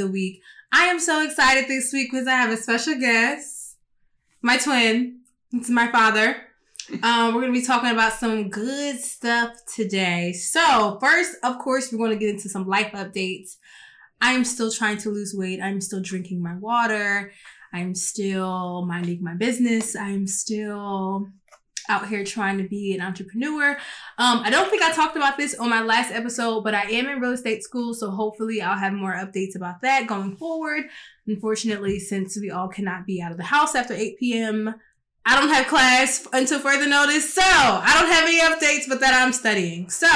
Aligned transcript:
the 0.00 0.10
week. 0.10 0.42
I 0.72 0.86
am 0.86 0.98
so 0.98 1.22
excited 1.24 1.68
this 1.68 1.92
week 1.92 2.10
because 2.10 2.26
I 2.26 2.32
have 2.32 2.50
a 2.50 2.56
special 2.56 2.98
guest, 2.98 3.76
my 4.42 4.56
twin. 4.56 5.20
It's 5.52 5.70
my 5.70 5.90
father. 5.90 6.36
Um, 7.04 7.34
we're 7.34 7.42
going 7.42 7.54
to 7.54 7.60
be 7.60 7.64
talking 7.64 7.90
about 7.90 8.14
some 8.14 8.50
good 8.50 8.98
stuff 8.98 9.52
today. 9.72 10.32
So, 10.32 10.98
first, 11.00 11.36
of 11.44 11.60
course, 11.60 11.92
we're 11.92 11.98
going 11.98 12.10
to 12.10 12.16
get 12.16 12.30
into 12.30 12.48
some 12.48 12.66
life 12.66 12.90
updates. 12.94 13.58
I 14.20 14.32
am 14.32 14.44
still 14.44 14.72
trying 14.72 14.96
to 14.98 15.10
lose 15.10 15.32
weight. 15.32 15.60
I'm 15.62 15.80
still 15.80 16.00
drinking 16.02 16.42
my 16.42 16.56
water. 16.56 17.30
I'm 17.72 17.94
still 17.94 18.84
minding 18.86 19.22
my 19.22 19.34
business. 19.34 19.94
I'm 19.94 20.26
still 20.26 21.28
out 21.90 22.08
here 22.08 22.24
trying 22.24 22.58
to 22.58 22.68
be 22.68 22.94
an 22.94 23.00
entrepreneur. 23.00 23.72
Um, 24.16 24.40
I 24.44 24.50
don't 24.50 24.70
think 24.70 24.82
I 24.82 24.92
talked 24.92 25.16
about 25.16 25.36
this 25.36 25.54
on 25.54 25.68
my 25.68 25.82
last 25.82 26.12
episode, 26.12 26.62
but 26.62 26.74
I 26.74 26.82
am 26.82 27.08
in 27.08 27.20
real 27.20 27.32
estate 27.32 27.62
school, 27.64 27.92
so 27.92 28.10
hopefully 28.10 28.62
I'll 28.62 28.78
have 28.78 28.92
more 28.92 29.12
updates 29.12 29.56
about 29.56 29.82
that 29.82 30.06
going 30.06 30.36
forward. 30.36 30.84
Unfortunately, 31.26 31.98
since 31.98 32.38
we 32.40 32.50
all 32.50 32.68
cannot 32.68 33.06
be 33.06 33.20
out 33.20 33.32
of 33.32 33.36
the 33.36 33.44
house 33.44 33.74
after 33.74 33.92
8 33.92 34.18
p.m., 34.18 34.74
I 35.26 35.38
don't 35.38 35.50
have 35.50 35.66
class 35.66 36.26
until 36.32 36.60
further 36.60 36.88
notice, 36.88 37.34
so 37.34 37.42
I 37.44 37.92
don't 38.00 38.10
have 38.10 38.24
any 38.24 38.40
updates, 38.40 38.88
but 38.88 39.00
that 39.00 39.12
I'm 39.12 39.32
studying. 39.32 39.90
So, 39.90 40.08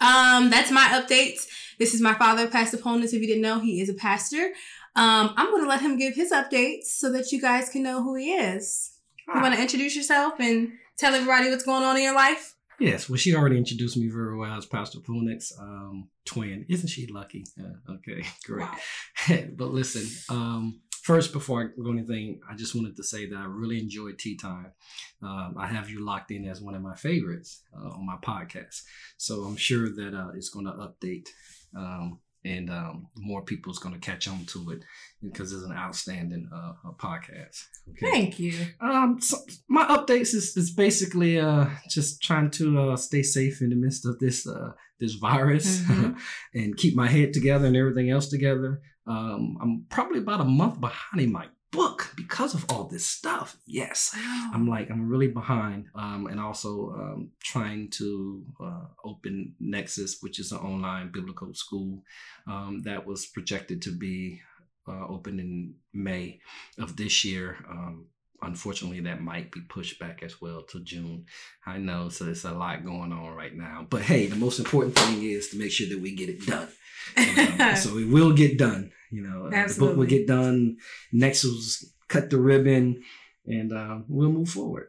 um, 0.00 0.50
that's 0.50 0.70
my 0.70 0.88
updates. 0.88 1.46
This 1.78 1.94
is 1.94 2.00
my 2.00 2.14
father, 2.14 2.48
Pastor 2.48 2.76
Polnitz. 2.76 3.14
If 3.14 3.20
you 3.20 3.26
didn't 3.26 3.42
know, 3.42 3.60
he 3.60 3.80
is 3.80 3.88
a 3.88 3.94
pastor. 3.94 4.52
Um, 4.96 5.34
I'm 5.36 5.50
going 5.50 5.62
to 5.62 5.68
let 5.68 5.82
him 5.82 5.98
give 5.98 6.14
his 6.14 6.32
updates 6.32 6.86
so 6.86 7.12
that 7.12 7.30
you 7.30 7.40
guys 7.40 7.68
can 7.68 7.82
know 7.82 8.02
who 8.02 8.14
he 8.14 8.32
is. 8.32 8.95
You 9.34 9.40
want 9.40 9.54
to 9.54 9.60
introduce 9.60 9.96
yourself 9.96 10.34
and 10.38 10.72
tell 10.98 11.14
everybody 11.14 11.50
what's 11.50 11.64
going 11.64 11.82
on 11.82 11.96
in 11.96 12.04
your 12.04 12.14
life? 12.14 12.54
Yes, 12.78 13.08
well, 13.08 13.16
she 13.16 13.34
already 13.34 13.56
introduced 13.56 13.96
me 13.96 14.08
very 14.08 14.36
well 14.36 14.52
as 14.52 14.66
Pastor 14.66 14.98
Polnitz, 14.98 15.50
um, 15.58 16.08
twin. 16.26 16.66
Isn't 16.68 16.88
she 16.88 17.06
lucky? 17.06 17.44
Uh, 17.58 17.92
okay, 17.94 18.22
great. 18.44 18.66
Wow. 18.66 19.38
but 19.56 19.68
listen, 19.68 20.06
um, 20.28 20.80
first, 21.02 21.32
before 21.32 21.62
I 21.62 21.82
go 21.82 21.90
anything, 21.90 22.40
I 22.50 22.54
just 22.54 22.74
wanted 22.74 22.96
to 22.96 23.02
say 23.02 23.28
that 23.30 23.36
I 23.36 23.46
really 23.46 23.80
enjoyed 23.80 24.18
Tea 24.18 24.36
Time. 24.36 24.72
Um, 25.22 25.54
I 25.58 25.66
have 25.66 25.88
you 25.88 26.04
locked 26.04 26.30
in 26.30 26.44
as 26.44 26.60
one 26.60 26.74
of 26.74 26.82
my 26.82 26.94
favorites 26.94 27.62
uh, 27.74 27.88
on 27.88 28.04
my 28.06 28.16
podcast. 28.16 28.82
So 29.16 29.44
I'm 29.44 29.56
sure 29.56 29.88
that 29.88 30.14
uh, 30.14 30.32
it's 30.34 30.50
going 30.50 30.66
to 30.66 30.72
update 30.72 31.28
um, 31.74 32.20
and 32.46 32.70
um, 32.70 33.08
more 33.16 33.42
people's 33.42 33.78
going 33.78 33.94
to 33.94 34.00
catch 34.00 34.28
on 34.28 34.44
to 34.46 34.70
it 34.70 34.84
because 35.20 35.52
it's 35.52 35.64
an 35.64 35.72
outstanding 35.72 36.48
uh, 36.54 36.72
podcast. 36.92 37.64
Okay? 37.90 38.10
Thank 38.10 38.38
you. 38.38 38.66
Um, 38.80 39.20
so 39.20 39.38
my 39.68 39.84
updates 39.86 40.34
is, 40.34 40.56
is 40.56 40.70
basically 40.70 41.40
uh, 41.40 41.66
just 41.90 42.22
trying 42.22 42.50
to 42.52 42.90
uh, 42.90 42.96
stay 42.96 43.22
safe 43.22 43.60
in 43.60 43.70
the 43.70 43.76
midst 43.76 44.06
of 44.06 44.18
this 44.18 44.46
uh, 44.46 44.72
this 45.00 45.14
virus 45.14 45.80
mm-hmm. 45.80 46.12
and 46.54 46.76
keep 46.76 46.94
my 46.94 47.08
head 47.08 47.32
together 47.32 47.66
and 47.66 47.76
everything 47.76 48.10
else 48.10 48.28
together. 48.28 48.80
Um, 49.06 49.58
I'm 49.60 49.86
probably 49.90 50.18
about 50.18 50.40
a 50.40 50.44
month 50.44 50.80
behind 50.80 51.20
in 51.20 51.32
my 51.32 51.46
book 51.76 52.12
because 52.16 52.54
of 52.54 52.64
all 52.70 52.84
this 52.84 53.06
stuff. 53.06 53.56
Yes, 53.66 54.12
wow. 54.16 54.50
I'm 54.54 54.68
like 54.68 54.90
I'm 54.90 55.08
really 55.08 55.28
behind, 55.28 55.86
um, 55.94 56.26
and 56.26 56.40
also 56.40 56.90
um, 56.92 57.30
trying 57.42 57.90
to 57.90 58.44
uh, 58.60 58.84
open 59.04 59.54
Nexus, 59.60 60.18
which 60.20 60.40
is 60.40 60.52
an 60.52 60.58
online 60.58 61.10
biblical 61.12 61.52
school 61.54 62.02
um, 62.46 62.82
that 62.84 63.06
was 63.06 63.26
projected 63.26 63.82
to 63.82 63.90
be 63.96 64.40
uh, 64.88 65.06
open 65.08 65.38
in 65.38 65.74
May 65.92 66.40
of 66.78 66.96
this 66.96 67.24
year. 67.24 67.56
Um, 67.68 68.06
unfortunately, 68.42 69.00
that 69.00 69.20
might 69.20 69.50
be 69.52 69.60
pushed 69.60 69.98
back 69.98 70.22
as 70.22 70.40
well 70.40 70.62
to 70.62 70.80
June. 70.80 71.26
I 71.66 71.78
know, 71.78 72.08
so 72.08 72.26
it's 72.26 72.44
a 72.44 72.52
lot 72.52 72.84
going 72.84 73.12
on 73.12 73.34
right 73.34 73.54
now. 73.54 73.86
But 73.88 74.02
hey, 74.02 74.26
the 74.26 74.36
most 74.36 74.58
important 74.58 74.96
thing 74.96 75.22
is 75.22 75.50
to 75.50 75.58
make 75.58 75.72
sure 75.72 75.88
that 75.88 76.00
we 76.00 76.14
get 76.14 76.28
it 76.28 76.46
done. 76.46 76.68
Um, 77.16 77.76
so 77.76 77.96
it 77.98 78.08
will 78.08 78.32
get 78.32 78.58
done. 78.58 78.90
You 79.16 79.22
know, 79.22 79.46
uh, 79.46 79.66
the 79.66 79.76
book 79.78 79.96
will 79.96 80.04
get 80.04 80.26
done. 80.26 80.76
Next 81.10 81.42
we'll 81.42 81.58
cut 82.06 82.28
the 82.28 82.38
ribbon, 82.38 83.02
and 83.46 83.72
uh, 83.72 84.00
we'll 84.08 84.30
move 84.30 84.50
forward. 84.50 84.88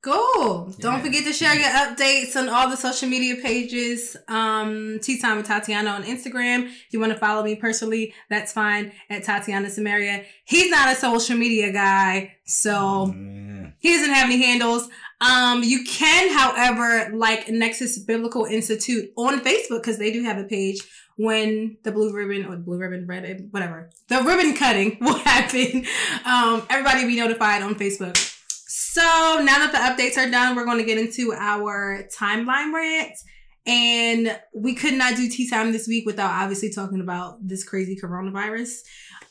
Cool. 0.00 0.72
Don't 0.78 1.02
forget 1.02 1.24
to 1.24 1.32
share 1.32 1.54
your 1.56 1.68
updates 1.68 2.36
on 2.36 2.48
all 2.48 2.70
the 2.70 2.76
social 2.76 3.08
media 3.08 3.34
pages. 3.42 4.16
Um, 4.28 5.00
Tea 5.02 5.20
Time 5.20 5.38
with 5.38 5.46
Tatiana 5.46 5.90
on 5.90 6.04
Instagram. 6.04 6.66
If 6.66 6.92
you 6.92 7.00
want 7.00 7.12
to 7.12 7.18
follow 7.18 7.42
me 7.42 7.56
personally, 7.56 8.14
that's 8.30 8.52
fine 8.52 8.92
at 9.10 9.24
Tatiana 9.24 9.68
Samaria. 9.68 10.24
He's 10.44 10.70
not 10.70 10.92
a 10.92 10.94
social 10.94 11.36
media 11.36 11.72
guy, 11.72 12.36
so 12.44 13.12
yeah. 13.12 13.70
he 13.80 13.92
doesn't 13.96 14.14
have 14.14 14.26
any 14.26 14.40
handles. 14.40 14.88
Um, 15.20 15.62
you 15.62 15.84
can, 15.84 16.32
however, 16.32 17.14
like 17.14 17.48
Nexus 17.48 17.98
Biblical 17.98 18.46
Institute 18.46 19.10
on 19.16 19.40
Facebook 19.40 19.82
because 19.82 19.98
they 19.98 20.12
do 20.12 20.22
have 20.22 20.38
a 20.38 20.44
page 20.44 20.80
when 21.16 21.76
the 21.82 21.92
blue 21.92 22.12
ribbon 22.12 22.46
or 22.46 22.56
blue 22.56 22.78
ribbon, 22.78 23.06
red, 23.06 23.48
whatever, 23.50 23.90
the 24.08 24.22
ribbon 24.22 24.54
cutting 24.54 24.96
will 25.00 25.18
happen. 25.18 25.84
Um, 26.24 26.66
everybody 26.70 27.06
be 27.06 27.16
notified 27.16 27.62
on 27.62 27.74
Facebook. 27.74 28.16
So 28.48 29.02
now 29.42 29.58
that 29.58 29.72
the 29.72 29.78
updates 29.78 30.16
are 30.16 30.30
done, 30.30 30.56
we're 30.56 30.64
going 30.64 30.78
to 30.78 30.84
get 30.84 30.96
into 30.96 31.34
our 31.34 32.04
timeline 32.16 32.72
rant. 32.72 33.12
And 33.66 34.40
we 34.54 34.74
could 34.74 34.94
not 34.94 35.16
do 35.16 35.28
tea 35.28 35.48
time 35.50 35.70
this 35.72 35.86
week 35.86 36.06
without 36.06 36.30
obviously 36.30 36.70
talking 36.70 37.00
about 37.00 37.46
this 37.46 37.62
crazy 37.62 37.98
coronavirus. 38.02 38.78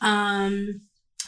Um, 0.01 0.81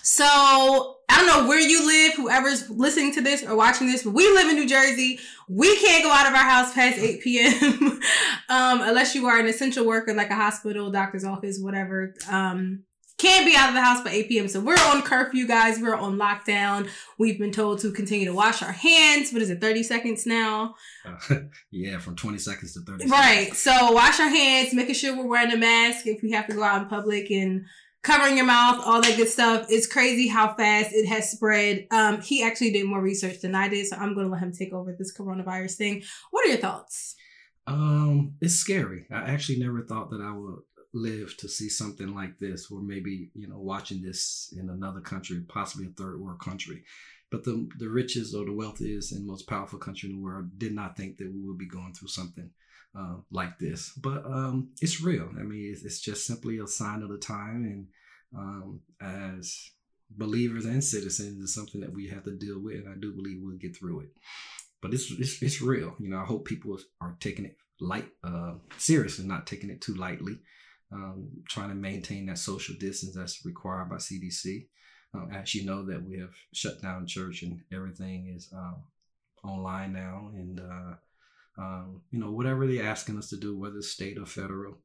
so 0.03 0.97
I 1.11 1.17
don't 1.17 1.27
know 1.27 1.47
where 1.49 1.59
you 1.59 1.85
live, 1.85 2.13
whoever's 2.13 2.69
listening 2.69 3.13
to 3.15 3.21
this 3.21 3.43
or 3.43 3.55
watching 3.55 3.87
this, 3.87 4.03
but 4.03 4.13
we 4.13 4.31
live 4.31 4.47
in 4.47 4.55
New 4.55 4.67
Jersey. 4.67 5.19
We 5.49 5.77
can't 5.77 6.03
go 6.03 6.11
out 6.11 6.25
of 6.25 6.33
our 6.33 6.43
house 6.43 6.73
past 6.73 6.97
8 6.97 7.21
p.m. 7.21 7.83
um, 8.49 8.81
unless 8.81 9.13
you 9.13 9.27
are 9.27 9.37
an 9.37 9.47
essential 9.47 9.85
worker 9.85 10.13
like 10.13 10.29
a 10.29 10.35
hospital, 10.35 10.89
doctor's 10.89 11.25
office, 11.25 11.59
whatever. 11.59 12.13
Um, 12.29 12.83
can't 13.21 13.45
be 13.45 13.55
out 13.55 13.69
of 13.69 13.75
the 13.75 13.81
house 13.81 14.01
by 14.01 14.09
8 14.11 14.29
p.m. 14.29 14.47
So 14.47 14.61
we're 14.61 14.73
on 14.73 15.03
curfew, 15.03 15.45
guys. 15.45 15.79
We're 15.79 15.95
on 15.95 16.17
lockdown. 16.17 16.89
We've 17.19 17.37
been 17.37 17.51
told 17.51 17.79
to 17.81 17.91
continue 17.91 18.25
to 18.25 18.33
wash 18.33 18.63
our 18.63 18.71
hands. 18.71 19.31
What 19.31 19.43
is 19.43 19.51
it, 19.51 19.61
30 19.61 19.83
seconds 19.83 20.25
now? 20.25 20.75
Uh, 21.05 21.35
yeah, 21.71 21.99
from 21.99 22.15
20 22.15 22.39
seconds 22.39 22.73
to 22.73 22.81
30 22.81 23.07
Right. 23.07 23.53
So 23.53 23.91
wash 23.91 24.19
our 24.19 24.29
hands, 24.29 24.73
making 24.73 24.95
sure 24.95 25.15
we're 25.15 25.27
wearing 25.27 25.51
a 25.51 25.57
mask 25.57 26.07
if 26.07 26.23
we 26.23 26.31
have 26.31 26.47
to 26.47 26.55
go 26.55 26.63
out 26.63 26.81
in 26.81 26.87
public 26.87 27.29
and 27.29 27.65
covering 28.03 28.37
your 28.37 28.45
mouth, 28.45 28.81
all 28.85 29.01
that 29.01 29.17
good 29.17 29.29
stuff. 29.29 29.67
It's 29.69 29.87
crazy 29.87 30.27
how 30.27 30.53
fast 30.55 30.91
it 30.93 31.07
has 31.07 31.31
spread. 31.31 31.87
Um, 31.91 32.21
he 32.21 32.43
actually 32.43 32.71
did 32.71 32.85
more 32.85 33.01
research 33.01 33.41
than 33.41 33.55
I 33.55 33.67
did, 33.67 33.87
so 33.87 33.95
I'm 33.95 34.13
going 34.13 34.27
to 34.27 34.31
let 34.31 34.41
him 34.41 34.51
take 34.51 34.73
over 34.73 34.95
this 34.97 35.15
coronavirus 35.15 35.75
thing. 35.75 36.03
What 36.31 36.45
are 36.45 36.49
your 36.49 36.57
thoughts? 36.57 37.15
Um, 37.67 38.35
it's 38.41 38.55
scary. 38.55 39.05
I 39.11 39.31
actually 39.31 39.59
never 39.59 39.81
thought 39.83 40.09
that 40.11 40.21
I 40.21 40.31
would 40.31 40.59
live 40.93 41.37
to 41.37 41.47
see 41.47 41.69
something 41.69 42.13
like 42.13 42.37
this, 42.39 42.69
or 42.71 42.81
maybe 42.81 43.29
you 43.33 43.47
know 43.47 43.59
watching 43.59 44.01
this 44.01 44.53
in 44.57 44.69
another 44.69 44.99
country, 44.99 45.41
possibly 45.47 45.87
a 45.87 45.89
third 45.91 46.19
world 46.19 46.41
country. 46.41 46.83
But 47.29 47.43
the 47.43 47.69
the 47.77 47.87
richest 47.87 48.35
or 48.35 48.45
the 48.45 48.53
wealthiest 48.53 49.13
and 49.13 49.25
most 49.25 49.47
powerful 49.47 49.79
country 49.79 50.09
in 50.09 50.17
the 50.17 50.21
world 50.21 50.57
did 50.57 50.73
not 50.73 50.97
think 50.97 51.17
that 51.17 51.31
we 51.31 51.41
would 51.41 51.57
be 51.57 51.67
going 51.67 51.93
through 51.93 52.09
something 52.09 52.49
uh, 52.97 53.15
like 53.31 53.57
this. 53.59 53.91
But 53.91 54.25
um, 54.25 54.69
it's 54.81 55.01
real. 55.01 55.29
I 55.39 55.43
mean, 55.43 55.71
it's, 55.71 55.83
it's, 55.83 56.01
just 56.01 56.25
simply 56.25 56.59
a 56.59 56.67
sign 56.67 57.01
of 57.01 57.09
the 57.09 57.17
time, 57.17 57.63
and 57.63 57.87
um, 58.35 58.81
as 59.01 59.71
believers 60.09 60.65
and 60.65 60.83
citizens, 60.83 61.41
it's 61.41 61.53
something 61.53 61.81
that 61.81 61.93
we 61.93 62.07
have 62.07 62.23
to 62.25 62.35
deal 62.35 62.59
with, 62.59 62.75
and 62.75 62.89
I 62.89 62.97
do 62.99 63.13
believe 63.13 63.39
we'll 63.41 63.57
get 63.57 63.75
through 63.75 64.01
it. 64.01 64.09
But 64.81 64.93
it's 64.93 65.11
it's, 65.11 65.41
it's 65.41 65.61
real. 65.61 65.95
You 65.99 66.09
know, 66.09 66.19
I 66.19 66.25
hope 66.25 66.45
people 66.45 66.77
are 66.99 67.15
taking 67.19 67.45
it 67.45 67.57
light, 67.79 68.09
uh, 68.23 68.53
seriously, 68.77 69.25
not 69.25 69.47
taking 69.47 69.69
it 69.69 69.81
too 69.81 69.95
lightly 69.95 70.39
um, 70.91 71.29
trying 71.47 71.69
to 71.69 71.75
maintain 71.75 72.25
that 72.25 72.37
social 72.37 72.75
distance 72.79 73.15
that's 73.15 73.45
required 73.45 73.89
by 73.89 73.95
CDC. 73.95 74.67
Um, 75.13 75.29
as 75.33 75.53
you 75.53 75.65
know, 75.65 75.85
that 75.85 76.03
we 76.03 76.19
have 76.19 76.33
shut 76.53 76.81
down 76.81 77.05
church 77.05 77.43
and 77.43 77.61
everything 77.73 78.33
is 78.35 78.49
um, 78.53 78.83
online 79.43 79.93
now, 79.93 80.31
and 80.33 80.59
uh, 80.59 80.95
um, 81.57 82.01
you 82.11 82.19
know 82.19 82.31
whatever 82.31 82.67
they're 82.67 82.85
asking 82.85 83.17
us 83.17 83.29
to 83.29 83.37
do, 83.37 83.57
whether 83.57 83.77
it's 83.77 83.89
state 83.89 84.17
or 84.17 84.25
federal, 84.25 84.77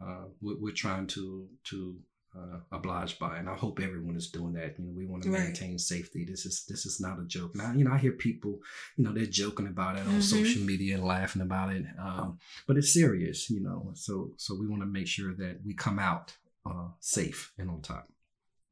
uh, 0.00 0.24
we're, 0.40 0.56
we're, 0.60 0.72
trying 0.72 1.06
to 1.08 1.48
to 1.64 1.96
uh, 2.36 2.58
obliged 2.70 3.18
by. 3.18 3.38
And 3.38 3.48
I 3.48 3.54
hope 3.54 3.80
everyone 3.80 4.16
is 4.16 4.30
doing 4.30 4.54
that. 4.54 4.78
You 4.78 4.86
know, 4.86 4.92
we 4.96 5.06
want 5.06 5.22
to 5.24 5.30
right. 5.30 5.44
maintain 5.44 5.78
safety. 5.78 6.24
This 6.28 6.46
is 6.46 6.64
this 6.68 6.86
is 6.86 7.00
not 7.00 7.20
a 7.20 7.24
joke. 7.24 7.54
Now, 7.54 7.72
you 7.72 7.84
know, 7.84 7.92
I 7.92 7.98
hear 7.98 8.12
people, 8.12 8.60
you 8.96 9.04
know, 9.04 9.12
they're 9.12 9.26
joking 9.26 9.66
about 9.66 9.96
it 9.96 10.00
on 10.00 10.06
mm-hmm. 10.06 10.20
social 10.20 10.62
media 10.62 10.96
and 10.96 11.04
laughing 11.04 11.42
about 11.42 11.72
it, 11.72 11.84
um, 11.98 12.38
but 12.66 12.76
it's 12.76 12.92
serious. 12.92 13.50
You 13.50 13.60
know, 13.60 13.92
so 13.94 14.32
so 14.36 14.54
we 14.58 14.66
want 14.66 14.82
to 14.82 14.86
make 14.86 15.06
sure 15.06 15.34
that 15.34 15.60
we 15.64 15.74
come 15.74 15.98
out 15.98 16.34
uh, 16.66 16.88
safe 17.00 17.52
and 17.58 17.70
on 17.70 17.82
top. 17.82 18.08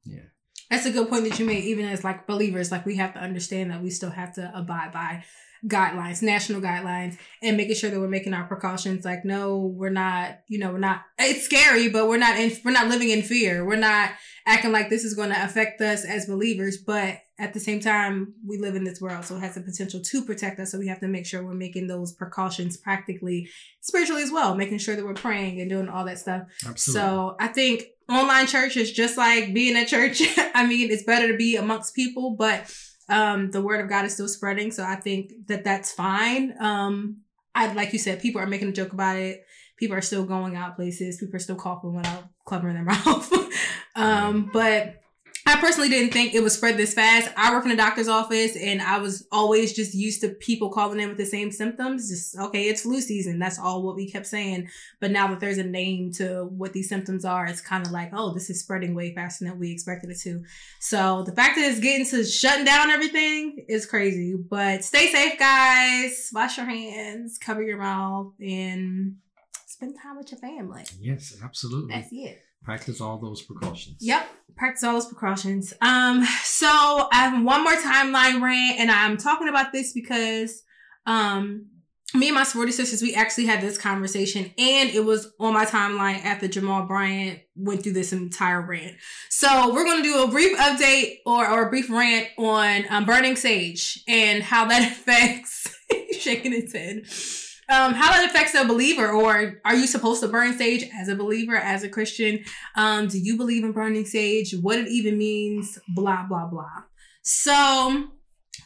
Yeah. 0.04 0.28
That's 0.70 0.87
a 0.87 0.90
good 0.90 1.08
point 1.08 1.28
that 1.28 1.38
you 1.38 1.44
made. 1.44 1.64
Even 1.64 1.84
as 1.84 2.05
like 2.05 2.26
believers, 2.26 2.70
like 2.70 2.87
we 2.87 2.96
have 2.96 3.12
to 3.14 3.20
understand 3.20 3.70
that 3.70 3.82
we 3.82 3.90
still 3.90 4.11
have 4.11 4.34
to 4.37 4.52
abide 4.55 4.93
by 4.93 5.25
guidelines, 5.67 6.22
national 6.22 6.61
guidelines, 6.61 7.19
and 7.43 7.56
making 7.56 7.75
sure 7.75 7.90
that 7.90 8.00
we're 8.00 8.08
making 8.08 8.32
our 8.32 8.44
precautions. 8.44 9.05
Like, 9.05 9.25
no, 9.25 9.58
we're 9.58 9.90
not, 9.90 10.38
you 10.49 10.58
know, 10.58 10.72
we're 10.72 10.78
not, 10.78 11.02
it's 11.19 11.43
scary, 11.43 11.88
but 11.90 12.08
we're 12.08 12.19
not 12.19 12.38
in, 12.38 12.56
we're 12.64 12.70
not 12.70 12.88
living 12.88 13.11
in 13.11 13.22
fear. 13.22 13.67
We're 13.67 13.76
not 13.76 14.11
acting 14.46 14.72
like 14.72 14.88
this 14.88 15.05
is 15.05 15.14
going 15.14 15.31
to 15.31 15.44
affect 15.44 15.81
us 15.81 16.05
as 16.05 16.26
believers. 16.26 16.78
But 16.78 17.19
at 17.38 17.52
the 17.52 17.61
same 17.61 17.81
time, 17.81 18.34
we 18.46 18.58
live 18.58 18.75
in 18.75 18.84
this 18.84 19.00
world, 19.00 19.25
so 19.25 19.37
it 19.37 19.40
has 19.40 19.55
the 19.55 19.61
potential 19.61 20.00
to 20.00 20.25
protect 20.25 20.61
us. 20.61 20.73
So 20.73 20.78
we 20.78 20.88
have 20.88 21.00
to 21.00 21.08
make 21.08 21.26
sure 21.26 21.44
we're 21.44 21.52
making 21.55 21.88
those 21.88 22.12
precautions 22.12 22.76
practically, 22.76 23.49
spiritually 23.81 24.23
as 24.23 24.31
well, 24.31 24.55
making 24.55 24.78
sure 24.78 24.96
that 24.96 25.05
we're 25.05 25.14
praying 25.14 25.61
and 25.61 25.69
doing 25.69 25.88
all 25.88 26.05
that 26.06 26.19
stuff. 26.19 26.43
Absolutely. 26.66 27.00
So 27.00 27.37
I 27.38 27.49
think 27.49 27.84
online 28.10 28.46
church 28.46 28.76
is 28.76 28.92
just 28.92 29.16
like 29.16 29.54
being 29.54 29.76
at 29.76 29.88
church. 29.88 30.22
I 30.54 30.66
mean, 30.66 30.90
it's 30.90 31.04
better 31.04 31.30
to 31.30 31.36
be 31.36 31.56
amongst 31.56 31.94
people, 31.94 32.32
but 32.32 32.72
um, 33.08 33.50
the 33.50 33.62
word 33.62 33.80
of 33.80 33.88
God 33.88 34.04
is 34.04 34.14
still 34.14 34.28
spreading. 34.28 34.70
So 34.70 34.84
I 34.84 34.96
think 34.96 35.32
that 35.46 35.64
that's 35.64 35.92
fine. 35.92 36.54
Um, 36.60 37.18
I 37.54 37.72
like 37.72 37.92
you 37.92 37.98
said, 37.98 38.20
people 38.20 38.40
are 38.40 38.46
making 38.46 38.68
a 38.68 38.72
joke 38.72 38.92
about 38.92 39.16
it. 39.16 39.44
People 39.76 39.96
are 39.96 40.02
still 40.02 40.24
going 40.24 40.56
out 40.56 40.76
places. 40.76 41.18
People 41.18 41.36
are 41.36 41.40
still 41.40 41.56
coughing 41.56 41.94
without 41.94 42.24
covering 42.46 42.74
their 42.74 42.84
mouth. 42.84 43.32
um, 43.96 44.50
but 44.52 45.00
I 45.50 45.61
personally 45.61 45.88
didn't 45.88 46.12
think 46.12 46.32
it 46.32 46.43
would 46.43 46.52
spread 46.52 46.76
this 46.76 46.94
fast. 46.94 47.29
I 47.37 47.52
work 47.52 47.64
in 47.64 47.73
a 47.73 47.76
doctor's 47.76 48.06
office 48.06 48.56
and 48.56 48.81
I 48.81 48.99
was 48.99 49.26
always 49.32 49.73
just 49.73 49.94
used 49.94 50.20
to 50.20 50.29
people 50.29 50.70
calling 50.70 51.00
in 51.00 51.08
with 51.08 51.19
the 51.19 51.26
same 51.26 51.50
symptoms. 51.50 52.08
Just, 52.08 52.38
okay, 52.38 52.69
it's 52.69 52.82
flu 52.82 53.00
season. 53.00 53.38
That's 53.41 53.58
all 53.58 53.82
what 53.82 53.97
we 53.97 54.08
kept 54.08 54.26
saying. 54.26 54.69
But 55.00 55.11
now 55.11 55.26
that 55.29 55.41
there's 55.41 55.58
a 55.58 55.64
name 55.64 56.12
to 56.12 56.44
what 56.44 56.73
these 56.73 56.88
symptoms 56.88 57.25
are, 57.25 57.47
it's 57.47 57.61
kind 57.61 57.85
of 57.85 57.91
like, 57.91 58.11
oh, 58.12 58.32
this 58.32 58.49
is 58.49 58.61
spreading 58.61 58.94
way 58.94 59.12
faster 59.12 59.44
than 59.44 59.58
we 59.58 59.73
expected 59.73 60.11
it 60.11 60.20
to. 60.20 60.44
So 60.79 61.25
the 61.25 61.32
fact 61.32 61.56
that 61.56 61.69
it's 61.69 61.81
getting 61.81 62.06
to 62.06 62.25
shutting 62.25 62.64
down 62.64 62.91
everything 62.91 63.64
is 63.69 63.87
crazy. 63.87 64.37
But 64.37 64.85
stay 64.85 65.08
safe, 65.08 65.37
guys. 65.37 66.31
Wash 66.32 66.58
your 66.58 66.67
hands, 66.67 67.38
cover 67.38 67.62
your 67.62 67.79
mouth, 67.79 68.32
and 68.41 69.17
spend 69.67 69.97
time 70.00 70.17
with 70.17 70.31
your 70.31 70.41
family. 70.41 70.85
Yes, 71.00 71.37
absolutely. 71.43 71.93
That's 71.93 72.12
it. 72.12 72.41
Practice 72.62 73.00
all 73.00 73.18
those 73.18 73.42
precautions. 73.42 73.96
Yep. 74.00 74.28
Practice 74.56 74.84
all 74.84 74.94
those 74.94 75.06
precautions. 75.06 75.72
Um, 75.80 76.24
so 76.42 76.68
I 76.68 77.28
have 77.28 77.42
one 77.44 77.64
more 77.64 77.74
timeline 77.74 78.42
rant, 78.42 78.80
and 78.80 78.90
I'm 78.90 79.16
talking 79.16 79.48
about 79.48 79.72
this 79.72 79.92
because 79.92 80.62
um 81.06 81.66
me 82.14 82.28
and 82.28 82.34
my 82.34 82.42
sorority 82.42 82.72
sisters, 82.72 83.02
we 83.02 83.14
actually 83.14 83.46
had 83.46 83.60
this 83.60 83.78
conversation, 83.78 84.52
and 84.58 84.90
it 84.90 85.04
was 85.04 85.32
on 85.38 85.54
my 85.54 85.64
timeline 85.64 86.24
after 86.24 86.48
Jamal 86.48 86.86
Bryant 86.86 87.40
went 87.54 87.82
through 87.82 87.92
this 87.92 88.12
entire 88.12 88.60
rant. 88.60 88.96
So 89.28 89.72
we're 89.72 89.84
going 89.84 90.02
to 90.02 90.02
do 90.02 90.22
a 90.24 90.28
brief 90.28 90.58
update 90.58 91.18
or, 91.24 91.48
or 91.48 91.66
a 91.66 91.70
brief 91.70 91.88
rant 91.88 92.28
on 92.36 92.84
um, 92.90 93.04
burning 93.04 93.36
sage 93.36 94.02
and 94.08 94.42
how 94.42 94.64
that 94.66 94.82
affects 94.92 95.72
shaking 96.18 96.52
his 96.52 96.72
head 96.72 97.06
um, 97.70 97.94
how 97.94 98.11
that 98.12 98.28
affects 98.28 98.55
a 98.55 98.64
believer, 98.64 99.11
or 99.11 99.61
are 99.64 99.75
you 99.75 99.87
supposed 99.87 100.20
to 100.22 100.28
burn 100.28 100.56
sage 100.56 100.88
as 100.94 101.08
a 101.08 101.14
believer, 101.14 101.56
as 101.56 101.82
a 101.82 101.88
Christian? 101.88 102.44
Um, 102.76 103.06
do 103.06 103.19
you 103.19 103.37
believe 103.37 103.64
in 103.64 103.72
burning 103.72 104.05
sage? 104.05 104.55
What 104.61 104.78
it 104.78 104.88
even 104.88 105.17
means? 105.17 105.78
Blah 105.94 106.26
blah 106.28 106.46
blah. 106.46 106.84
So, 107.22 108.08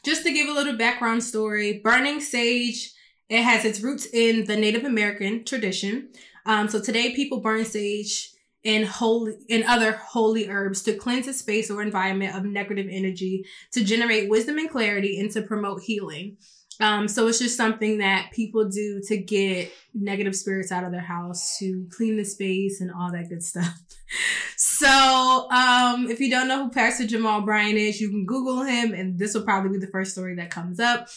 just 0.05 0.25
to 0.25 0.33
give 0.33 0.49
a 0.49 0.53
little 0.53 0.77
background 0.77 1.23
story, 1.23 1.81
burning 1.83 2.21
sage 2.21 2.95
it 3.29 3.43
has 3.43 3.65
its 3.65 3.81
roots 3.81 4.07
in 4.13 4.45
the 4.45 4.57
Native 4.57 4.85
American 4.85 5.45
tradition. 5.45 6.11
Um, 6.47 6.69
so 6.69 6.81
today, 6.81 7.15
people 7.15 7.41
burn 7.41 7.65
sage 7.65 8.31
and 8.65 8.85
holy 8.85 9.35
and 9.51 9.65
other 9.65 9.93
holy 9.93 10.49
herbs 10.49 10.83
to 10.83 10.95
cleanse 10.95 11.27
a 11.27 11.33
space 11.33 11.71
or 11.71 11.83
environment 11.83 12.35
of 12.37 12.45
negative 12.45 12.87
energy, 12.91 13.45
to 13.73 13.83
generate 13.85 14.29
wisdom 14.29 14.59
and 14.59 14.71
clarity, 14.71 15.19
and 15.19 15.31
to 15.33 15.43
promote 15.43 15.83
healing. 15.83 16.37
Um, 16.81 17.07
so 17.07 17.27
it's 17.29 17.39
just 17.39 17.57
something 17.57 17.99
that 17.99 18.31
people 18.33 18.69
do 18.69 19.01
to 19.07 19.17
get 19.17 19.73
negative 19.95 20.35
spirits 20.35 20.73
out 20.73 20.85
of 20.85 20.93
their 20.93 21.01
house, 21.01 21.57
to 21.59 21.87
clean 21.91 22.17
the 22.17 22.25
space 22.25 22.81
and 22.81 22.91
all 22.91 23.13
that 23.13 23.29
good 23.29 23.43
stuff. 23.43 23.79
so 24.57 25.49
um, 25.51 26.11
if 26.11 26.21
you 26.21 26.31
don't 26.31 26.49
know 26.49 26.65
who 26.65 26.71
Pastor 26.71 27.07
Jamal 27.07 27.43
Bryant 27.43 27.79
is, 27.79 28.01
you 28.01 28.11
can 28.11 28.27
Google 28.27 28.63
him, 28.63 28.93
and 28.93 29.19
this 29.19 29.35
will 29.35 29.45
probably 29.45 29.79
be 29.79 29.85
the 29.85 29.93
first 29.93 30.13
story 30.13 30.35
that 30.37 30.51
comes 30.51 30.81
up. 30.81 31.09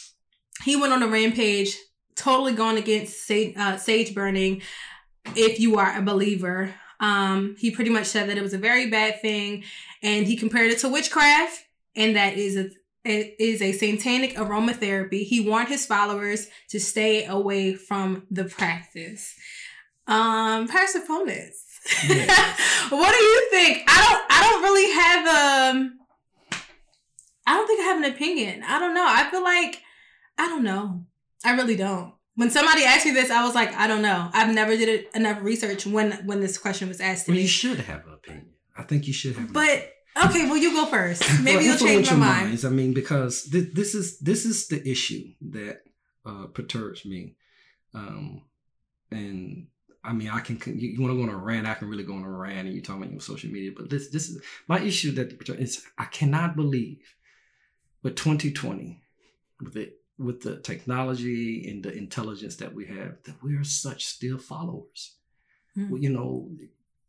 He 0.64 0.76
went 0.76 0.92
on 0.92 1.02
a 1.02 1.08
rampage, 1.08 1.76
totally 2.14 2.52
going 2.52 2.78
against 2.78 3.26
sage, 3.26 3.56
uh, 3.56 3.76
sage 3.76 4.14
burning. 4.14 4.62
If 5.34 5.60
you 5.60 5.78
are 5.78 5.98
a 5.98 6.02
believer, 6.02 6.74
um, 7.00 7.56
he 7.58 7.70
pretty 7.70 7.90
much 7.90 8.06
said 8.06 8.28
that 8.28 8.38
it 8.38 8.42
was 8.42 8.54
a 8.54 8.58
very 8.58 8.90
bad 8.90 9.20
thing, 9.20 9.64
and 10.02 10.26
he 10.26 10.36
compared 10.36 10.70
it 10.70 10.78
to 10.80 10.88
witchcraft, 10.88 11.64
and 11.96 12.16
that 12.16 12.34
is 12.34 12.56
a 12.56 12.70
is 13.08 13.62
a 13.62 13.72
satanic 13.72 14.36
aromatherapy. 14.36 15.24
He 15.24 15.40
warned 15.40 15.68
his 15.68 15.86
followers 15.86 16.48
to 16.70 16.78
stay 16.78 17.24
away 17.24 17.74
from 17.74 18.26
the 18.30 18.44
practice. 18.44 19.34
Um, 20.06 20.68
Polnitz, 20.68 21.64
yes. 22.08 22.60
what 22.90 23.12
do 23.12 23.24
you 23.24 23.48
think? 23.50 23.82
I 23.86 24.00
don't. 24.00 24.22
I 24.30 24.50
don't 24.50 24.62
really 24.62 24.92
have 24.92 25.76
um. 25.76 25.98
I 27.46 27.54
don't 27.54 27.66
think 27.66 27.80
I 27.80 27.84
have 27.84 27.98
an 28.04 28.12
opinion. 28.12 28.62
I 28.62 28.78
don't 28.78 28.94
know. 28.94 29.06
I 29.06 29.30
feel 29.30 29.42
like 29.42 29.82
I 30.38 30.48
don't 30.48 30.64
know. 30.64 31.04
I 31.44 31.52
really 31.52 31.76
don't. 31.76 32.14
When 32.36 32.50
somebody 32.50 32.84
asked 32.84 33.04
me 33.04 33.12
this, 33.12 33.30
I 33.30 33.44
was 33.44 33.54
like, 33.54 33.74
I 33.74 33.86
don't 33.86 34.02
know. 34.02 34.30
I've 34.32 34.54
never 34.54 34.76
did 34.76 35.06
enough 35.14 35.42
research 35.42 35.86
when 35.86 36.12
when 36.24 36.40
this 36.40 36.56
question 36.56 36.88
was 36.88 37.00
asked 37.00 37.26
to 37.26 37.32
well, 37.32 37.36
me. 37.36 37.42
You 37.42 37.48
should 37.48 37.80
have 37.80 38.06
an 38.06 38.14
opinion. 38.14 38.50
I 38.76 38.84
think 38.84 39.06
you 39.06 39.12
should 39.12 39.36
have. 39.36 39.52
But 39.52 39.92
Okay, 40.24 40.46
well, 40.46 40.56
you 40.56 40.72
go 40.72 40.86
first. 40.86 41.22
Maybe 41.42 41.56
well, 41.56 41.64
you'll 41.64 41.76
change 41.76 42.10
my 42.10 42.16
mind. 42.16 42.46
Minds. 42.48 42.64
I 42.64 42.70
mean, 42.70 42.92
because 42.92 43.44
th- 43.44 43.72
this 43.72 43.94
is 43.94 44.18
this 44.18 44.44
is 44.44 44.68
the 44.68 44.86
issue 44.88 45.32
that 45.50 45.82
uh, 46.26 46.46
perturbs 46.46 47.04
me, 47.04 47.34
um, 47.94 48.42
and 49.10 49.68
I 50.02 50.12
mean, 50.12 50.28
I 50.28 50.40
can. 50.40 50.60
You, 50.66 50.88
you 50.90 51.00
want 51.00 51.12
to 51.12 51.16
go 51.16 51.22
on 51.22 51.28
a 51.28 51.36
rant? 51.36 51.66
I 51.66 51.74
can 51.74 51.88
really 51.88 52.04
go 52.04 52.14
on 52.14 52.24
a 52.24 52.30
rant, 52.30 52.66
and 52.66 52.74
you 52.74 52.82
talking 52.82 53.02
about 53.02 53.12
your 53.12 53.20
social 53.20 53.50
media. 53.50 53.72
But 53.76 53.90
this 53.90 54.10
this 54.10 54.28
is 54.28 54.42
my 54.66 54.80
issue 54.80 55.12
that 55.12 55.48
is 55.58 55.84
I 55.96 56.06
cannot 56.06 56.56
believe, 56.56 57.14
with 58.02 58.16
2020, 58.16 59.00
with 59.60 59.76
it 59.76 60.00
with 60.18 60.42
the 60.42 60.56
technology 60.56 61.70
and 61.70 61.84
the 61.84 61.96
intelligence 61.96 62.56
that 62.56 62.74
we 62.74 62.86
have, 62.86 63.22
that 63.24 63.40
we 63.42 63.54
are 63.54 63.64
such 63.64 64.04
still 64.04 64.38
followers. 64.38 65.14
Mm. 65.76 66.02
You 66.02 66.10
know. 66.10 66.50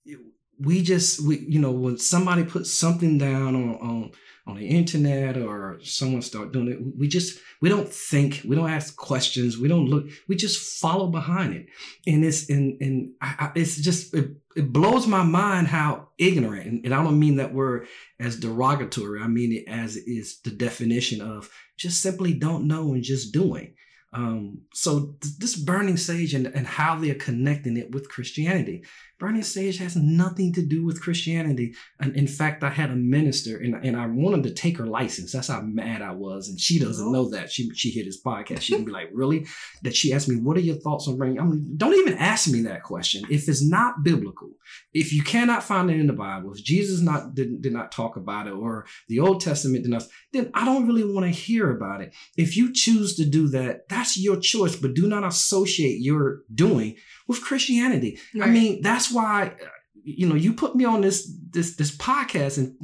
It, 0.05 0.19
we 0.59 0.81
just 0.81 1.25
we 1.25 1.39
you 1.39 1.59
know 1.59 1.71
when 1.71 1.97
somebody 1.97 2.43
puts 2.43 2.73
something 2.73 3.17
down 3.17 3.55
on 3.55 3.75
on 3.75 4.11
on 4.47 4.57
the 4.57 4.67
internet 4.67 5.37
or 5.37 5.79
someone 5.83 6.21
start 6.21 6.51
doing 6.51 6.67
it 6.67 6.79
we 6.97 7.07
just 7.07 7.39
we 7.61 7.69
don't 7.69 7.87
think 7.87 8.41
we 8.45 8.55
don't 8.55 8.69
ask 8.69 8.95
questions 8.95 9.57
we 9.57 9.67
don't 9.67 9.85
look 9.85 10.05
we 10.27 10.35
just 10.35 10.79
follow 10.79 11.07
behind 11.07 11.53
it 11.53 11.67
and 12.07 12.25
it's 12.25 12.49
and 12.49 12.81
and 12.81 13.13
I, 13.21 13.35
I, 13.39 13.51
it's 13.55 13.77
just 13.77 14.13
it, 14.13 14.31
it 14.55 14.73
blows 14.73 15.07
my 15.07 15.23
mind 15.23 15.67
how 15.67 16.09
ignorant 16.17 16.65
and, 16.65 16.85
and 16.85 16.93
i 16.93 17.03
don't 17.03 17.19
mean 17.19 17.37
that 17.37 17.53
word 17.53 17.87
as 18.19 18.39
derogatory 18.39 19.21
i 19.21 19.27
mean 19.27 19.53
it 19.53 19.71
as 19.71 19.95
is 19.95 20.39
the 20.43 20.51
definition 20.51 21.21
of 21.21 21.49
just 21.77 22.01
simply 22.01 22.33
don't 22.33 22.67
know 22.67 22.93
and 22.93 23.03
just 23.03 23.31
doing 23.31 23.75
um, 24.11 24.61
so 24.73 25.15
th- 25.21 25.37
this 25.37 25.55
burning 25.55 25.97
sage 25.97 26.33
and, 26.33 26.47
and 26.47 26.65
how 26.65 26.95
they're 26.95 27.15
connecting 27.15 27.77
it 27.77 27.91
with 27.91 28.09
Christianity. 28.09 28.83
Burning 29.19 29.43
sage 29.43 29.77
has 29.79 29.97
nothing 29.97 30.53
to 30.53 30.65
do 30.65 30.85
with 30.85 31.01
Christianity. 31.01 31.75
And 31.99 32.15
in 32.15 32.25
fact, 32.25 32.63
I 32.63 32.69
had 32.69 32.89
a 32.89 32.95
minister 32.95 33.57
and, 33.57 33.75
and 33.83 33.97
I 33.97 34.05
wanted 34.07 34.43
to 34.43 34.53
take 34.53 34.77
her 34.77 34.87
license. 34.87 35.33
That's 35.33 35.49
how 35.49 35.61
mad 35.61 36.01
I 36.01 36.11
was. 36.11 36.47
And 36.47 36.59
she 36.59 36.79
doesn't 36.79 37.11
know 37.11 37.29
that. 37.31 37.51
She 37.51 37.69
she 37.75 37.89
hit 37.89 38.05
his 38.05 38.21
podcast. 38.23 38.61
She 38.61 38.75
can 38.75 38.85
be 38.85 38.91
like, 38.91 39.09
really? 39.13 39.45
That 39.83 39.95
she 39.95 40.13
asked 40.13 40.29
me, 40.29 40.37
what 40.37 40.55
are 40.55 40.61
your 40.61 40.77
thoughts 40.77 41.07
on 41.07 41.17
burning? 41.17 41.37
I'm 41.37 41.51
like, 41.51 41.77
don't 41.77 41.95
even 41.95 42.17
ask 42.17 42.49
me 42.49 42.61
that 42.63 42.83
question. 42.83 43.25
If 43.29 43.49
it's 43.49 43.61
not 43.61 44.03
biblical, 44.03 44.51
if 44.93 45.11
you 45.11 45.21
cannot 45.21 45.63
find 45.63 45.91
it 45.91 45.99
in 45.99 46.07
the 46.07 46.13
Bible, 46.13 46.53
if 46.53 46.63
Jesus 46.63 47.01
not 47.01 47.35
did, 47.35 47.61
did 47.61 47.73
not 47.73 47.91
talk 47.91 48.15
about 48.15 48.47
it 48.47 48.53
or 48.53 48.85
the 49.09 49.19
Old 49.19 49.41
Testament 49.41 49.83
did 49.83 49.91
not, 49.91 50.03
then 50.31 50.49
I 50.53 50.63
don't 50.63 50.87
really 50.87 51.03
want 51.03 51.25
to 51.25 51.31
hear 51.31 51.71
about 51.71 52.01
it. 52.01 52.15
If 52.37 52.55
you 52.55 52.73
choose 52.73 53.15
to 53.17 53.25
do 53.25 53.49
that, 53.49 53.89
that's 53.89 54.17
your 54.17 54.39
choice, 54.39 54.75
but 54.75 54.93
do 54.93 55.07
not 55.07 55.25
associate 55.25 55.99
your 55.99 56.43
doing 56.53 56.95
with 57.27 57.41
Christianity. 57.41 58.19
Right. 58.33 58.47
I 58.47 58.51
mean, 58.51 58.81
that's 58.81 59.08
why 59.11 59.47
uh, 59.47 59.67
you 60.03 60.27
know 60.27 60.35
you 60.35 60.53
put 60.53 60.75
me 60.75 60.85
on 60.85 61.01
this 61.01 61.31
this 61.51 61.75
this 61.75 61.95
podcast, 61.95 62.57
and 62.57 62.75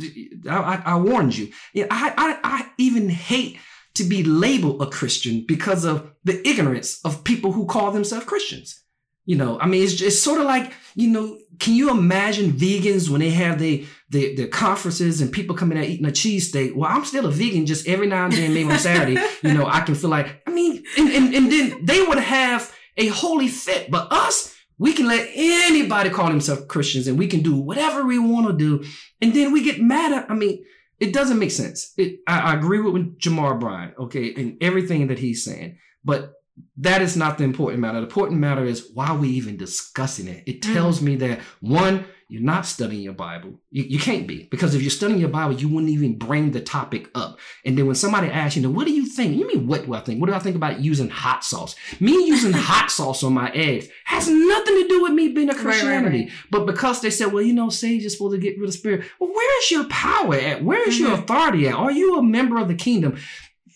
I, 0.49 0.81
I, 0.85 0.97
warned 0.97 1.37
you. 1.37 1.51
I, 1.75 2.13
I 2.17 2.39
I 2.43 2.69
even 2.77 3.09
hate 3.09 3.57
to 3.95 4.03
be 4.03 4.23
labeled 4.23 4.81
a 4.81 4.87
Christian 4.87 5.45
because 5.47 5.85
of 5.85 6.11
the 6.23 6.47
ignorance 6.47 6.99
of 7.05 7.23
people 7.23 7.51
who 7.51 7.65
call 7.65 7.91
themselves 7.91 8.25
Christians. 8.25 8.81
You 9.25 9.35
know, 9.35 9.59
I 9.59 9.65
mean, 9.65 9.83
it's, 9.83 9.99
it's 10.01 10.21
sort 10.21 10.39
of 10.39 10.45
like, 10.45 10.71
you 10.93 11.09
know, 11.09 11.39
can 11.57 11.73
you 11.73 11.89
imagine 11.89 12.51
vegans 12.51 13.09
when 13.09 13.21
they 13.21 13.31
have 13.31 13.57
the 13.57 13.87
the, 14.09 14.35
the 14.35 14.47
conferences 14.47 15.19
and 15.19 15.31
people 15.31 15.55
coming 15.55 15.79
out 15.79 15.85
eating 15.85 16.05
a 16.05 16.09
cheesesteak? 16.09 16.75
Well, 16.75 16.91
I'm 16.91 17.05
still 17.05 17.25
a 17.25 17.31
vegan 17.31 17.65
just 17.65 17.87
every 17.87 18.05
now 18.05 18.25
and 18.25 18.33
then, 18.33 18.53
maybe 18.53 18.69
on 18.69 18.77
Saturday, 18.77 19.19
you 19.41 19.53
know, 19.53 19.65
I 19.65 19.81
can 19.81 19.95
feel 19.95 20.11
like, 20.11 20.43
I 20.45 20.51
mean, 20.51 20.83
and, 20.97 21.09
and, 21.09 21.33
and 21.33 21.51
then 21.51 21.85
they 21.85 22.03
would 22.03 22.19
have 22.19 22.71
a 22.97 23.07
holy 23.07 23.47
fit, 23.47 23.89
but 23.89 24.11
us, 24.11 24.54
we 24.77 24.93
can 24.93 25.07
let 25.07 25.29
anybody 25.33 26.09
call 26.09 26.27
themselves 26.27 26.65
Christians 26.67 27.07
and 27.07 27.17
we 27.17 27.27
can 27.27 27.41
do 27.41 27.55
whatever 27.55 28.05
we 28.05 28.19
want 28.19 28.47
to 28.47 28.53
do. 28.53 28.85
And 29.21 29.33
then 29.33 29.51
we 29.51 29.63
get 29.63 29.81
mad 29.81 30.11
at, 30.11 30.29
I 30.29 30.33
mean, 30.33 30.63
it 30.99 31.13
doesn't 31.13 31.39
make 31.39 31.51
sense. 31.51 31.93
It, 31.97 32.19
I, 32.27 32.51
I 32.51 32.55
agree 32.55 32.81
with 32.81 33.17
Jamal 33.19 33.55
Bryant, 33.55 33.95
okay, 33.97 34.33
and 34.35 34.57
everything 34.61 35.07
that 35.07 35.19
he's 35.19 35.43
saying, 35.43 35.77
but 36.03 36.33
that 36.77 37.01
is 37.01 37.17
not 37.17 37.37
the 37.37 37.43
important 37.43 37.81
matter. 37.81 37.99
The 37.99 38.07
important 38.07 38.39
matter 38.39 38.63
is 38.63 38.89
why 38.93 39.07
are 39.07 39.17
we 39.17 39.29
even 39.29 39.57
discussing 39.57 40.27
it? 40.27 40.43
It 40.45 40.61
tells 40.61 40.99
mm. 40.99 41.03
me 41.03 41.15
that 41.17 41.39
one, 41.59 42.05
you're 42.27 42.41
not 42.41 42.65
studying 42.65 43.03
your 43.03 43.13
Bible. 43.13 43.59
You, 43.69 43.83
you 43.83 43.99
can't 43.99 44.25
be 44.25 44.47
because 44.49 44.73
if 44.73 44.81
you're 44.81 44.89
studying 44.89 45.19
your 45.19 45.29
Bible, 45.29 45.53
you 45.53 45.69
wouldn't 45.69 45.91
even 45.91 46.17
bring 46.17 46.51
the 46.51 46.59
topic 46.59 47.07
up. 47.13 47.37
And 47.63 47.77
then 47.77 47.85
when 47.85 47.95
somebody 47.95 48.29
asks 48.29 48.55
you, 48.55 48.63
know, 48.63 48.71
what 48.71 48.87
do 48.87 48.93
you 48.93 49.05
think? 49.05 49.37
You 49.37 49.47
mean 49.47 49.67
what 49.67 49.85
do 49.85 49.93
I 49.93 49.99
think? 49.99 50.19
What 50.19 50.27
do 50.27 50.33
I 50.33 50.39
think 50.39 50.55
about 50.55 50.79
using 50.79 51.09
hot 51.09 51.43
sauce? 51.43 51.75
Me 51.99 52.11
using 52.11 52.51
hot 52.55 52.89
sauce 52.89 53.21
on 53.23 53.33
my 53.33 53.51
eggs 53.51 53.87
has 54.05 54.27
nothing 54.27 54.75
to 54.75 54.87
do 54.87 55.03
with 55.03 55.13
me 55.13 55.29
being 55.29 55.51
a 55.51 55.55
Christianity. 55.55 56.17
Right, 56.17 56.25
right, 56.25 56.31
right. 56.31 56.47
But 56.49 56.65
because 56.65 57.01
they 57.01 57.11
said, 57.11 57.31
well, 57.31 57.43
you 57.43 57.53
know, 57.53 57.69
sage 57.69 58.03
is 58.03 58.13
supposed 58.13 58.33
to 58.33 58.41
get 58.41 58.57
rid 58.59 58.69
of 58.69 58.73
spirit. 58.73 59.05
Well, 59.19 59.31
where 59.31 59.59
is 59.59 59.69
your 59.69 59.85
power 59.85 60.35
at? 60.35 60.63
Where 60.63 60.87
is 60.87 60.95
mm-hmm. 60.95 61.05
your 61.05 61.13
authority 61.13 61.67
at? 61.67 61.75
Are 61.75 61.91
you 61.91 62.17
a 62.17 62.23
member 62.23 62.57
of 62.57 62.67
the 62.67 62.75
kingdom? 62.75 63.17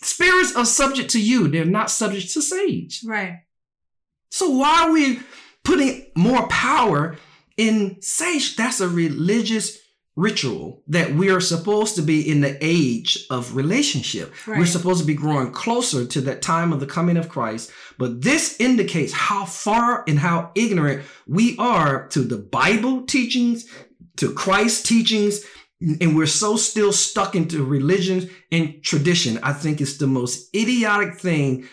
Spirits 0.02 0.56
are 0.56 0.66
subject 0.66 1.12
to 1.12 1.22
you. 1.22 1.50
They're 1.50 1.66
not 1.66 1.92
subject 1.92 2.34
to 2.34 2.42
sage. 2.42 3.02
Right. 3.06 3.42
So 4.32 4.50
why 4.50 4.86
are 4.86 4.92
we 4.92 5.20
putting 5.64 6.08
more 6.16 6.48
power 6.48 7.18
in 7.60 8.02
sage? 8.02 8.56
That's 8.56 8.80
a 8.80 8.88
religious 8.88 9.78
ritual 10.16 10.82
that 10.88 11.14
we 11.14 11.30
are 11.30 11.42
supposed 11.42 11.96
to 11.96 12.02
be 12.02 12.28
in 12.30 12.42
the 12.42 12.58
age 12.62 13.26
of 13.30 13.56
relationship. 13.56 14.34
Right. 14.48 14.60
We're 14.60 14.66
supposed 14.66 15.02
to 15.02 15.06
be 15.06 15.14
growing 15.14 15.52
closer 15.52 16.06
to 16.06 16.22
that 16.22 16.42
time 16.42 16.74
of 16.74 16.80
the 16.80 16.86
coming 16.86 17.18
of 17.18 17.30
Christ. 17.30 17.72
But 17.98 18.22
this 18.22 18.60
indicates 18.60 19.14
how 19.14 19.46
far 19.46 20.04
and 20.08 20.20
how 20.20 20.52
ignorant 20.56 21.04
we 21.28 21.58
are 21.58 22.08
to 22.10 22.22
the 22.22 22.38
Bible 22.38 23.06
teachings, 23.06 23.66
to 24.18 24.34
Christ's 24.34 24.84
teachings, 24.88 25.44
and 25.82 26.16
we're 26.16 26.28
so 26.28 26.58
still 26.58 26.92
stuck 26.92 27.36
into 27.36 27.64
religion 27.64 28.30
and 28.52 28.84
tradition. 28.84 29.40
I 29.44 29.54
think 29.54 29.80
it's 29.80 29.98
the 29.98 30.08
most 30.08 30.54
idiotic 30.54 31.20
thing 31.20 31.68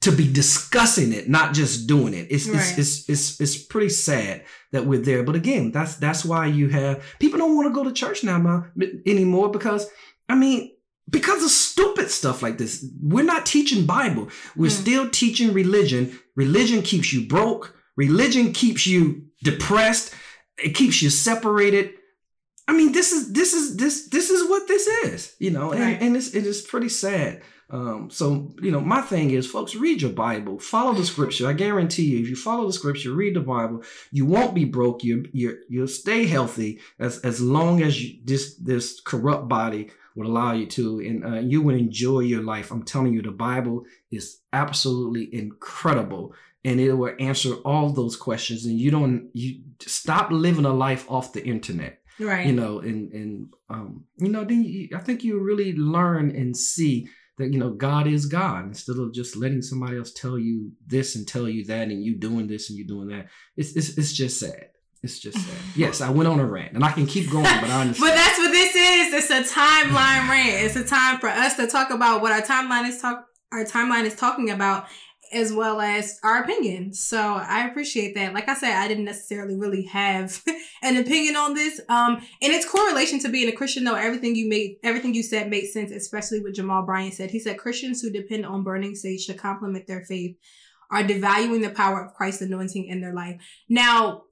to 0.00 0.10
be 0.10 0.32
discussing 0.32 1.12
it, 1.12 1.28
not 1.28 1.52
just 1.52 1.86
doing 1.86 2.14
it. 2.14 2.26
It's, 2.30 2.48
right. 2.48 2.56
it's, 2.56 2.78
it's, 2.78 3.08
it's, 3.08 3.40
it's, 3.40 3.62
pretty 3.62 3.90
sad 3.90 4.44
that 4.72 4.86
we're 4.86 5.00
there. 5.00 5.22
But 5.22 5.36
again, 5.36 5.72
that's, 5.72 5.96
that's 5.96 6.24
why 6.24 6.46
you 6.46 6.68
have, 6.68 7.04
people 7.18 7.38
don't 7.38 7.54
want 7.54 7.68
to 7.68 7.74
go 7.74 7.84
to 7.84 7.92
church 7.92 8.24
now 8.24 8.38
ma, 8.38 8.62
anymore 9.04 9.50
because, 9.50 9.90
I 10.26 10.36
mean, 10.36 10.72
because 11.10 11.42
of 11.44 11.50
stupid 11.50 12.10
stuff 12.10 12.42
like 12.42 12.56
this. 12.56 12.86
We're 13.02 13.24
not 13.24 13.44
teaching 13.44 13.84
Bible. 13.84 14.28
We're 14.56 14.70
mm. 14.70 14.80
still 14.80 15.10
teaching 15.10 15.52
religion. 15.52 16.18
Religion 16.36 16.82
keeps 16.82 17.12
you 17.12 17.26
broke. 17.26 17.76
Religion 17.96 18.52
keeps 18.52 18.86
you 18.86 19.26
depressed. 19.42 20.14
It 20.56 20.74
keeps 20.74 21.02
you 21.02 21.10
separated. 21.10 21.94
I 22.68 22.72
mean, 22.72 22.92
this 22.92 23.12
is 23.12 23.32
this 23.32 23.52
is 23.52 23.76
this 23.76 24.08
this 24.10 24.30
is 24.30 24.48
what 24.48 24.68
this 24.68 24.86
is, 24.86 25.34
you 25.40 25.50
know, 25.50 25.72
and, 25.72 25.80
right. 25.80 26.00
and 26.00 26.16
it's 26.16 26.34
it 26.34 26.46
is 26.46 26.62
pretty 26.62 26.88
sad 26.88 27.42
um, 27.72 28.10
so 28.10 28.52
you 28.60 28.72
know, 28.72 28.80
my 28.80 29.00
thing 29.00 29.30
is, 29.30 29.46
folks, 29.46 29.74
read 29.74 30.02
your 30.02 30.10
Bible, 30.10 30.58
follow 30.58 30.92
the 30.92 31.04
scripture. 31.04 31.46
I 31.46 31.52
guarantee 31.52 32.04
you, 32.04 32.20
if 32.20 32.28
you 32.28 32.34
follow 32.34 32.66
the 32.66 32.72
scripture, 32.72 33.12
read 33.12 33.36
the 33.36 33.40
Bible, 33.40 33.82
you 34.10 34.26
won't 34.26 34.54
be 34.54 34.64
broke. 34.64 35.04
You 35.04 35.26
you 35.32 35.58
you'll 35.68 35.86
stay 35.86 36.26
healthy 36.26 36.80
as 36.98 37.20
as 37.20 37.40
long 37.40 37.80
as 37.82 38.02
you, 38.02 38.18
this 38.24 38.56
this 38.56 39.00
corrupt 39.00 39.48
body 39.48 39.90
would 40.16 40.26
allow 40.26 40.52
you 40.52 40.66
to, 40.66 40.98
and 40.98 41.24
uh, 41.24 41.38
you 41.38 41.62
would 41.62 41.76
enjoy 41.76 42.20
your 42.20 42.42
life. 42.42 42.72
I'm 42.72 42.82
telling 42.82 43.14
you, 43.14 43.22
the 43.22 43.30
Bible 43.30 43.84
is 44.10 44.38
absolutely 44.52 45.32
incredible, 45.32 46.34
and 46.64 46.80
it 46.80 46.92
will 46.92 47.14
answer 47.20 47.54
all 47.64 47.90
those 47.90 48.16
questions. 48.16 48.66
And 48.66 48.80
you 48.80 48.90
don't 48.90 49.30
you 49.32 49.60
stop 49.80 50.32
living 50.32 50.64
a 50.64 50.72
life 50.72 51.08
off 51.08 51.32
the 51.32 51.44
internet 51.44 51.98
right 52.18 52.46
you 52.46 52.52
know 52.52 52.80
and 52.80 53.10
and 53.12 53.54
um 53.70 54.04
you 54.18 54.28
know 54.28 54.44
then 54.44 54.62
you, 54.62 54.88
i 54.94 54.98
think 54.98 55.24
you 55.24 55.40
really 55.40 55.74
learn 55.74 56.30
and 56.36 56.54
see 56.54 57.08
that 57.40 57.52
you 57.52 57.58
know 57.58 57.70
God 57.70 58.06
is 58.06 58.26
God 58.26 58.66
instead 58.66 58.96
of 58.96 59.12
just 59.12 59.36
letting 59.36 59.62
somebody 59.62 59.98
else 59.98 60.12
tell 60.12 60.38
you 60.38 60.72
this 60.86 61.16
and 61.16 61.26
tell 61.26 61.48
you 61.48 61.64
that 61.66 61.88
and 61.88 62.04
you 62.04 62.14
doing 62.14 62.46
this 62.46 62.70
and 62.70 62.78
you 62.78 62.86
doing 62.86 63.08
that. 63.08 63.26
It's 63.56 63.76
it's, 63.76 63.98
it's 63.98 64.12
just 64.12 64.38
sad. 64.38 64.68
It's 65.02 65.18
just 65.18 65.38
sad. 65.38 65.56
yes, 65.76 66.00
I 66.00 66.10
went 66.10 66.28
on 66.28 66.40
a 66.40 66.46
rant 66.46 66.74
and 66.74 66.84
I 66.84 66.92
can 66.92 67.06
keep 67.06 67.30
going, 67.30 67.44
but 67.44 67.70
I 67.70 67.80
understand. 67.82 68.10
but 68.10 68.14
that's 68.14 68.38
what 68.38 68.50
this 68.50 68.74
is. 68.74 69.14
It's 69.14 69.30
a 69.30 69.54
timeline 69.54 70.28
rant. 70.28 70.64
It's 70.64 70.76
a 70.76 70.84
time 70.84 71.18
for 71.18 71.28
us 71.28 71.56
to 71.56 71.66
talk 71.66 71.90
about 71.90 72.22
what 72.22 72.32
our 72.32 72.42
timeline 72.42 72.88
is 72.88 73.00
talk 73.00 73.26
our 73.52 73.64
timeline 73.64 74.04
is 74.04 74.14
talking 74.14 74.50
about 74.50 74.86
as 75.32 75.52
well 75.52 75.80
as 75.80 76.18
our 76.22 76.42
opinion. 76.42 76.92
So 76.92 77.18
I 77.18 77.68
appreciate 77.68 78.14
that. 78.14 78.34
Like 78.34 78.48
I 78.48 78.54
said, 78.54 78.72
I 78.72 78.88
didn't 78.88 79.04
necessarily 79.04 79.56
really 79.56 79.82
have 79.84 80.42
an 80.82 80.96
opinion 80.96 81.36
on 81.36 81.54
this. 81.54 81.80
Um, 81.88 82.16
and 82.42 82.52
its 82.52 82.68
correlation 82.68 83.18
to 83.20 83.28
being 83.28 83.48
a 83.48 83.52
Christian, 83.52 83.84
though, 83.84 83.94
everything 83.94 84.34
you 84.34 84.48
made, 84.48 84.76
everything 84.82 85.14
you 85.14 85.22
said 85.22 85.48
made 85.48 85.66
sense, 85.66 85.90
especially 85.90 86.40
what 86.40 86.54
Jamal 86.54 86.84
Bryant 86.84 87.14
said. 87.14 87.30
He 87.30 87.38
said 87.38 87.58
Christians 87.58 88.00
who 88.00 88.10
depend 88.10 88.46
on 88.46 88.64
burning 88.64 88.94
sage 88.94 89.26
to 89.26 89.34
complement 89.34 89.86
their 89.86 90.04
faith 90.04 90.36
are 90.90 91.04
devaluing 91.04 91.62
the 91.62 91.70
power 91.70 92.04
of 92.04 92.14
Christ's 92.14 92.42
anointing 92.42 92.86
in 92.86 93.00
their 93.00 93.14
life. 93.14 93.40
Now, 93.68 94.24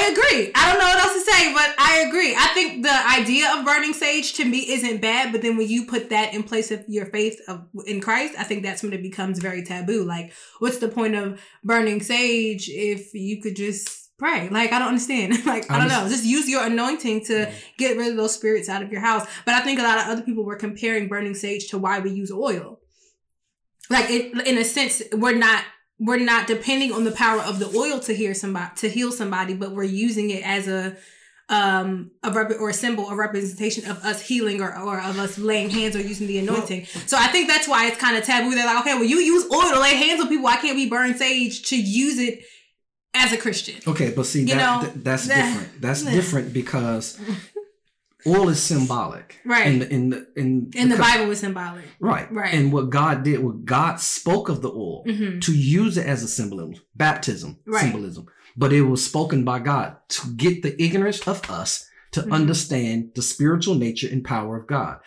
I 0.00 0.12
agree. 0.12 0.52
I 0.54 0.70
don't 0.70 0.80
know 0.80 0.86
what 0.86 0.98
else 0.98 1.12
to 1.12 1.30
say, 1.30 1.52
but 1.52 1.74
I 1.78 2.06
agree. 2.08 2.34
I 2.34 2.46
think 2.54 2.82
the 2.82 3.08
idea 3.20 3.54
of 3.54 3.66
burning 3.66 3.92
sage 3.92 4.32
to 4.34 4.44
me 4.46 4.70
isn't 4.70 5.02
bad, 5.02 5.30
but 5.30 5.42
then 5.42 5.58
when 5.58 5.68
you 5.68 5.84
put 5.84 6.08
that 6.08 6.32
in 6.32 6.42
place 6.42 6.70
of 6.70 6.82
your 6.88 7.06
faith 7.06 7.38
of 7.48 7.66
in 7.86 8.00
Christ, 8.00 8.34
I 8.38 8.44
think 8.44 8.62
that's 8.62 8.82
when 8.82 8.94
it 8.94 9.02
becomes 9.02 9.38
very 9.38 9.62
taboo. 9.62 10.04
Like, 10.04 10.32
what's 10.58 10.78
the 10.78 10.88
point 10.88 11.16
of 11.16 11.40
burning 11.62 12.00
sage 12.00 12.70
if 12.70 13.12
you 13.12 13.42
could 13.42 13.56
just 13.56 14.16
pray? 14.18 14.48
Like, 14.48 14.72
I 14.72 14.78
don't 14.78 14.88
understand. 14.88 15.34
like, 15.44 15.70
I 15.70 15.78
don't 15.78 15.88
know. 15.88 16.08
Just 16.08 16.24
use 16.24 16.48
your 16.48 16.64
anointing 16.64 17.26
to 17.26 17.52
get 17.76 17.98
rid 17.98 18.10
of 18.10 18.16
those 18.16 18.34
spirits 18.34 18.70
out 18.70 18.82
of 18.82 18.90
your 18.90 19.02
house. 19.02 19.26
But 19.44 19.54
I 19.54 19.60
think 19.60 19.80
a 19.80 19.82
lot 19.82 19.98
of 19.98 20.06
other 20.06 20.22
people 20.22 20.44
were 20.44 20.56
comparing 20.56 21.08
burning 21.08 21.34
sage 21.34 21.68
to 21.70 21.78
why 21.78 21.98
we 21.98 22.10
use 22.10 22.32
oil. 22.32 22.80
Like, 23.90 24.08
it, 24.08 24.46
in 24.46 24.56
a 24.56 24.64
sense, 24.64 25.02
we're 25.12 25.36
not 25.36 25.62
we're 26.00 26.18
not 26.18 26.46
depending 26.46 26.92
on 26.92 27.04
the 27.04 27.12
power 27.12 27.40
of 27.40 27.58
the 27.58 27.66
oil 27.76 28.00
to 28.00 28.14
heal 28.14 28.34
somebody 28.34 28.70
to 28.76 28.88
heal 28.88 29.12
somebody, 29.12 29.54
but 29.54 29.72
we're 29.72 29.84
using 29.84 30.30
it 30.30 30.44
as 30.44 30.66
a 30.66 30.96
um 31.50 32.10
a 32.22 32.32
rep- 32.32 32.58
or 32.58 32.70
a 32.70 32.74
symbol, 32.74 33.10
a 33.10 33.14
representation 33.14 33.88
of 33.88 33.98
us 33.98 34.22
healing 34.22 34.62
or, 34.62 34.76
or 34.78 34.98
of 34.98 35.18
us 35.18 35.36
laying 35.38 35.68
hands 35.68 35.94
or 35.94 36.00
using 36.00 36.26
the 36.26 36.38
anointing. 36.38 36.86
Well, 36.94 37.04
so 37.06 37.16
I 37.18 37.26
think 37.28 37.48
that's 37.48 37.68
why 37.68 37.86
it's 37.86 37.98
kind 37.98 38.16
of 38.16 38.24
taboo. 38.24 38.54
They're 38.54 38.66
like, 38.66 38.80
okay, 38.80 38.94
well, 38.94 39.04
you 39.04 39.18
use 39.18 39.44
oil 39.52 39.72
to 39.74 39.80
lay 39.80 39.94
hands 39.94 40.20
on 40.20 40.28
people. 40.28 40.44
Why 40.44 40.56
can't 40.56 40.76
we 40.76 40.88
burn 40.88 41.14
sage 41.16 41.68
to 41.68 41.76
use 41.76 42.18
it 42.18 42.44
as 43.12 43.32
a 43.32 43.36
Christian? 43.36 43.80
Okay, 43.86 44.10
but 44.14 44.24
see, 44.24 44.44
that, 44.44 44.56
know, 44.56 44.88
th- 44.88 45.04
that's 45.04 45.26
that, 45.28 45.52
different. 45.52 45.82
That's 45.82 46.02
different 46.16 46.52
because 46.54 47.20
oil 48.26 48.48
is 48.48 48.62
symbolic. 48.62 49.38
Right. 49.44 49.66
In 49.66 49.78
the 49.78 49.88
in 49.88 50.10
the 50.10 50.26
in, 50.36 50.70
in 50.74 50.88
the 50.88 50.96
Bible 50.96 51.26
was 51.26 51.40
symbolic. 51.40 51.84
Right. 51.98 52.30
Right. 52.32 52.54
And 52.54 52.72
what 52.72 52.90
God 52.90 53.22
did, 53.22 53.42
what 53.42 53.64
God 53.64 54.00
spoke 54.00 54.48
of 54.48 54.62
the 54.62 54.70
oil 54.70 55.04
mm-hmm. 55.06 55.40
to 55.40 55.52
use 55.52 55.96
it 55.96 56.06
as 56.06 56.22
a 56.22 56.28
symbolism, 56.28 56.82
baptism 56.94 57.58
right. 57.66 57.82
symbolism. 57.82 58.26
But 58.56 58.72
it 58.72 58.82
was 58.82 59.04
spoken 59.04 59.44
by 59.44 59.60
God 59.60 59.96
to 60.08 60.34
get 60.34 60.62
the 60.62 60.80
ignorance 60.82 61.26
of 61.26 61.48
us 61.50 61.88
to 62.12 62.20
mm-hmm. 62.20 62.32
understand 62.32 63.12
the 63.14 63.22
spiritual 63.22 63.74
nature 63.74 64.08
and 64.10 64.24
power 64.24 64.56
of 64.56 64.66
God. 64.66 64.98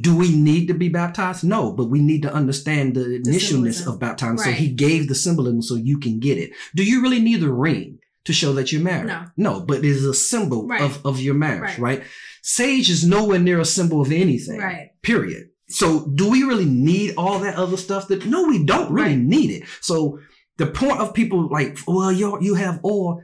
Do 0.00 0.16
we 0.16 0.34
need 0.34 0.68
to 0.68 0.74
be 0.74 0.88
baptized? 0.88 1.44
No, 1.44 1.72
but 1.72 1.90
we 1.90 2.00
need 2.00 2.22
to 2.22 2.32
understand 2.32 2.94
the, 2.94 3.00
the 3.00 3.22
initialness 3.30 3.86
of 3.86 3.98
baptism. 4.00 4.36
Right. 4.36 4.44
So 4.44 4.50
he 4.52 4.70
gave 4.70 5.08
the 5.08 5.14
symbolism 5.14 5.60
so 5.60 5.74
you 5.74 5.98
can 5.98 6.18
get 6.18 6.38
it. 6.38 6.52
Do 6.74 6.82
you 6.82 7.02
really 7.02 7.20
need 7.20 7.40
the 7.40 7.52
ring 7.52 7.98
to 8.24 8.32
show 8.32 8.54
that 8.54 8.72
you're 8.72 8.80
married? 8.80 9.08
No. 9.08 9.24
No, 9.36 9.60
but 9.60 9.78
it 9.78 9.84
is 9.84 10.04
a 10.04 10.14
symbol 10.14 10.66
right. 10.66 10.80
of, 10.80 11.04
of 11.04 11.20
your 11.20 11.34
marriage, 11.34 11.78
right. 11.78 11.98
right? 11.98 12.04
Sage 12.48 12.90
is 12.90 13.04
nowhere 13.04 13.40
near 13.40 13.58
a 13.58 13.64
symbol 13.64 14.00
of 14.00 14.12
anything. 14.12 14.60
Right. 14.60 14.90
Period. 15.02 15.48
So 15.68 16.06
do 16.14 16.30
we 16.30 16.44
really 16.44 16.64
need 16.64 17.14
all 17.16 17.40
that 17.40 17.56
other 17.56 17.76
stuff 17.76 18.06
that 18.06 18.24
no, 18.24 18.44
we 18.44 18.64
don't 18.64 18.92
really 18.92 19.16
right. 19.16 19.18
need 19.18 19.50
it. 19.50 19.64
So 19.80 20.20
the 20.56 20.68
point 20.68 21.00
of 21.00 21.12
people 21.12 21.48
like, 21.50 21.76
well, 21.88 22.12
you 22.12 22.40
you 22.40 22.54
have 22.54 22.78
all 22.84 23.20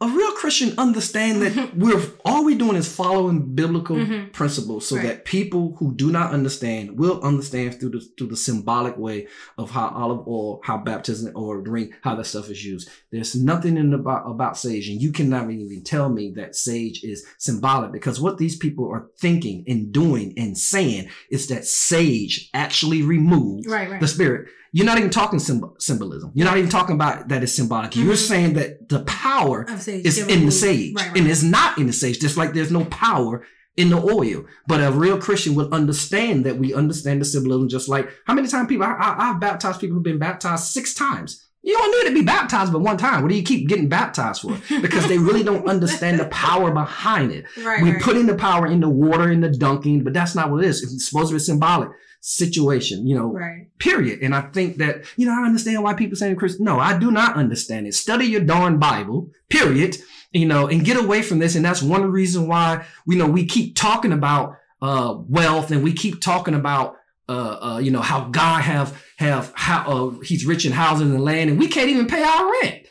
a 0.00 0.08
real 0.08 0.32
Christian 0.32 0.78
understand 0.78 1.42
that 1.42 1.76
we're 1.76 2.00
all 2.24 2.44
we're 2.44 2.56
doing 2.56 2.76
is 2.76 2.92
following 2.92 3.54
biblical 3.54 3.96
mm-hmm. 3.96 4.28
principles 4.30 4.86
so 4.86 4.96
right. 4.96 5.04
that 5.04 5.24
people 5.24 5.74
who 5.78 5.92
do 5.92 6.12
not 6.12 6.32
understand 6.32 6.96
will 6.96 7.20
understand 7.22 7.80
through 7.80 7.90
the 7.90 8.00
through 8.16 8.28
the 8.28 8.36
symbolic 8.36 8.96
way 8.96 9.26
of 9.56 9.70
how 9.72 9.88
olive 9.88 10.26
oil, 10.28 10.60
how 10.62 10.78
baptism 10.78 11.32
or 11.34 11.60
drink, 11.62 11.94
how 12.02 12.14
that 12.14 12.26
stuff 12.26 12.48
is 12.48 12.64
used. 12.64 12.88
There's 13.10 13.34
nothing 13.34 13.76
in 13.76 13.92
about 13.92 14.30
about 14.30 14.56
sage, 14.56 14.88
and 14.88 15.02
you 15.02 15.10
cannot 15.10 15.50
even 15.50 15.82
tell 15.82 16.08
me 16.08 16.32
that 16.36 16.54
sage 16.54 17.02
is 17.02 17.26
symbolic 17.38 17.90
because 17.90 18.20
what 18.20 18.38
these 18.38 18.56
people 18.56 18.88
are 18.88 19.10
thinking 19.18 19.64
and 19.66 19.92
doing 19.92 20.32
and 20.36 20.56
saying 20.56 21.08
is 21.30 21.48
that 21.48 21.64
sage 21.64 22.50
actually 22.54 23.02
removes 23.02 23.66
right, 23.66 23.90
right. 23.90 24.00
the 24.00 24.08
spirit. 24.08 24.48
You're 24.72 24.86
not 24.86 24.98
even 24.98 25.10
talking 25.10 25.38
symbol- 25.38 25.76
symbolism. 25.78 26.32
You're 26.34 26.46
not 26.46 26.58
even 26.58 26.70
talking 26.70 26.94
about 26.94 27.28
that 27.28 27.42
it's 27.42 27.54
symbolic. 27.54 27.92
Mm-hmm. 27.92 28.06
You're 28.06 28.16
saying 28.16 28.54
that 28.54 28.88
the 28.88 29.00
power 29.00 29.66
is 29.68 30.18
in 30.18 30.46
the 30.46 30.52
sage 30.52 30.94
right, 30.94 31.08
right. 31.08 31.16
and 31.16 31.26
it's 31.26 31.42
not 31.42 31.78
in 31.78 31.86
the 31.86 31.92
sage. 31.92 32.18
Just 32.20 32.36
like 32.36 32.52
there's 32.52 32.70
no 32.70 32.84
power 32.86 33.46
in 33.76 33.90
the 33.90 33.96
oil. 33.96 34.44
But 34.66 34.82
a 34.82 34.90
real 34.90 35.18
Christian 35.18 35.54
will 35.54 35.72
understand 35.72 36.44
that 36.44 36.58
we 36.58 36.74
understand 36.74 37.20
the 37.20 37.24
symbolism. 37.24 37.68
Just 37.68 37.88
like 37.88 38.10
how 38.26 38.34
many 38.34 38.48
times 38.48 38.68
people 38.68 38.86
I, 38.86 39.14
have 39.18 39.40
baptized 39.40 39.80
people 39.80 39.94
who've 39.94 40.02
been 40.02 40.18
baptized 40.18 40.64
six 40.64 40.94
times. 40.94 41.44
You 41.62 41.76
don't 41.76 41.90
need 41.90 42.08
to 42.10 42.14
be 42.14 42.24
baptized 42.24 42.72
but 42.72 42.80
one 42.80 42.96
time. 42.96 43.22
What 43.22 43.30
do 43.30 43.34
you 43.34 43.42
keep 43.42 43.68
getting 43.68 43.88
baptized 43.88 44.42
for? 44.42 44.56
Because 44.80 45.08
they 45.08 45.18
really 45.18 45.42
don't 45.42 45.68
understand 45.68 46.20
the 46.20 46.26
power 46.26 46.70
behind 46.70 47.32
it. 47.32 47.46
Right, 47.62 47.82
we 47.82 47.92
right. 47.92 48.02
put 48.02 48.16
in 48.16 48.26
the 48.26 48.36
power 48.36 48.66
in 48.66 48.80
the 48.80 48.88
water, 48.88 49.30
in 49.30 49.40
the 49.40 49.50
dunking, 49.50 50.04
but 50.04 50.12
that's 50.12 50.34
not 50.34 50.50
what 50.50 50.62
it 50.62 50.68
is. 50.68 50.82
It's 50.82 51.08
supposed 51.08 51.30
to 51.30 51.34
be 51.34 51.40
symbolic 51.40 51.90
situation, 52.20 53.06
you 53.06 53.14
know, 53.14 53.32
right. 53.32 53.66
period. 53.78 54.20
And 54.22 54.34
I 54.34 54.42
think 54.42 54.76
that, 54.78 55.04
you 55.16 55.26
know, 55.26 55.32
I 55.32 55.46
understand 55.46 55.82
why 55.82 55.94
people 55.94 56.16
saying 56.16 56.36
Chris. 56.36 56.60
No, 56.60 56.78
I 56.78 56.98
do 56.98 57.10
not 57.10 57.36
understand 57.36 57.86
it. 57.86 57.94
Study 57.94 58.26
your 58.26 58.40
darn 58.40 58.78
Bible, 58.78 59.30
period. 59.48 59.96
you 60.32 60.46
know, 60.46 60.66
and 60.66 60.84
get 60.84 60.96
away 60.96 61.22
from 61.22 61.38
this. 61.38 61.54
And 61.54 61.64
that's 61.64 61.82
one 61.82 62.10
reason 62.10 62.48
why, 62.48 62.84
you 63.06 63.16
know, 63.16 63.26
we 63.26 63.46
keep 63.46 63.74
talking 63.74 64.12
about 64.12 64.56
uh, 64.82 65.14
wealth 65.28 65.70
and 65.70 65.82
we 65.82 65.92
keep 65.92 66.20
talking 66.20 66.54
about, 66.54 66.96
uh, 67.28 67.58
uh, 67.60 67.78
you 67.78 67.90
know, 67.90 68.00
how 68.00 68.28
God 68.28 68.62
have, 68.62 69.02
have, 69.18 69.52
how, 69.54 69.84
uh, 69.86 70.20
he's 70.20 70.46
rich 70.46 70.66
in 70.66 70.72
houses 70.72 71.10
and 71.10 71.24
land 71.24 71.50
and 71.50 71.58
we 71.58 71.68
can't 71.68 71.88
even 71.88 72.06
pay 72.06 72.22
our 72.22 72.52
rent. 72.62 72.86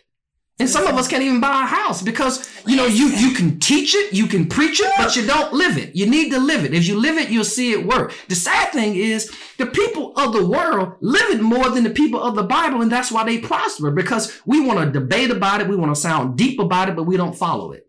And 0.60 0.68
some 0.68 0.88
of 0.88 0.96
us 0.96 1.08
can't 1.08 1.22
even 1.22 1.40
buy 1.40 1.64
a 1.64 1.68
house 1.68 2.02
because 2.02 2.50
you 2.66 2.76
know 2.76 2.88
you 2.88 3.10
you 3.10 3.36
can 3.36 3.60
teach 3.60 3.94
it, 3.94 4.12
you 4.12 4.26
can 4.26 4.48
preach 4.48 4.80
it, 4.80 4.92
but 4.98 5.16
you 5.16 5.26
don't 5.26 5.54
live 5.54 5.78
it. 5.78 5.96
You 5.96 6.10
need 6.10 6.32
to 6.32 6.40
live 6.40 6.66
it. 6.66 6.74
If 6.74 6.88
you 6.88 7.00
live 7.00 7.18
it, 7.18 7.30
you'll 7.30 7.44
see 7.44 7.74
it 7.74 7.86
work. 7.86 8.12
The 8.28 8.34
sad 8.34 8.72
thing 8.72 8.96
is 8.96 9.32
the 9.60 9.68
people 9.68 10.14
of 10.18 10.34
the 10.34 10.46
world 10.46 10.94
live 11.00 11.30
it 11.30 11.42
more 11.42 11.70
than 11.70 11.84
the 11.84 11.92
people 11.92 12.20
of 12.20 12.36
the 12.36 12.44
Bible, 12.44 12.82
and 12.82 12.92
that's 12.92 13.12
why 13.12 13.24
they 13.24 13.38
prosper 13.38 13.92
because 13.92 14.42
we 14.48 14.60
want 14.60 14.80
to 14.80 15.00
debate 15.00 15.30
about 15.30 15.62
it, 15.62 15.68
we 15.68 15.76
want 15.76 15.94
to 15.94 16.02
sound 16.02 16.40
deep 16.40 16.60
about 16.60 16.90
it, 16.90 16.96
but 16.96 17.04
we 17.04 17.18
don't 17.18 17.36
follow 17.36 17.72
it. 17.72 17.86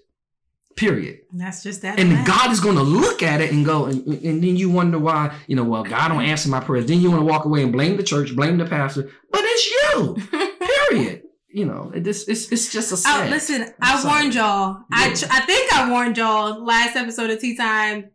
Period. 0.76 1.20
That's 1.32 1.62
just 1.62 1.82
that. 1.82 1.98
And 1.98 2.10
bad. 2.10 2.26
God 2.26 2.52
is 2.52 2.60
going 2.60 2.76
to 2.76 2.82
look 2.82 3.22
at 3.22 3.40
it 3.40 3.50
and 3.50 3.64
go, 3.64 3.86
and, 3.86 4.06
and 4.06 4.44
then 4.44 4.56
you 4.56 4.68
wonder 4.70 4.98
why, 4.98 5.34
you 5.46 5.56
know, 5.56 5.64
well, 5.64 5.82
God 5.82 6.08
don't 6.08 6.22
answer 6.22 6.50
my 6.50 6.60
prayers. 6.60 6.86
Then 6.86 7.00
you 7.00 7.10
want 7.10 7.22
to 7.22 7.26
walk 7.26 7.46
away 7.46 7.62
and 7.62 7.72
blame 7.72 7.96
the 7.96 8.04
church, 8.04 8.36
blame 8.36 8.58
the 8.58 8.66
pastor, 8.66 9.10
but 9.32 9.40
it's 9.42 9.70
you. 9.70 10.16
Period 10.90 11.22
you 11.58 11.66
know, 11.66 11.90
it 11.92 12.04
just, 12.04 12.28
it's 12.28 12.50
it's 12.52 12.72
just 12.72 12.92
a 12.92 12.94
oh, 12.94 12.98
sad. 12.98 13.26
Oh, 13.26 13.30
listen, 13.30 13.74
I 13.82 14.04
warned 14.06 14.34
y'all. 14.34 14.78
Yeah. 14.92 14.96
I 14.96 15.06
I 15.08 15.40
think 15.40 15.72
I 15.72 15.90
warned 15.90 16.16
y'all 16.16 16.64
last 16.64 16.94
episode 16.94 17.30
of 17.30 17.40
Tea 17.40 17.56
Time. 17.56 18.10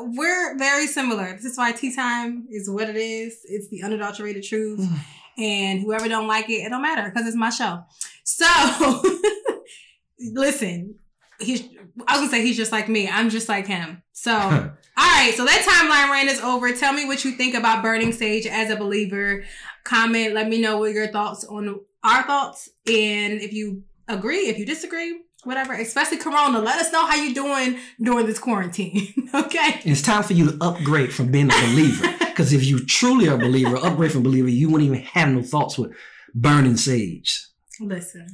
We're 0.00 0.58
very 0.58 0.88
similar. 0.88 1.32
This 1.32 1.44
is 1.44 1.56
why 1.56 1.70
Tea 1.72 1.94
Time 1.94 2.48
is 2.50 2.68
what 2.68 2.88
it 2.88 2.96
is. 2.96 3.38
It's 3.44 3.68
the 3.68 3.84
unadulterated 3.84 4.42
truth, 4.42 4.84
and 5.38 5.80
whoever 5.80 6.08
don't 6.08 6.26
like 6.26 6.50
it, 6.50 6.64
it 6.64 6.70
don't 6.70 6.82
matter 6.82 7.08
because 7.08 7.28
it's 7.28 7.36
my 7.36 7.50
show. 7.50 7.84
So, 8.24 9.02
listen, 10.32 10.96
he's. 11.38 11.68
I 12.08 12.18
was 12.18 12.22
gonna 12.22 12.30
say 12.30 12.42
he's 12.42 12.56
just 12.56 12.72
like 12.72 12.88
me. 12.88 13.08
I'm 13.08 13.30
just 13.30 13.48
like 13.48 13.68
him. 13.68 14.02
So, 14.12 14.32
all 14.36 14.72
right. 14.96 15.32
So 15.36 15.44
that 15.44 15.62
timeline 15.62 16.10
rant 16.10 16.28
is 16.30 16.40
over. 16.40 16.72
Tell 16.72 16.92
me 16.92 17.06
what 17.06 17.24
you 17.24 17.32
think 17.32 17.54
about 17.54 17.84
burning 17.84 18.12
sage 18.12 18.46
as 18.46 18.70
a 18.70 18.76
believer. 18.76 19.44
Comment. 19.84 20.34
Let 20.34 20.48
me 20.48 20.60
know 20.60 20.78
what 20.78 20.90
your 20.90 21.06
thoughts 21.06 21.44
on 21.44 21.80
our 22.04 22.22
thoughts 22.24 22.68
and 22.86 23.40
if 23.40 23.52
you 23.52 23.82
agree, 24.08 24.48
if 24.48 24.58
you 24.58 24.66
disagree, 24.66 25.20
whatever, 25.44 25.72
especially 25.74 26.18
Corona, 26.18 26.58
let 26.58 26.80
us 26.80 26.92
know 26.92 27.06
how 27.06 27.16
you 27.16 27.34
doing 27.34 27.78
during 28.00 28.26
this 28.26 28.38
quarantine. 28.38 29.28
okay. 29.34 29.80
It's 29.84 30.02
time 30.02 30.22
for 30.22 30.32
you 30.32 30.52
to 30.52 30.64
upgrade 30.64 31.12
from 31.12 31.30
being 31.30 31.50
a 31.50 31.60
believer. 31.66 32.14
Because 32.38 32.52
if 32.52 32.64
you 32.64 32.86
truly 32.86 33.28
are 33.28 33.34
a 33.34 33.36
believer, 33.36 33.76
upgrade 33.76 34.12
from 34.12 34.22
believer, 34.22 34.48
you 34.48 34.70
wouldn't 34.70 34.86
even 34.88 35.04
have 35.06 35.28
no 35.28 35.42
thoughts 35.42 35.76
with 35.76 35.90
burning 36.32 36.76
sage. 36.76 37.44
Listen. 37.80 38.28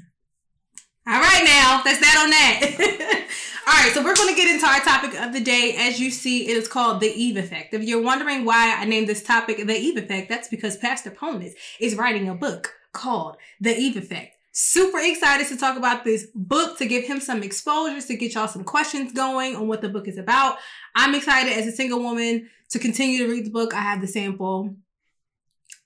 All 1.06 1.18
right, 1.18 1.42
now 1.42 1.80
that's 1.82 2.00
that 2.00 2.22
on 2.22 2.28
that. 2.28 3.26
All 3.66 3.72
right, 3.72 3.92
so 3.94 4.04
we're 4.04 4.14
going 4.14 4.28
to 4.28 4.36
get 4.38 4.52
into 4.52 4.66
our 4.66 4.80
topic 4.80 5.18
of 5.18 5.32
the 5.32 5.40
day. 5.40 5.74
As 5.78 5.98
you 5.98 6.10
see, 6.10 6.46
it 6.46 6.54
is 6.54 6.68
called 6.68 7.00
the 7.00 7.10
Eve 7.14 7.38
effect. 7.38 7.72
If 7.72 7.82
you're 7.82 8.02
wondering 8.02 8.44
why 8.44 8.76
I 8.78 8.84
named 8.84 9.08
this 9.08 9.22
topic 9.22 9.56
the 9.56 9.74
Eve 9.74 9.96
effect, 9.96 10.28
that's 10.28 10.48
because 10.48 10.76
Pastor 10.76 11.10
Polnitz 11.10 11.54
is 11.80 11.94
writing 11.94 12.28
a 12.28 12.34
book 12.34 12.74
called 12.94 13.36
The 13.60 13.76
Eve 13.76 13.98
Effect. 13.98 14.36
Super 14.52 14.98
excited 15.00 15.48
to 15.48 15.56
talk 15.56 15.76
about 15.76 16.04
this 16.04 16.28
book 16.34 16.78
to 16.78 16.86
give 16.86 17.04
him 17.04 17.20
some 17.20 17.42
exposures, 17.42 18.06
to 18.06 18.16
get 18.16 18.34
y'all 18.34 18.48
some 18.48 18.64
questions 18.64 19.12
going 19.12 19.56
on 19.56 19.68
what 19.68 19.82
the 19.82 19.88
book 19.88 20.08
is 20.08 20.16
about. 20.16 20.58
I'm 20.94 21.14
excited 21.14 21.52
as 21.52 21.66
a 21.66 21.72
single 21.72 22.00
woman 22.00 22.48
to 22.70 22.78
continue 22.78 23.18
to 23.18 23.30
read 23.30 23.46
the 23.46 23.50
book. 23.50 23.74
I 23.74 23.80
have 23.80 24.00
the 24.00 24.06
sample. 24.06 24.76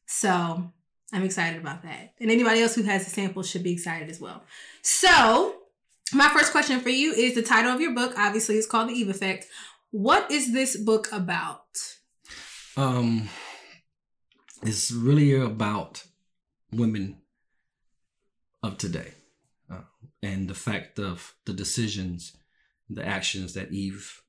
So 0.07 0.71
I'm 1.13 1.23
excited 1.23 1.61
about 1.61 1.83
that. 1.83 2.13
And 2.21 2.31
anybody 2.31 2.61
else 2.61 2.75
who 2.75 2.83
has 2.83 3.05
the 3.05 3.11
sample 3.11 3.43
should 3.43 3.63
be 3.63 3.73
excited 3.73 4.11
as 4.11 4.21
well. 4.21 4.43
So, 4.83 5.55
my 6.13 6.29
first 6.29 6.53
question 6.53 6.81
for 6.81 6.91
you 6.91 7.13
is 7.13 7.35
the 7.35 7.43
title 7.43 7.73
of 7.73 7.81
your 7.81 7.95
book, 7.95 8.15
obviously, 8.17 8.57
it's 8.57 8.67
called 8.67 8.91
The 8.91 8.95
Eve 8.95 9.09
Effect. 9.09 9.47
What 9.91 10.31
is 10.31 10.53
this 10.53 10.77
book 10.77 11.09
about? 11.13 11.65
Um, 12.77 13.29
it's 14.63 14.91
really 14.91 15.35
about 15.35 16.05
women 16.73 17.19
of 18.63 18.79
today 18.79 19.13
uh, 19.71 19.83
and 20.23 20.49
the 20.49 20.55
fact 20.55 20.99
of 20.99 21.35
the 21.45 21.53
decisions, 21.53 22.37
the 22.89 23.07
actions 23.07 23.55
that 23.55 23.73
Eve 23.73 24.23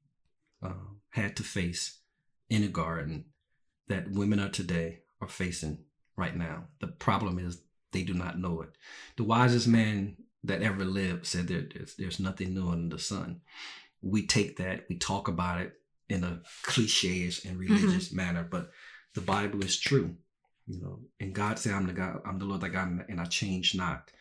uh, 0.63 0.73
had 1.10 1.36
to 1.36 1.43
face 1.43 1.99
in 2.49 2.63
a 2.63 2.67
garden 2.67 3.25
that 3.88 4.12
women 4.12 4.39
of 4.39 4.52
today 4.52 4.99
are 5.21 5.28
facing 5.28 5.80
right 6.15 6.36
now. 6.36 6.65
The 6.80 6.88
problem 6.88 7.39
is 7.39 7.62
they 7.91 8.04
do 8.04 8.13
not 8.13 8.39
know 8.39 8.62
it. 8.62 8.69
The 9.17 9.23
wisest 9.23 9.67
man 9.67 10.17
that 10.43 10.62
ever 10.62 10.86
lived 10.86 11.25
said 11.25 11.47
that 11.47 11.73
there's, 11.73 11.95
there's 11.95 12.19
nothing 12.19 12.54
new 12.54 12.69
under 12.69 12.95
the 12.95 13.02
sun. 13.02 13.41
We 14.02 14.25
take 14.25 14.58
that, 14.58 14.86
we 14.89 14.97
talk 14.97 15.28
about 15.28 15.62
it 15.62 15.73
in 16.08 16.23
a 16.23 16.41
cliches 16.63 17.45
and 17.45 17.60
religious 17.60 18.08
mm-hmm. 18.08 18.17
manner, 18.17 18.47
but 18.49 18.71
the 19.15 19.21
Bible 19.21 19.63
is 19.63 19.78
true. 19.80 20.15
You 20.69 20.79
know, 20.82 20.99
and 21.19 21.34
God 21.34 21.58
said, 21.58 21.73
I'm 21.73 21.88
the 21.88 21.93
God, 21.93 22.21
I'm 22.25 22.38
the 22.38 22.45
Lord 22.45 22.62
that 22.62 22.69
God, 22.69 23.03
and 23.10 23.19
I 23.19 23.25
change 23.25 23.73
not. 23.73 24.12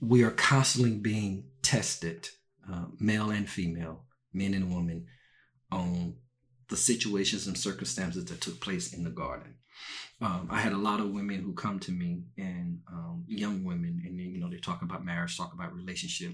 We 0.00 0.24
are 0.24 0.32
constantly 0.32 0.90
being 0.90 1.44
tested, 1.62 2.28
uh, 2.70 2.86
male 2.98 3.30
and 3.30 3.48
female, 3.48 4.02
men 4.32 4.54
and 4.54 4.74
women, 4.74 5.06
on 5.70 6.16
the 6.68 6.76
situations 6.76 7.46
and 7.46 7.56
circumstances 7.56 8.24
that 8.24 8.40
took 8.40 8.60
place 8.60 8.92
in 8.92 9.04
the 9.04 9.10
garden. 9.10 9.54
Um, 10.20 10.48
I 10.50 10.60
had 10.60 10.72
a 10.72 10.78
lot 10.78 10.98
of 10.98 11.10
women 11.10 11.42
who 11.42 11.52
come 11.52 11.78
to 11.80 11.92
me 11.92 12.24
and 12.36 12.80
um, 12.90 13.24
young 13.28 13.62
women, 13.62 14.02
and 14.04 14.18
you 14.18 14.40
know, 14.40 14.50
they 14.50 14.58
talk 14.58 14.82
about 14.82 15.04
marriage, 15.04 15.36
talk 15.36 15.52
about 15.52 15.74
relationship, 15.74 16.32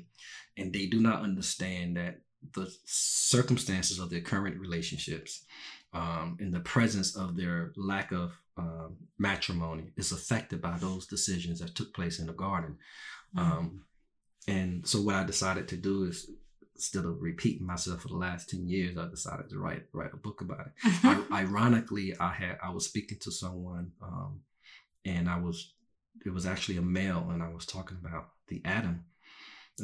and 0.57 0.73
they 0.73 0.87
do 0.87 1.01
not 1.01 1.21
understand 1.21 1.99
that 1.99 2.21
the 2.55 2.73
circumstances 2.87 3.99
of 3.99 4.09
their 4.09 4.21
current 4.21 4.59
relationships 4.59 5.45
um, 5.93 6.39
in 6.41 6.51
the 6.51 6.61
presence 6.61 7.15
of 7.15 7.37
their 7.37 7.73
lack 7.77 8.11
of 8.11 8.33
um, 8.57 8.97
matrimony 9.19 9.93
is 9.97 10.13
affected 10.13 10.61
by 10.61 10.77
those 10.79 11.07
decisions 11.07 11.61
that 11.61 11.75
took 11.75 11.95
place 11.95 12.19
in 12.19 12.27
the 12.27 12.33
garden. 12.33 12.77
Mm-hmm. 13.37 13.53
Um, 13.53 13.85
and 14.49 14.87
so 14.87 15.01
what 15.01 15.15
I 15.15 15.25
decided 15.25 15.69
to 15.69 15.77
do 15.77 16.05
is 16.05 16.31
instead 16.75 17.05
of 17.05 17.23
repeating 17.23 17.67
myself 17.67 18.03
for 18.03 18.09
the 18.09 18.17
last 18.17 18.51
10 18.51 18.67
years, 18.69 18.99
I 18.99 19.09
decided 19.09 19.49
to 19.51 19.59
write 19.59 19.85
write 19.93 20.13
a 20.13 20.17
book 20.17 20.41
about 20.41 20.67
it. 20.67 20.73
I, 21.31 21.43
ironically, 21.43 22.15
I 22.19 22.33
had 22.33 22.59
I 22.63 22.71
was 22.71 22.87
speaking 22.87 23.19
to 23.21 23.31
someone 23.31 23.93
um, 24.03 24.41
and 25.05 25.29
I 25.29 25.39
was 25.39 25.75
it 26.25 26.31
was 26.31 26.47
actually 26.47 26.77
a 26.77 26.83
male 26.83 27.29
and 27.33 27.43
I 27.43 27.49
was 27.49 27.67
talking 27.67 27.99
about 28.05 28.31
the 28.49 28.61
Adam 28.65 29.05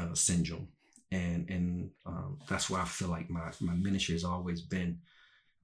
uh, 0.00 0.14
syndrome. 0.14 0.68
And 1.10 1.48
and 1.48 1.90
um, 2.04 2.38
that's 2.48 2.68
where 2.68 2.80
I 2.80 2.84
feel 2.84 3.08
like 3.08 3.30
my, 3.30 3.50
my 3.60 3.74
ministry 3.74 4.14
has 4.14 4.24
always 4.24 4.60
been 4.60 4.98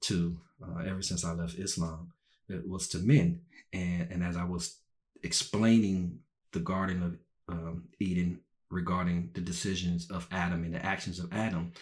to 0.03 0.39
uh, 0.63 0.83
ever 0.87 1.03
since 1.03 1.25
I 1.25 1.33
left 1.33 1.59
Islam 1.59 2.13
it 2.49 2.69
was 2.69 2.89
to 2.89 2.99
men. 2.99 3.41
And, 3.73 4.11
and 4.11 4.25
as 4.25 4.37
I 4.37 4.45
was 4.45 4.79
explaining 5.23 6.21
the 6.53 6.61
Garden 6.61 7.03
of 7.49 7.57
um, 7.57 7.85
Eden 7.99 8.41
regarding 8.71 9.31
the 9.35 9.41
decisions 9.41 10.11
of 10.11 10.29
Adam 10.31 10.65
and 10.65 10.75
the 10.75 10.85
actions 10.85 11.19
of 11.19 11.33
Adam, 11.33 11.73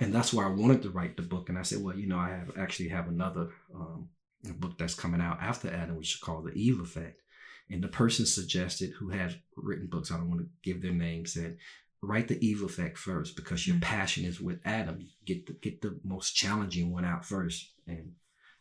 and 0.00 0.12
that's 0.12 0.32
why 0.32 0.44
I 0.44 0.48
wanted 0.48 0.82
to 0.82 0.90
write 0.90 1.16
the 1.16 1.22
book. 1.22 1.48
And 1.48 1.58
I 1.58 1.62
said, 1.62 1.82
well, 1.82 1.96
you 1.96 2.06
know, 2.06 2.18
I 2.18 2.30
have 2.30 2.50
actually 2.58 2.88
have 2.88 3.08
another 3.08 3.48
um, 3.74 4.08
book 4.58 4.76
that's 4.76 4.94
coming 4.94 5.20
out 5.20 5.38
after 5.40 5.68
Adam, 5.68 5.96
which 5.96 6.14
is 6.14 6.20
called 6.20 6.46
The 6.46 6.52
Eve 6.52 6.80
Effect. 6.80 7.20
And 7.70 7.82
the 7.82 7.88
person 7.88 8.26
suggested, 8.26 8.90
who 8.90 9.08
has 9.10 9.34
written 9.56 9.86
books, 9.86 10.10
I 10.10 10.16
don't 10.16 10.28
want 10.28 10.42
to 10.42 10.48
give 10.62 10.82
their 10.82 10.92
name, 10.92 11.26
said, 11.26 11.56
write 12.02 12.28
the 12.28 12.44
Eve 12.46 12.62
Effect 12.62 12.98
first 12.98 13.36
because 13.36 13.66
your 13.66 13.76
mm-hmm. 13.76 13.84
passion 13.84 14.24
is 14.24 14.40
with 14.40 14.60
Adam. 14.64 15.08
Get 15.24 15.46
the, 15.46 15.54
get 15.54 15.80
the 15.80 15.98
most 16.04 16.34
challenging 16.34 16.92
one 16.92 17.04
out 17.04 17.24
first. 17.24 17.70
And 17.86 18.12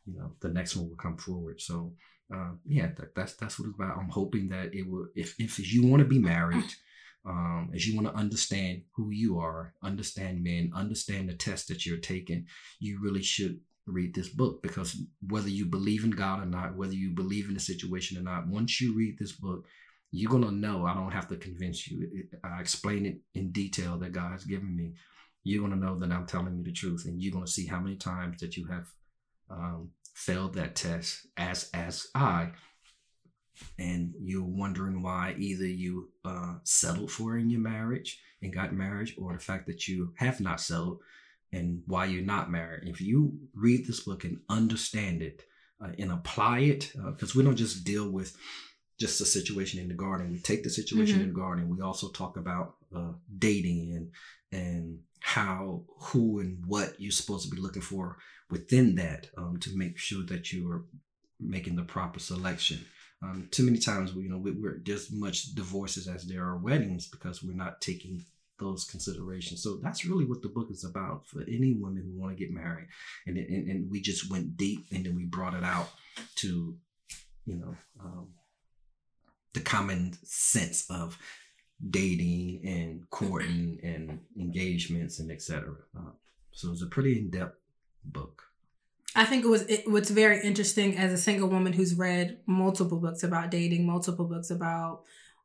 you 0.06 0.18
know 0.18 0.32
the 0.42 0.50
next 0.50 0.76
one 0.76 0.90
will 0.90 0.96
come 0.96 1.18
forward. 1.18 1.62
So 1.62 1.94
uh, 2.34 2.52
yeah, 2.66 2.88
that, 2.98 3.16
that's 3.16 3.36
that's 3.36 3.60
what 3.60 3.68
it's 3.68 3.76
about. 3.76 3.98
I'm 3.98 4.10
hoping 4.10 4.50
that 4.50 4.74
it 4.74 4.90
will. 4.90 5.08
If 5.16 5.36
if 5.40 5.74
you 5.74 5.86
want 5.86 6.02
to 6.02 6.08
be 6.08 6.20
married, 6.20 6.66
um, 7.26 7.72
as 7.74 7.88
you 7.88 7.96
want 7.96 8.08
to 8.08 8.20
understand 8.20 8.84
who 8.96 9.12
you 9.12 9.40
are, 9.40 9.74
understand 9.84 10.44
men, 10.44 10.72
understand 10.76 11.30
the 11.30 11.34
test 11.34 11.68
that 11.68 11.86
you're 11.86 11.98
taking, 11.98 12.46
you 12.80 13.00
really 13.02 13.24
should 13.24 13.60
read 13.86 14.16
this 14.16 14.30
book 14.30 14.64
because 14.64 14.98
whether 15.28 15.50
you 15.50 15.66
believe 15.66 16.06
in 16.06 16.12
God 16.12 16.42
or 16.42 16.46
not, 16.46 16.76
whether 16.76 16.94
you 16.94 17.12
believe 17.12 17.50
in 17.50 17.54
the 17.54 17.60
situation 17.60 18.18
or 18.18 18.22
not, 18.22 18.48
once 18.48 18.80
you 18.80 18.96
read 18.96 19.18
this 19.20 19.34
book, 19.34 19.66
you're 20.12 20.32
gonna 20.32 20.52
know. 20.52 20.86
I 20.86 20.94
don't 20.94 21.12
have 21.12 21.28
to 21.30 21.36
convince 21.38 21.88
you. 21.88 22.28
I 22.44 22.62
explain 22.62 23.06
it 23.06 23.20
in 23.34 23.52
detail 23.52 23.98
that 24.00 24.14
God 24.14 24.32
has 24.32 24.46
given 24.46 24.76
me. 24.76 24.94
You're 25.44 25.62
gonna 25.62 25.76
know 25.76 26.00
that 26.00 26.12
I'm 26.12 26.26
telling 26.26 26.58
you 26.58 26.64
the 26.64 26.72
truth, 26.72 27.06
and 27.06 27.22
you're 27.22 27.34
gonna 27.34 27.48
see 27.48 27.66
how 27.66 27.80
many 27.80 27.96
times 27.96 28.40
that 28.40 28.56
you 28.56 28.68
have 28.68 28.88
um, 29.50 29.90
failed 30.14 30.54
that 30.56 30.76
test 30.76 31.28
as 31.38 31.70
as 31.74 32.08
I, 32.16 32.52
and 33.78 34.14
you're 34.22 34.44
wondering 34.44 35.02
why 35.02 35.36
either 35.38 35.66
you 35.68 36.10
uh, 36.26 36.56
settled 36.64 37.12
for 37.12 37.38
in 37.38 37.50
your 37.50 37.62
marriage 37.62 38.20
and 38.42 38.54
got 38.54 38.74
married, 38.74 39.14
or 39.18 39.34
the 39.34 39.40
fact 39.40 39.68
that 39.68 39.88
you 39.88 40.14
have 40.18 40.40
not 40.42 40.60
settled 40.62 41.00
and 41.52 41.84
why 41.86 42.06
you're 42.06 42.24
not 42.26 42.52
married. 42.52 42.88
If 42.88 43.00
you 43.00 43.38
read 43.54 43.86
this 43.86 44.02
book 44.02 44.24
and 44.24 44.40
understand 44.50 45.22
it 45.22 45.44
uh, 45.84 45.90
and 46.00 46.12
apply 46.12 46.60
it, 46.60 46.92
because 46.96 47.36
uh, 47.36 47.40
we 47.40 47.44
don't 47.44 47.56
just 47.56 47.84
deal 47.84 48.10
with 48.10 48.36
just 49.00 49.20
the 49.20 49.26
situation 49.26 49.80
in 49.80 49.88
the 49.88 49.94
garden. 49.94 50.32
We 50.32 50.40
take 50.40 50.64
the 50.64 50.70
situation 50.70 51.20
Mhm. 51.20 51.24
in 51.24 51.28
the 51.30 51.34
garden. 51.34 51.70
We 51.70 51.82
also 51.82 52.10
talk 52.10 52.38
about 52.38 52.76
uh, 52.96 53.14
dating 53.40 53.96
and 53.96 54.12
and 54.52 55.00
how 55.20 55.84
who 56.00 56.40
and 56.40 56.64
what 56.66 57.00
you're 57.00 57.12
supposed 57.12 57.50
to 57.50 57.56
be 57.56 57.62
looking 57.62 57.82
for 57.82 58.18
within 58.54 58.94
that 58.94 59.32
um, 59.36 59.58
to 59.58 59.76
make 59.76 59.98
sure 59.98 60.24
that 60.26 60.54
you 60.54 60.72
are 60.72 60.84
making 61.40 61.76
the 61.76 61.82
proper 61.82 62.20
selection. 62.20 62.86
Um, 63.24 63.48
too 63.50 63.64
many 63.64 63.80
times, 63.80 64.14
you 64.14 64.30
know, 64.30 64.38
we, 64.38 64.52
we're 64.52 64.78
just 64.78 65.12
much 65.12 65.56
divorces 65.56 66.08
as 66.08 66.28
there 66.28 66.44
are 66.44 66.58
weddings 66.58 67.08
because 67.08 67.42
we're 67.42 67.56
not 67.56 67.82
taking 67.82 68.24
those 68.60 68.84
considerations. 68.84 69.64
So 69.64 69.80
that's 69.82 70.06
really 70.06 70.26
what 70.26 70.44
the 70.44 70.50
book 70.50 70.68
is 70.70 70.84
about 70.84 71.26
for 71.26 71.42
any 71.42 71.74
women 71.74 72.04
who 72.04 72.22
want 72.22 72.38
to 72.38 72.40
get 72.40 72.54
married. 72.54 72.90
And, 73.26 73.38
and 73.38 73.68
and 73.70 73.90
we 73.90 74.02
just 74.02 74.30
went 74.30 74.56
deep 74.56 74.86
and 74.92 75.04
then 75.04 75.16
we 75.16 75.24
brought 75.26 75.56
it 75.56 75.64
out 75.64 75.90
to, 76.36 76.78
you 77.46 77.56
know, 77.56 77.76
um, 78.04 78.28
the 79.54 79.62
common 79.62 80.14
sense 80.24 80.86
of 80.92 81.18
dating 81.90 82.62
and 82.66 83.10
courting 83.10 83.80
and 83.82 84.20
engagements 84.38 85.20
and 85.20 85.32
etc. 85.32 85.74
Uh, 85.98 86.12
so 86.52 86.72
it's 86.72 86.84
a 86.84 86.88
pretty 86.88 87.18
in 87.18 87.32
depth 87.32 87.58
book. 88.06 88.44
I 89.16 89.26
think 89.26 89.46
it 89.46 89.48
was 89.48 89.62
it, 89.64 89.84
what's 89.88 90.10
very 90.10 90.42
interesting 90.44 90.98
as 90.98 91.14
a 91.14 91.18
single 91.18 91.48
woman 91.48 91.74
who's 91.74 91.96
read 91.96 92.40
multiple 92.48 93.00
books 93.00 93.24
about 93.24 93.52
dating, 93.52 93.86
multiple 93.86 94.26
books 94.26 94.50
about 94.50 95.04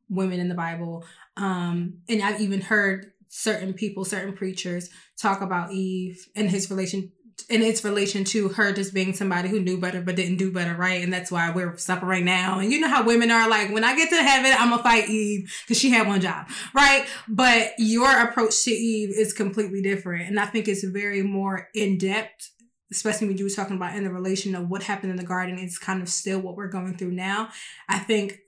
women 0.09 0.41
in 0.41 0.49
the 0.49 0.55
Bible, 0.55 1.05
um, 1.37 1.99
and 2.09 2.23
I've 2.23 2.41
even 2.41 2.63
heard 2.63 3.13
certain 3.29 3.75
people, 3.75 4.05
certain 4.05 4.33
preachers 4.33 4.89
talk 5.19 5.43
about 5.43 5.73
Eve 5.73 6.27
and 6.35 6.49
his 6.51 6.71
relation 6.71 7.13
in 7.49 7.63
its 7.63 7.85
relation 7.85 8.25
to 8.25 8.49
her 8.51 8.73
just 8.73 8.93
being 8.93 9.15
somebody 9.15 9.49
who 9.49 9.61
knew 9.61 9.79
better 9.79 10.01
but 10.01 10.17
didn't 10.17 10.37
do 10.37 10.53
better, 10.53 10.75
right? 10.75 11.03
And 11.03 11.13
that's 11.13 11.31
why 11.31 11.51
we're 11.51 11.77
suffering 11.77 12.25
now. 12.25 12.59
And 12.59 12.73
you 12.73 12.81
know 12.81 12.89
how 12.89 13.05
women 13.05 13.31
are 13.31 13.49
like, 13.49 13.73
when 13.73 13.85
I 13.85 13.97
get 13.97 14.11
to 14.11 14.23
heaven, 14.23 14.53
I'm 14.57 14.71
gonna 14.71 14.83
fight 14.83 15.09
Eve 15.09 15.53
because 15.65 15.79
she 15.79 15.91
had 15.91 16.07
one 16.07 16.21
job, 16.21 16.49
right? 16.75 17.07
But 17.29 17.73
your 17.79 18.11
approach 18.11 18.65
to 18.65 18.71
Eve 18.71 19.11
is 19.11 19.33
completely 19.33 19.83
different, 19.83 20.29
and 20.29 20.39
I 20.39 20.47
think 20.47 20.69
it's 20.69 20.85
very 20.85 21.23
more 21.23 21.69
in 21.75 21.99
depth 21.99 22.51
especially 22.91 23.29
when 23.29 23.37
you 23.37 23.45
were 23.45 23.51
talking 23.51 23.77
about 23.77 23.95
in 23.95 24.05
the 24.05 24.11
relation 24.11 24.55
of 24.55 24.69
what 24.69 24.83
happened 24.83 25.11
in 25.11 25.19
the 25.19 25.23
garden 25.23 25.59
is 25.59 25.79
kind 25.79 26.01
of 26.01 26.09
still 26.09 26.41
what 26.41 26.57
we're 26.57 26.69
going 26.69 26.97
through 26.97 27.11
now. 27.11 27.51
I 27.89 27.99
think 27.99 28.39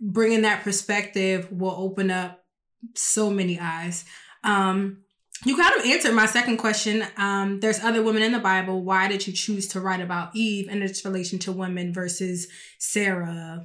bringing 0.00 0.42
that 0.42 0.62
perspective 0.62 1.50
will 1.50 1.74
open 1.76 2.10
up 2.10 2.44
so 2.94 3.30
many 3.30 3.58
eyes. 3.58 4.04
Um, 4.44 5.02
you 5.44 5.56
kind 5.56 5.74
of 5.78 5.86
answered 5.86 6.14
my 6.14 6.26
second 6.26 6.58
question. 6.58 7.04
Um, 7.16 7.60
there's 7.60 7.80
other 7.80 8.02
women 8.02 8.22
in 8.22 8.32
the 8.32 8.38
Bible. 8.38 8.82
Why 8.82 9.08
did 9.08 9.26
you 9.26 9.32
choose 9.32 9.66
to 9.68 9.80
write 9.80 10.00
about 10.00 10.34
Eve 10.36 10.68
and 10.70 10.82
its 10.82 11.04
relation 11.04 11.38
to 11.40 11.52
women 11.52 11.94
versus 11.94 12.46
Sarah, 12.78 13.64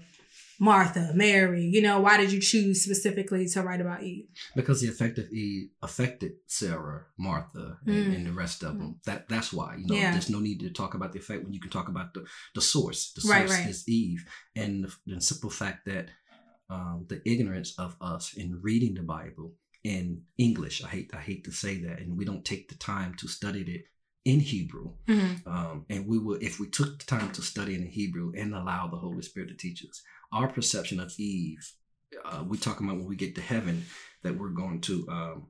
Martha, 0.60 1.12
Mary? 1.14 1.64
You 1.64 1.82
know, 1.82 2.00
why 2.00 2.16
did 2.18 2.32
you 2.32 2.40
choose 2.40 2.82
specifically 2.82 3.46
to 3.50 3.62
write 3.62 3.82
about 3.82 4.04
Eve? 4.04 4.26
because 4.56 4.80
the 4.82 4.88
effect 4.88 5.18
of 5.18 5.30
Eve 5.32 5.70
affected 5.82 6.34
Sarah, 6.48 7.06
Martha, 7.18 7.78
and, 7.86 7.96
Mm. 7.96 8.16
and 8.16 8.26
the 8.28 8.32
rest 8.32 8.64
of 8.64 8.78
them. 8.78 9.00
That 9.06 9.28
that's 9.28 9.52
why 9.52 9.76
you 9.78 9.86
know 9.88 9.96
Yeah. 9.96 10.12
there's 10.12 10.30
no 10.30 10.40
need 10.40 10.62
to 10.62 10.70
talk 10.70 10.94
about 10.94 11.12
the 11.12 11.20
effect 11.20 11.44
when 11.44 11.54
you 11.54 11.60
can 11.60 11.72
talk 11.72 11.90
about 11.90 12.14
the 12.14 12.26
the 12.54 12.62
source. 12.62 13.12
The 13.14 13.22
source 13.22 13.32
Right, 13.34 13.50
right. 13.50 13.70
is 13.70 13.88
Eve, 13.88 14.26
and 14.56 14.86
the, 14.86 14.96
the 15.06 15.20
simple 15.22 15.50
fact 15.50 15.86
that 15.88 16.08
um, 16.70 17.06
the 17.10 17.22
ignorance 17.30 17.76
of 17.78 17.96
us 18.02 18.34
in 18.34 18.60
reading 18.64 18.96
the 18.96 19.04
Bible 19.04 19.54
in 19.86 20.24
English. 20.40 20.84
I 20.84 20.88
hate 20.88 21.12
I 21.14 21.22
hate 21.22 21.46
to 21.46 21.52
say 21.52 21.78
that, 21.84 22.00
and 22.00 22.18
we 22.18 22.26
don't 22.26 22.44
take 22.44 22.70
the 22.70 22.76
time 22.76 23.14
to 23.20 23.28
study 23.28 23.62
it 23.62 23.84
in 24.26 24.40
Hebrew. 24.40 24.94
Um, 25.46 25.86
and 25.92 26.08
we 26.08 26.18
will, 26.18 26.40
if 26.42 26.60
we 26.60 26.68
took 26.68 26.98
the 26.98 27.06
time 27.06 27.32
to 27.34 27.44
study 27.44 27.76
in 27.76 27.86
Hebrew 27.86 28.32
and 28.36 28.56
allow 28.56 28.88
the 28.88 28.98
Holy 28.98 29.22
Spirit 29.22 29.50
to 29.50 29.56
teach 29.56 29.86
us, 29.86 30.02
our 30.34 30.48
perception 30.48 31.00
of 31.00 31.14
Eve, 31.20 31.72
uh, 32.26 32.44
we 32.48 32.58
talk 32.58 32.80
about 32.80 32.96
when 32.96 33.06
we 33.06 33.16
get 33.16 33.36
to 33.36 33.42
heaven 33.42 33.86
that 34.24 34.36
we're 34.36 34.50
going 34.50 34.82
to 34.82 35.08
um, 35.10 35.48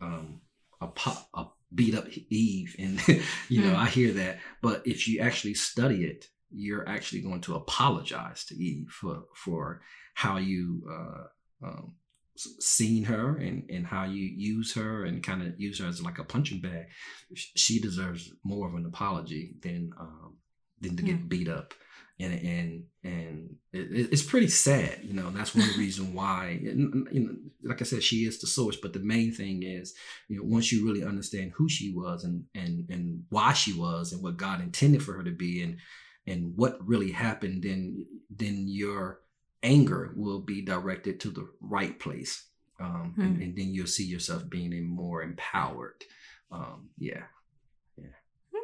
um, 0.00 0.40
a 0.80 0.86
pop, 0.86 1.28
a 1.34 1.46
beat 1.74 1.96
up 1.96 2.06
Eve, 2.30 2.76
and 2.78 3.00
you 3.48 3.62
know 3.62 3.74
Mm. 3.74 3.76
I 3.76 3.86
hear 3.86 4.12
that. 4.12 4.38
But 4.62 4.86
if 4.86 5.08
you 5.08 5.20
actually 5.20 5.54
study 5.54 6.04
it, 6.04 6.26
you're 6.52 6.88
actually 6.88 7.22
going 7.22 7.40
to 7.42 7.56
apologize 7.56 8.44
to 8.46 8.54
Eve 8.54 8.88
for 8.90 9.24
for 9.34 9.82
how 10.14 10.36
you 10.36 10.82
uh, 10.88 11.66
um, 11.66 11.94
seen 12.36 13.04
her 13.04 13.36
and 13.36 13.68
and 13.70 13.86
how 13.86 14.04
you 14.04 14.22
use 14.24 14.74
her 14.74 15.04
and 15.04 15.22
kind 15.22 15.42
of 15.42 15.58
use 15.58 15.78
her 15.80 15.86
as 15.86 16.02
like 16.02 16.18
a 16.18 16.24
punching 16.24 16.60
bag. 16.60 16.86
Sh- 17.34 17.52
She 17.56 17.80
deserves 17.80 18.32
more 18.44 18.68
of 18.68 18.74
an 18.74 18.86
apology 18.86 19.54
than 19.62 19.92
um, 19.98 20.36
than 20.80 20.96
to 20.96 21.02
get 21.02 21.28
beat 21.28 21.48
up. 21.48 21.74
And 22.20 22.32
and 22.32 22.84
and 23.02 23.56
it, 23.72 23.90
it- 23.92 24.08
it's 24.12 24.22
pretty 24.22 24.48
sad, 24.48 25.00
you 25.02 25.14
know. 25.14 25.30
That's 25.30 25.54
one 25.54 25.68
reason 25.78 26.14
why, 26.14 26.58
you 26.62 26.74
know, 27.20 27.36
like 27.68 27.80
I 27.80 27.84
said, 27.84 28.02
she 28.04 28.18
is 28.18 28.40
the 28.40 28.46
source. 28.46 28.76
But 28.76 28.92
the 28.92 29.00
main 29.00 29.32
thing 29.32 29.62
is, 29.64 29.94
you 30.28 30.36
know, 30.36 30.44
once 30.44 30.70
you 30.70 30.84
really 30.86 31.04
understand 31.04 31.52
who 31.56 31.68
she 31.68 31.92
was 31.92 32.22
and 32.24 32.44
and 32.54 32.88
and 32.88 33.24
why 33.30 33.52
she 33.52 33.72
was 33.72 34.12
and 34.12 34.22
what 34.22 34.36
God 34.36 34.60
intended 34.60 35.02
for 35.02 35.14
her 35.14 35.24
to 35.24 35.32
be 35.32 35.62
and 35.62 35.78
and 36.26 36.52
what 36.56 36.78
really 36.86 37.10
happened, 37.10 37.64
then 37.64 38.06
then 38.30 38.64
your 38.68 39.20
anger 39.64 40.12
will 40.14 40.40
be 40.40 40.62
directed 40.62 41.18
to 41.20 41.30
the 41.30 41.48
right 41.60 41.98
place, 41.98 42.46
um, 42.78 43.14
and, 43.18 43.36
Hmm. 43.36 43.42
and 43.42 43.56
then 43.56 43.74
you'll 43.74 43.86
see 43.88 44.04
yourself 44.04 44.48
being 44.48 44.72
a 44.74 44.80
more 44.80 45.22
empowered. 45.22 46.04
Um, 46.52 46.90
yeah, 46.98 47.24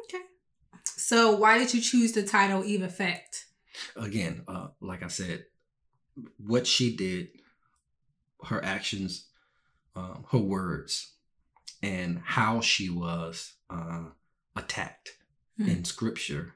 Okay. 0.05 0.23
So 0.85 1.35
why 1.35 1.57
did 1.57 1.73
you 1.73 1.81
choose 1.81 2.13
the 2.13 2.23
title 2.23 2.63
Eve 2.63 2.81
Effect? 2.83 3.45
again, 3.95 4.43
uh, 4.47 4.67
like 4.79 5.03
I 5.03 5.07
said, 5.07 5.45
what 6.37 6.67
she 6.67 6.95
did, 6.95 7.29
her 8.45 8.63
actions, 8.63 9.27
um, 9.95 10.25
her 10.31 10.37
words, 10.39 11.13
and 11.81 12.19
how 12.23 12.61
she 12.61 12.89
was 12.89 13.53
uh, 13.69 14.05
attacked 14.55 15.17
Hmm. 15.57 15.67
in 15.69 15.85
Scripture, 15.85 16.55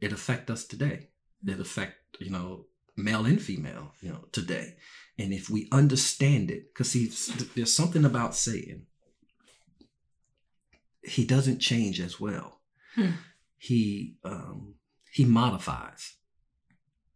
it 0.00 0.12
affect 0.12 0.50
us 0.50 0.66
today. 0.66 1.08
It 1.46 1.58
affect 1.60 1.96
you 2.20 2.30
know 2.30 2.66
male 2.96 3.24
and 3.26 3.40
female 3.40 3.92
you 4.00 4.10
know 4.10 4.24
today, 4.32 4.76
and 5.18 5.32
if 5.32 5.48
we 5.50 5.68
understand 5.72 6.50
it, 6.50 6.72
because 6.72 6.90
see, 6.90 7.06
there's 7.54 7.74
something 7.74 8.04
about 8.04 8.34
Satan. 8.34 8.86
He 11.02 11.24
doesn't 11.24 11.58
change 11.58 12.00
as 12.00 12.20
well. 12.20 12.60
Hmm. 12.94 13.10
He 13.58 14.16
um, 14.24 14.74
he 15.10 15.24
modifies. 15.24 16.14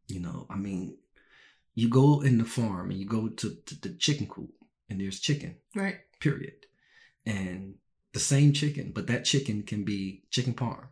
You 0.08 0.20
know, 0.20 0.46
I 0.48 0.56
mean, 0.56 0.96
you 1.74 1.88
go 1.88 2.20
in 2.20 2.38
the 2.38 2.44
farm 2.44 2.90
and 2.90 2.98
you 3.00 3.06
go 3.06 3.28
to, 3.28 3.56
to 3.66 3.80
the 3.80 3.94
chicken 3.96 4.26
coop 4.28 4.50
and 4.88 5.00
there's 5.00 5.18
chicken, 5.18 5.56
Right. 5.74 5.96
period. 6.20 6.66
And 7.24 7.74
the 8.12 8.20
same 8.20 8.52
chicken, 8.52 8.92
but 8.94 9.08
that 9.08 9.24
chicken 9.24 9.64
can 9.64 9.82
be 9.84 10.22
chicken 10.30 10.54
parm. 10.54 10.86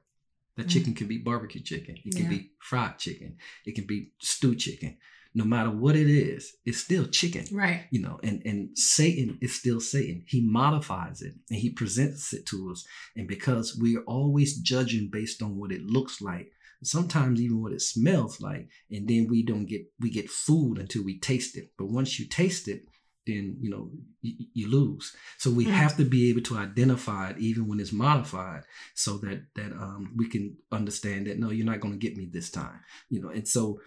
That 0.57 0.67
Mm. 0.67 0.71
chicken 0.71 0.95
can 0.95 1.09
be 1.09 1.19
barbecue 1.19 1.61
chicken. 1.63 1.97
It 2.05 2.15
can 2.15 2.25
Yeah. 2.25 2.31
be 2.31 2.51
fried 2.61 2.99
chicken. 2.99 3.37
It 3.67 3.75
can 3.75 3.87
be 3.87 4.13
stew 4.21 4.55
chicken. 4.55 4.97
No 5.37 5.45
matter 5.45 5.71
what 5.71 5.97
it 5.97 6.09
is, 6.09 6.53
it's 6.65 6.79
still 6.79 7.09
chicken 7.09 7.45
Right. 7.51 7.87
you 7.91 8.01
know 8.01 8.21
and 8.23 8.41
and 8.47 8.79
satan 8.79 9.37
is 9.41 9.53
still 9.53 9.81
satan 9.81 10.23
he 10.29 10.41
modifies 10.41 11.23
it 11.23 11.35
and 11.51 11.59
he 11.59 11.71
presents 11.71 12.33
it 12.33 12.47
to 12.47 12.71
us 12.71 12.87
and 13.17 13.27
because 13.27 13.77
we're 13.77 14.05
always 14.05 14.59
judging 14.59 15.09
based 15.11 15.43
on 15.43 15.57
what 15.57 15.73
it 15.73 15.83
looks 15.85 16.21
like 16.21 16.53
sometimes 16.85 17.41
even 17.41 17.61
what 17.61 17.73
it 17.73 17.83
smells 17.83 18.41
like 18.41 18.69
and 18.93 19.09
then 19.09 19.27
we 19.27 19.43
don't 19.43 19.67
get 19.67 19.83
we 19.99 20.09
get 20.09 20.31
food 20.31 20.79
until 20.79 21.03
we 21.03 21.19
taste 21.19 21.57
it 21.57 21.73
but 21.79 21.87
once 21.87 22.19
you 22.21 22.27
taste 22.27 22.69
it 22.69 22.87
then 23.27 23.57
you 23.61 23.71
know 23.71 23.91
you, 24.23 24.35
you 24.53 24.69
lose 24.71 25.15
so 25.39 25.51
we 25.51 25.65
Mm. 25.67 25.71
have 25.73 25.97
to 25.97 26.05
be 26.05 26.29
able 26.31 26.43
to 26.43 26.57
identify 26.57 27.31
it 27.31 27.39
even 27.39 27.67
when 27.69 27.81
it's 27.81 27.93
modified 27.93 28.63
so 28.95 29.17
that 29.19 29.47
that 29.55 29.73
um 29.73 30.13
we 30.17 30.29
can 30.29 30.57
understand 30.73 31.27
that 31.27 31.39
no 31.39 31.51
you're 31.51 31.67
not 31.67 31.81
going 31.81 31.95
to 31.99 32.07
get 32.07 32.17
me 32.17 32.27
this 32.27 32.51
time 32.51 32.81
you 33.09 33.21
know 33.23 33.29
and 33.31 33.47
so 33.49 33.81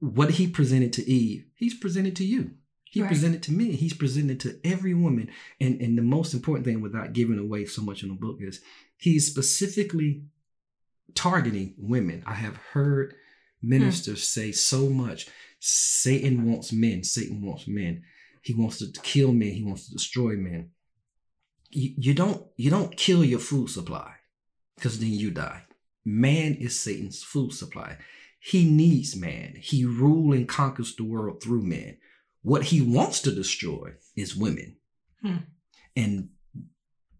what 0.00 0.30
he 0.32 0.46
presented 0.46 0.92
to 0.94 1.02
eve 1.10 1.44
he's 1.54 1.74
presented 1.74 2.16
to 2.16 2.24
you 2.24 2.50
he 2.94 3.00
Right. 3.00 3.08
presented 3.08 3.42
to 3.44 3.52
me. 3.52 3.72
He's 3.72 3.94
presented 3.94 4.38
to 4.40 4.60
every 4.64 4.92
woman. 4.92 5.30
And 5.58 5.80
and 5.80 5.96
the 5.96 6.02
most 6.02 6.34
important 6.34 6.66
thing, 6.66 6.82
without 6.82 7.14
giving 7.14 7.38
away 7.38 7.64
so 7.64 7.80
much 7.80 8.02
in 8.02 8.10
the 8.10 8.14
book, 8.14 8.36
is 8.42 8.60
he's 8.98 9.26
specifically 9.26 10.24
targeting 11.14 11.74
women. 11.78 12.22
I 12.26 12.34
have 12.34 12.56
heard 12.56 13.14
ministers 13.62 14.28
say 14.28 14.52
so 14.52 14.88
much. 14.90 15.26
Satan 15.58 16.44
wants 16.44 16.70
men. 16.70 17.02
Satan 17.02 17.40
wants 17.40 17.66
men. 17.66 18.02
He 18.42 18.54
wants 18.54 18.78
to 18.78 19.00
kill 19.02 19.32
men. 19.32 19.52
He 19.52 19.62
wants 19.64 19.86
to 19.86 19.92
destroy 19.92 20.34
men. 20.36 20.70
You, 21.70 21.94
you 21.96 22.14
don't 22.14 22.44
you 22.56 22.70
don't 22.70 22.96
kill 22.96 23.24
your 23.24 23.38
food 23.38 23.70
supply 23.70 24.12
because 24.76 24.98
then 25.00 25.12
you 25.12 25.30
die. 25.30 25.62
Man 26.04 26.54
is 26.54 26.78
Satan's 26.78 27.22
food 27.22 27.52
supply. 27.52 27.96
He 28.40 28.68
needs 28.68 29.16
man. 29.16 29.54
He 29.58 29.84
rule 29.84 30.32
and 30.32 30.48
conquers 30.48 30.94
the 30.96 31.04
world 31.04 31.42
through 31.42 31.62
man. 31.62 31.96
What 32.42 32.64
he 32.64 32.80
wants 32.82 33.20
to 33.22 33.32
destroy 33.32 33.92
is 34.16 34.36
women. 34.36 34.76
Hmm. 35.22 35.36
And 35.94 36.30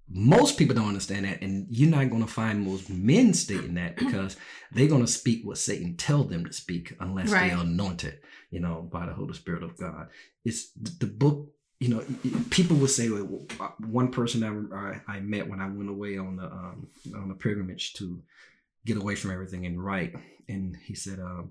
most 0.09 0.59
people 0.59 0.75
don't 0.75 0.89
understand 0.89 1.25
that, 1.25 1.41
and 1.41 1.67
you're 1.71 1.89
not 1.89 2.11
going 2.11 2.25
to 2.25 2.31
find 2.31 2.61
most 2.67 2.91
men 2.91 3.33
stating 3.33 3.75
that 3.75 3.97
because 3.97 4.37
they're 4.73 4.89
going 4.89 5.07
to 5.07 5.11
speak 5.11 5.43
what 5.45 5.59
Satan 5.59 5.97
tell 5.97 6.25
them 6.25 6.45
to 6.45 6.53
speak 6.53 6.95
unless 7.01 7.31
Right. 7.31 7.51
they're 7.51 7.61
anointed, 7.61 8.19
you 8.53 8.61
know, 8.61 8.87
by 8.93 9.07
the 9.07 9.15
Holy 9.15 9.35
Spirit 9.35 9.65
of 9.65 9.77
God. 9.77 10.09
It's 10.45 10.71
the 10.75 11.07
book. 11.07 11.49
You 11.81 11.88
know, 11.88 12.05
people 12.51 12.77
would 12.77 12.91
say 12.91 13.11
well, 13.11 13.45
one 13.88 14.12
person 14.12 14.71
I, 14.73 15.01
I 15.11 15.19
met 15.19 15.49
when 15.49 15.59
I 15.59 15.67
went 15.67 15.91
away 15.91 16.17
on 16.17 16.37
the 16.37 16.45
um, 16.45 16.87
on 17.17 17.31
a 17.33 17.35
pilgrimage 17.35 17.95
to 17.95 18.23
get 18.87 18.99
away 18.99 19.17
from 19.17 19.33
everything 19.33 19.67
and 19.67 19.85
write, 19.85 20.15
and 20.49 20.77
he 20.85 20.95
said, 20.95 21.19
um, 21.19 21.51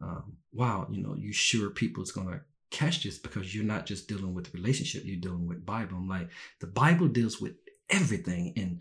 um, 0.00 0.32
"Wow, 0.52 0.88
you 0.90 1.00
know, 1.00 1.14
you 1.14 1.32
sure 1.32 1.70
people's 1.70 2.10
gonna 2.10 2.40
catch 2.70 3.04
this 3.04 3.18
because 3.18 3.54
you're 3.54 3.64
not 3.64 3.86
just 3.86 4.08
dealing 4.08 4.34
with 4.34 4.46
the 4.46 4.58
relationship, 4.58 5.04
you're 5.04 5.20
dealing 5.20 5.46
with 5.46 5.64
Bible." 5.64 5.98
I'm 5.98 6.08
like, 6.08 6.28
the 6.60 6.66
Bible 6.66 7.06
deals 7.06 7.40
with 7.40 7.52
everything, 7.88 8.54
and 8.56 8.80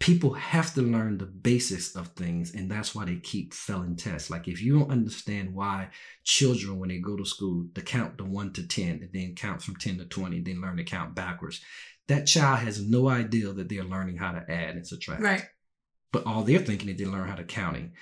people 0.00 0.34
have 0.34 0.72
to 0.74 0.82
learn 0.82 1.18
the 1.18 1.26
basics 1.26 1.96
of 1.96 2.08
things, 2.08 2.54
and 2.54 2.70
that's 2.70 2.94
why 2.94 3.04
they 3.04 3.16
keep 3.16 3.52
failing 3.52 3.96
tests. 3.96 4.30
Like 4.30 4.46
if 4.48 4.62
you 4.62 4.78
don't 4.78 4.90
understand 4.92 5.54
why 5.54 5.88
children, 6.24 6.78
when 6.78 6.88
they 6.88 6.98
go 6.98 7.16
to 7.16 7.24
school, 7.24 7.66
to 7.74 7.82
count 7.82 8.16
the 8.18 8.24
one 8.24 8.52
to 8.54 8.66
ten, 8.66 9.00
and 9.02 9.10
then 9.12 9.34
count 9.34 9.62
from 9.62 9.76
ten 9.76 9.98
to 9.98 10.04
twenty, 10.04 10.40
then 10.40 10.60
learn 10.60 10.76
to 10.76 10.84
count 10.84 11.14
backwards. 11.14 11.60
That 12.06 12.26
child 12.26 12.60
has 12.60 12.80
no 12.82 13.08
idea 13.08 13.52
that 13.52 13.68
they're 13.68 13.84
learning 13.84 14.16
how 14.16 14.32
to 14.32 14.50
add 14.50 14.76
and 14.76 14.86
subtract 14.86 15.20
Right. 15.20 15.44
but 16.12 16.24
all 16.26 16.42
they're 16.42 16.58
thinking 16.60 16.88
is 16.88 16.96
they 16.96 17.04
learn 17.04 17.28
how 17.28 17.34
to 17.34 17.44
counting. 17.44 17.92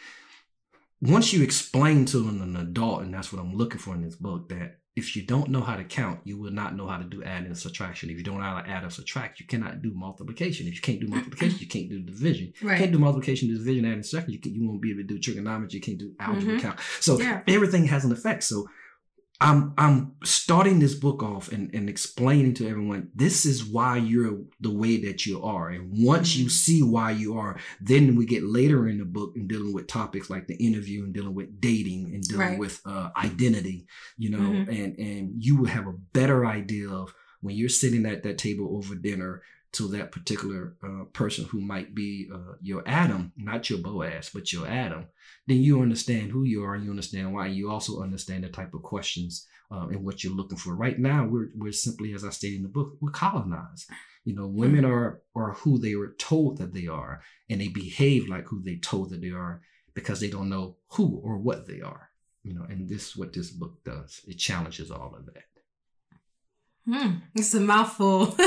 Once 1.03 1.33
you 1.33 1.43
explain 1.43 2.05
to 2.07 2.19
them 2.19 2.41
an 2.41 2.57
adult, 2.57 3.03
and 3.03 3.13
that's 3.13 3.33
what 3.33 3.41
I'm 3.41 3.55
looking 3.55 3.79
for 3.79 3.95
in 3.95 4.03
this 4.03 4.17
book, 4.17 4.49
that 4.51 4.79
if 4.97 5.15
you 5.15 5.23
don't 5.23 5.51
know 5.51 5.61
how 5.61 5.77
to 5.77 5.85
count, 5.85 6.21
you 6.25 6.39
will 6.39 6.51
not 6.51 6.75
know 6.75 6.87
how 6.89 6.97
to 6.97 7.05
do 7.05 7.23
adding 7.23 7.47
and 7.49 7.59
subtraction. 7.59 8.09
If 8.09 8.17
you 8.17 8.23
don't 8.25 8.39
know 8.39 8.45
how 8.45 8.61
to 8.63 8.69
add 8.69 8.83
or 8.83 8.89
subtract, 8.91 9.39
you 9.41 9.47
cannot 9.47 9.83
do 9.83 9.93
multiplication. 9.95 10.67
If 10.67 10.75
you 10.77 10.81
can't 10.81 11.01
do 11.01 11.07
multiplication, 11.07 11.59
you 11.61 11.67
can't 11.67 11.91
do 11.91 12.01
division. 12.01 12.55
Right. 12.63 12.73
You 12.73 12.79
can't 12.79 12.93
do 12.93 12.99
multiplication, 12.99 13.49
division, 13.55 13.85
adding, 13.85 13.95
and 13.97 14.07
subtraction. 14.07 14.33
You, 14.33 14.39
can, 14.41 14.55
you 14.55 14.67
won't 14.67 14.81
be 14.81 14.91
able 14.93 15.03
to 15.03 15.07
do 15.07 15.19
trigonometry. 15.19 15.77
You 15.79 15.83
can't 15.83 15.99
do 15.99 16.15
algebra 16.19 16.55
Mhm. 16.55 16.61
count. 16.63 16.81
So 17.01 17.21
Yeah. 17.21 17.43
everything 17.47 17.85
has 17.89 18.05
an 18.07 18.13
effect. 18.13 18.43
So 18.45 18.69
I'm 19.41 19.75
I'm 19.77 20.13
starting 20.25 20.79
this 20.79 20.95
book 20.95 21.23
off 21.23 21.53
and, 21.53 21.73
and 21.75 21.91
explaining 21.91 22.55
to 22.55 22.69
everyone 22.69 23.11
this 23.15 23.45
is 23.45 23.65
why 23.65 23.99
you're 23.99 24.39
the 24.61 24.71
way 24.75 24.97
that 25.03 25.27
you 25.27 25.43
are. 25.43 25.69
And 25.69 25.91
once 25.93 26.37
you 26.37 26.47
Mhm. 26.47 26.51
see 26.51 26.83
why 26.83 27.11
you 27.11 27.37
are, 27.39 27.59
then 27.81 28.17
we 28.17 28.25
get 28.25 28.45
later 28.45 28.89
in 28.89 28.97
the 28.99 29.05
book 29.05 29.37
and 29.37 29.47
dealing 29.47 29.75
with 29.75 29.89
topics 29.89 30.31
like 30.31 30.47
the 30.47 30.57
interview 30.57 31.05
and 31.05 31.13
dealing 31.13 31.35
with 31.35 31.61
dating 31.61 32.15
and 32.15 32.23
dealing 32.23 32.49
Right. 32.51 32.59
with 32.59 32.81
uh, 32.87 33.11
identity, 33.17 33.87
you 34.17 34.31
know, 34.31 34.39
Mhm. 34.39 34.69
and 34.69 34.99
and 34.99 35.45
you 35.45 35.57
will 35.57 35.67
have 35.69 35.87
a 35.87 35.99
better 36.15 36.47
idea 36.47 36.89
of 36.89 37.13
when 37.43 37.55
you're 37.57 37.69
sitting 37.69 38.07
at 38.07 38.23
that 38.23 38.39
table 38.39 38.75
over 38.77 38.95
dinner 38.95 39.43
to 39.77 39.89
that 39.89 40.11
particular 40.11 40.75
uh, 40.83 41.05
person 41.13 41.45
who 41.47 41.61
might 41.61 41.95
be 41.95 42.29
uh, 42.33 42.55
your 42.63 42.83
Adam, 42.87 43.33
not 43.37 43.69
your 43.69 43.79
Boaz, 43.79 44.31
but 44.33 44.51
your 44.53 44.67
Adam, 44.67 45.07
then 45.47 45.59
you 45.59 45.83
understand 45.83 46.31
who 46.31 46.45
you 46.45 46.65
are 46.65 46.75
and 46.75 46.85
you 46.85 46.91
understand 46.91 47.35
why. 47.35 47.47
You 47.49 47.71
also 47.71 48.03
understand 48.03 48.45
the 48.45 48.49
type 48.49 48.73
of 48.73 48.83
questions 48.83 49.47
uh, 49.71 49.89
and 49.89 50.03
what 50.03 50.25
you're 50.25 50.33
looking 50.33 50.57
for. 50.57 50.75
Right 50.75 50.99
now, 50.99 51.27
we're 51.27 51.51
we're 51.55 51.73
simply, 51.73 52.15
as 52.15 52.25
I 52.25 52.31
stated 52.31 52.57
in 52.57 52.63
the 52.63 52.69
book, 52.69 52.97
we're 53.01 53.11
colonized. 53.11 53.91
You 54.25 54.35
know, 54.35 54.47
women 54.47 54.85
are 54.85 55.21
are 55.35 55.53
who 55.53 55.79
they 55.79 55.95
were 55.95 56.15
told 56.19 56.57
that 56.59 56.73
they 56.73 56.87
are, 56.87 57.21
and 57.51 57.61
they 57.61 57.69
behave 57.69 58.29
like 58.29 58.47
who 58.47 58.63
they 58.63 58.77
told 58.77 59.11
that 59.11 59.21
they 59.21 59.31
are 59.31 59.61
because 59.95 60.21
they 60.21 60.31
don't 60.31 60.49
know 60.49 60.77
who 60.93 61.21
or 61.23 61.37
what 61.37 61.67
they 61.67 61.83
are. 61.83 62.11
You 62.43 62.55
know, 62.55 62.65
and 62.69 62.89
this 62.89 63.09
is 63.09 63.17
what 63.17 63.33
this 63.33 63.51
book 63.51 63.85
does. 63.85 64.23
It 64.27 64.39
challenges 64.39 64.91
all 64.91 65.15
of 65.17 65.27
that. 65.27 65.45
Hmm. 66.89 67.17
It's 67.35 67.55
a 67.55 67.61
mouthful. 67.61 68.35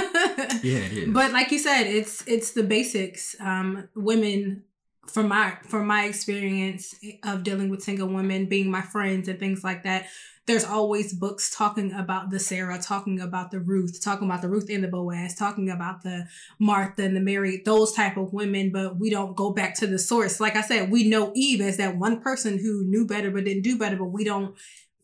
Yeah, 0.63 0.79
it 0.79 0.93
is. 0.93 1.09
But 1.09 1.31
like 1.31 1.51
you 1.51 1.59
said, 1.59 1.83
it's 1.83 2.25
it's 2.27 2.51
the 2.51 2.63
basics. 2.63 3.35
Um, 3.39 3.87
women, 3.95 4.63
from 5.07 5.27
my 5.29 5.57
from 5.67 5.87
my 5.87 6.05
experience 6.05 6.95
of 7.23 7.43
dealing 7.43 7.69
with 7.69 7.83
single 7.83 8.07
women, 8.09 8.47
being 8.47 8.69
my 8.69 8.81
friends 8.81 9.27
and 9.29 9.39
things 9.39 9.63
like 9.63 9.83
that, 9.83 10.07
there's 10.47 10.65
always 10.65 11.13
books 11.13 11.55
talking 11.55 11.93
about 11.93 12.29
the 12.31 12.39
Sarah, 12.39 12.79
talking 12.79 13.21
about 13.21 13.51
the 13.51 13.59
Ruth, 13.59 14.01
talking 14.03 14.27
about 14.27 14.41
the 14.41 14.49
Ruth 14.49 14.69
and 14.69 14.83
the 14.83 14.87
Boaz, 14.87 15.35
talking 15.35 15.69
about 15.69 16.01
the 16.01 16.27
Martha 16.57 17.03
and 17.03 17.15
the 17.15 17.21
Mary, 17.21 17.61
those 17.63 17.93
type 17.93 18.17
of 18.17 18.33
women. 18.33 18.71
But 18.71 18.97
we 18.97 19.09
don't 19.09 19.35
go 19.35 19.51
back 19.51 19.75
to 19.75 19.87
the 19.87 19.99
source. 19.99 20.39
Like 20.39 20.55
I 20.55 20.61
said, 20.61 20.91
we 20.91 21.07
know 21.07 21.31
Eve 21.35 21.61
as 21.61 21.77
that 21.77 21.97
one 21.97 22.19
person 22.19 22.57
who 22.57 22.83
knew 22.83 23.05
better 23.05 23.29
but 23.31 23.45
didn't 23.45 23.63
do 23.63 23.77
better, 23.77 23.95
but 23.95 24.05
we 24.05 24.23
don't 24.23 24.55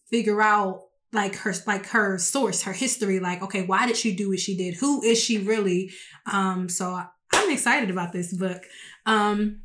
figure 0.09 0.41
out 0.41 0.85
like 1.13 1.35
her 1.35 1.53
like 1.65 1.87
her 1.87 2.17
source 2.17 2.63
her 2.63 2.73
history 2.73 3.19
like 3.19 3.41
okay 3.41 3.63
why 3.63 3.87
did 3.87 3.95
she 3.95 4.15
do 4.15 4.29
what 4.29 4.39
she 4.39 4.55
did? 4.57 4.75
Who 4.75 5.01
is 5.01 5.21
she 5.21 5.37
really? 5.37 5.91
Um 6.31 6.69
so 6.69 7.01
i'm 7.33 7.51
excited 7.51 7.89
about 7.89 8.11
this 8.13 8.33
book. 8.33 8.63
Um 9.05 9.61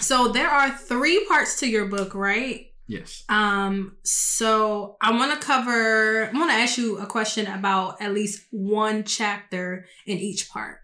so 0.00 0.28
there 0.28 0.48
are 0.48 0.70
three 0.70 1.24
parts 1.26 1.60
to 1.60 1.68
your 1.68 1.86
book 1.86 2.14
right? 2.14 2.66
Yes. 2.86 3.24
um 3.30 3.96
so 4.02 4.96
i 5.00 5.10
want 5.10 5.32
to 5.32 5.46
cover 5.46 6.26
i 6.26 6.38
want 6.38 6.50
to 6.50 6.56
ask 6.56 6.76
you 6.76 6.98
a 6.98 7.06
question 7.06 7.46
about 7.46 8.02
at 8.02 8.12
least 8.12 8.42
one 8.50 9.04
chapter 9.04 9.86
in 10.06 10.18
each 10.18 10.50
part. 10.50 10.80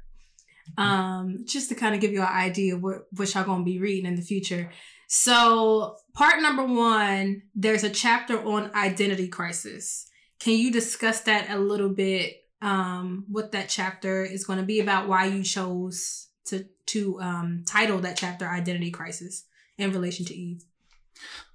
Um 0.78 1.44
just 1.46 1.68
to 1.70 1.74
kind 1.74 1.94
of 1.94 2.00
give 2.00 2.12
you 2.12 2.20
an 2.22 2.28
idea 2.28 2.76
of 2.76 2.82
what, 2.82 3.06
what 3.12 3.34
y'all 3.34 3.44
gonna 3.44 3.64
be 3.64 3.78
reading 3.78 4.06
in 4.06 4.16
the 4.16 4.22
future 4.22 4.70
so 5.12 5.96
part 6.14 6.40
number 6.40 6.64
one 6.64 7.42
there's 7.54 7.82
a 7.82 7.90
chapter 7.90 8.40
on 8.46 8.70
identity 8.74 9.26
crisis 9.26 10.06
can 10.38 10.56
you 10.56 10.70
discuss 10.70 11.22
that 11.22 11.50
a 11.50 11.58
little 11.58 11.88
bit 11.88 12.44
um 12.62 13.24
what 13.28 13.50
that 13.50 13.68
chapter 13.68 14.24
is 14.24 14.44
going 14.44 14.58
to 14.58 14.64
be 14.64 14.78
about 14.78 15.08
why 15.08 15.24
you 15.24 15.42
chose 15.42 16.28
to 16.44 16.64
to 16.86 17.20
um 17.20 17.64
title 17.66 17.98
that 17.98 18.16
chapter 18.16 18.46
identity 18.48 18.92
crisis 18.92 19.44
in 19.78 19.90
relation 19.90 20.24
to 20.24 20.34
eve 20.34 20.62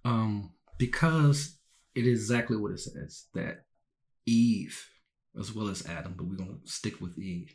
Um, 0.04 0.52
because 0.78 1.58
it 1.96 2.06
is 2.06 2.20
exactly 2.20 2.58
what 2.58 2.74
it 2.74 2.80
says 2.80 3.28
that 3.34 3.66
Eve, 4.26 4.90
as 5.40 5.54
well 5.54 5.70
as 5.70 5.86
Adam, 5.88 6.14
but 6.18 6.26
we're 6.26 6.36
gonna 6.36 6.58
stick 6.66 7.00
with 7.00 7.18
Eve, 7.18 7.54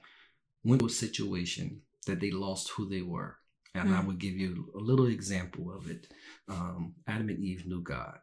went 0.64 0.80
to 0.80 0.86
a 0.86 0.90
situation 0.90 1.82
that 2.06 2.20
they 2.20 2.30
lost 2.30 2.70
who 2.70 2.88
they 2.88 3.02
were. 3.02 3.36
And 3.74 3.94
I 3.94 4.02
Mm. 4.02 4.06
would 4.06 4.18
give 4.18 4.36
you 4.36 4.72
a 4.74 4.78
little 4.78 5.06
example 5.06 5.72
of 5.72 5.88
it. 5.88 6.12
Um, 6.48 6.94
Adam 7.06 7.28
and 7.28 7.38
Eve 7.44 7.66
knew 7.66 7.82
God. 7.82 8.20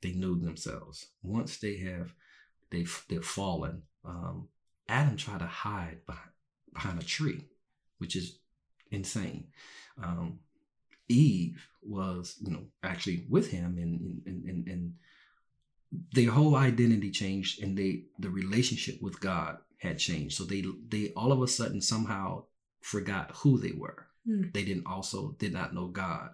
They 0.00 0.12
knew 0.12 0.38
themselves. 0.38 1.06
Once 1.22 1.58
they 1.58 1.76
have 1.78 2.14
they've 2.70 3.04
they've 3.08 3.24
fallen, 3.24 3.82
um, 4.04 4.48
Adam 4.88 5.16
tried 5.16 5.38
to 5.38 5.46
hide 5.46 6.04
behind, 6.06 6.30
behind 6.72 7.00
a 7.00 7.04
tree, 7.04 7.48
which 7.98 8.16
is 8.16 8.38
insane. 8.90 9.52
Um, 10.02 10.40
Eve 11.08 11.68
was, 11.82 12.36
you 12.40 12.50
know, 12.50 12.66
actually 12.82 13.26
with 13.28 13.50
him, 13.50 13.78
and 13.78 14.22
and 14.26 14.44
and, 14.44 14.68
and 14.68 14.94
their 16.12 16.30
whole 16.30 16.56
identity 16.56 17.10
changed, 17.10 17.62
and 17.62 17.78
they 17.78 18.06
the 18.18 18.30
relationship 18.30 19.00
with 19.00 19.20
God 19.20 19.58
had 19.78 19.98
changed. 19.98 20.36
So 20.36 20.44
they 20.44 20.64
they 20.88 21.12
all 21.14 21.32
of 21.32 21.40
a 21.40 21.48
sudden 21.48 21.80
somehow 21.80 22.44
forgot 22.80 23.30
who 23.36 23.58
they 23.58 23.72
were. 23.72 24.07
Hmm. 24.28 24.42
They 24.52 24.62
didn't 24.64 24.86
also 24.86 25.34
did 25.38 25.52
not 25.52 25.74
know 25.74 25.86
God. 25.86 26.30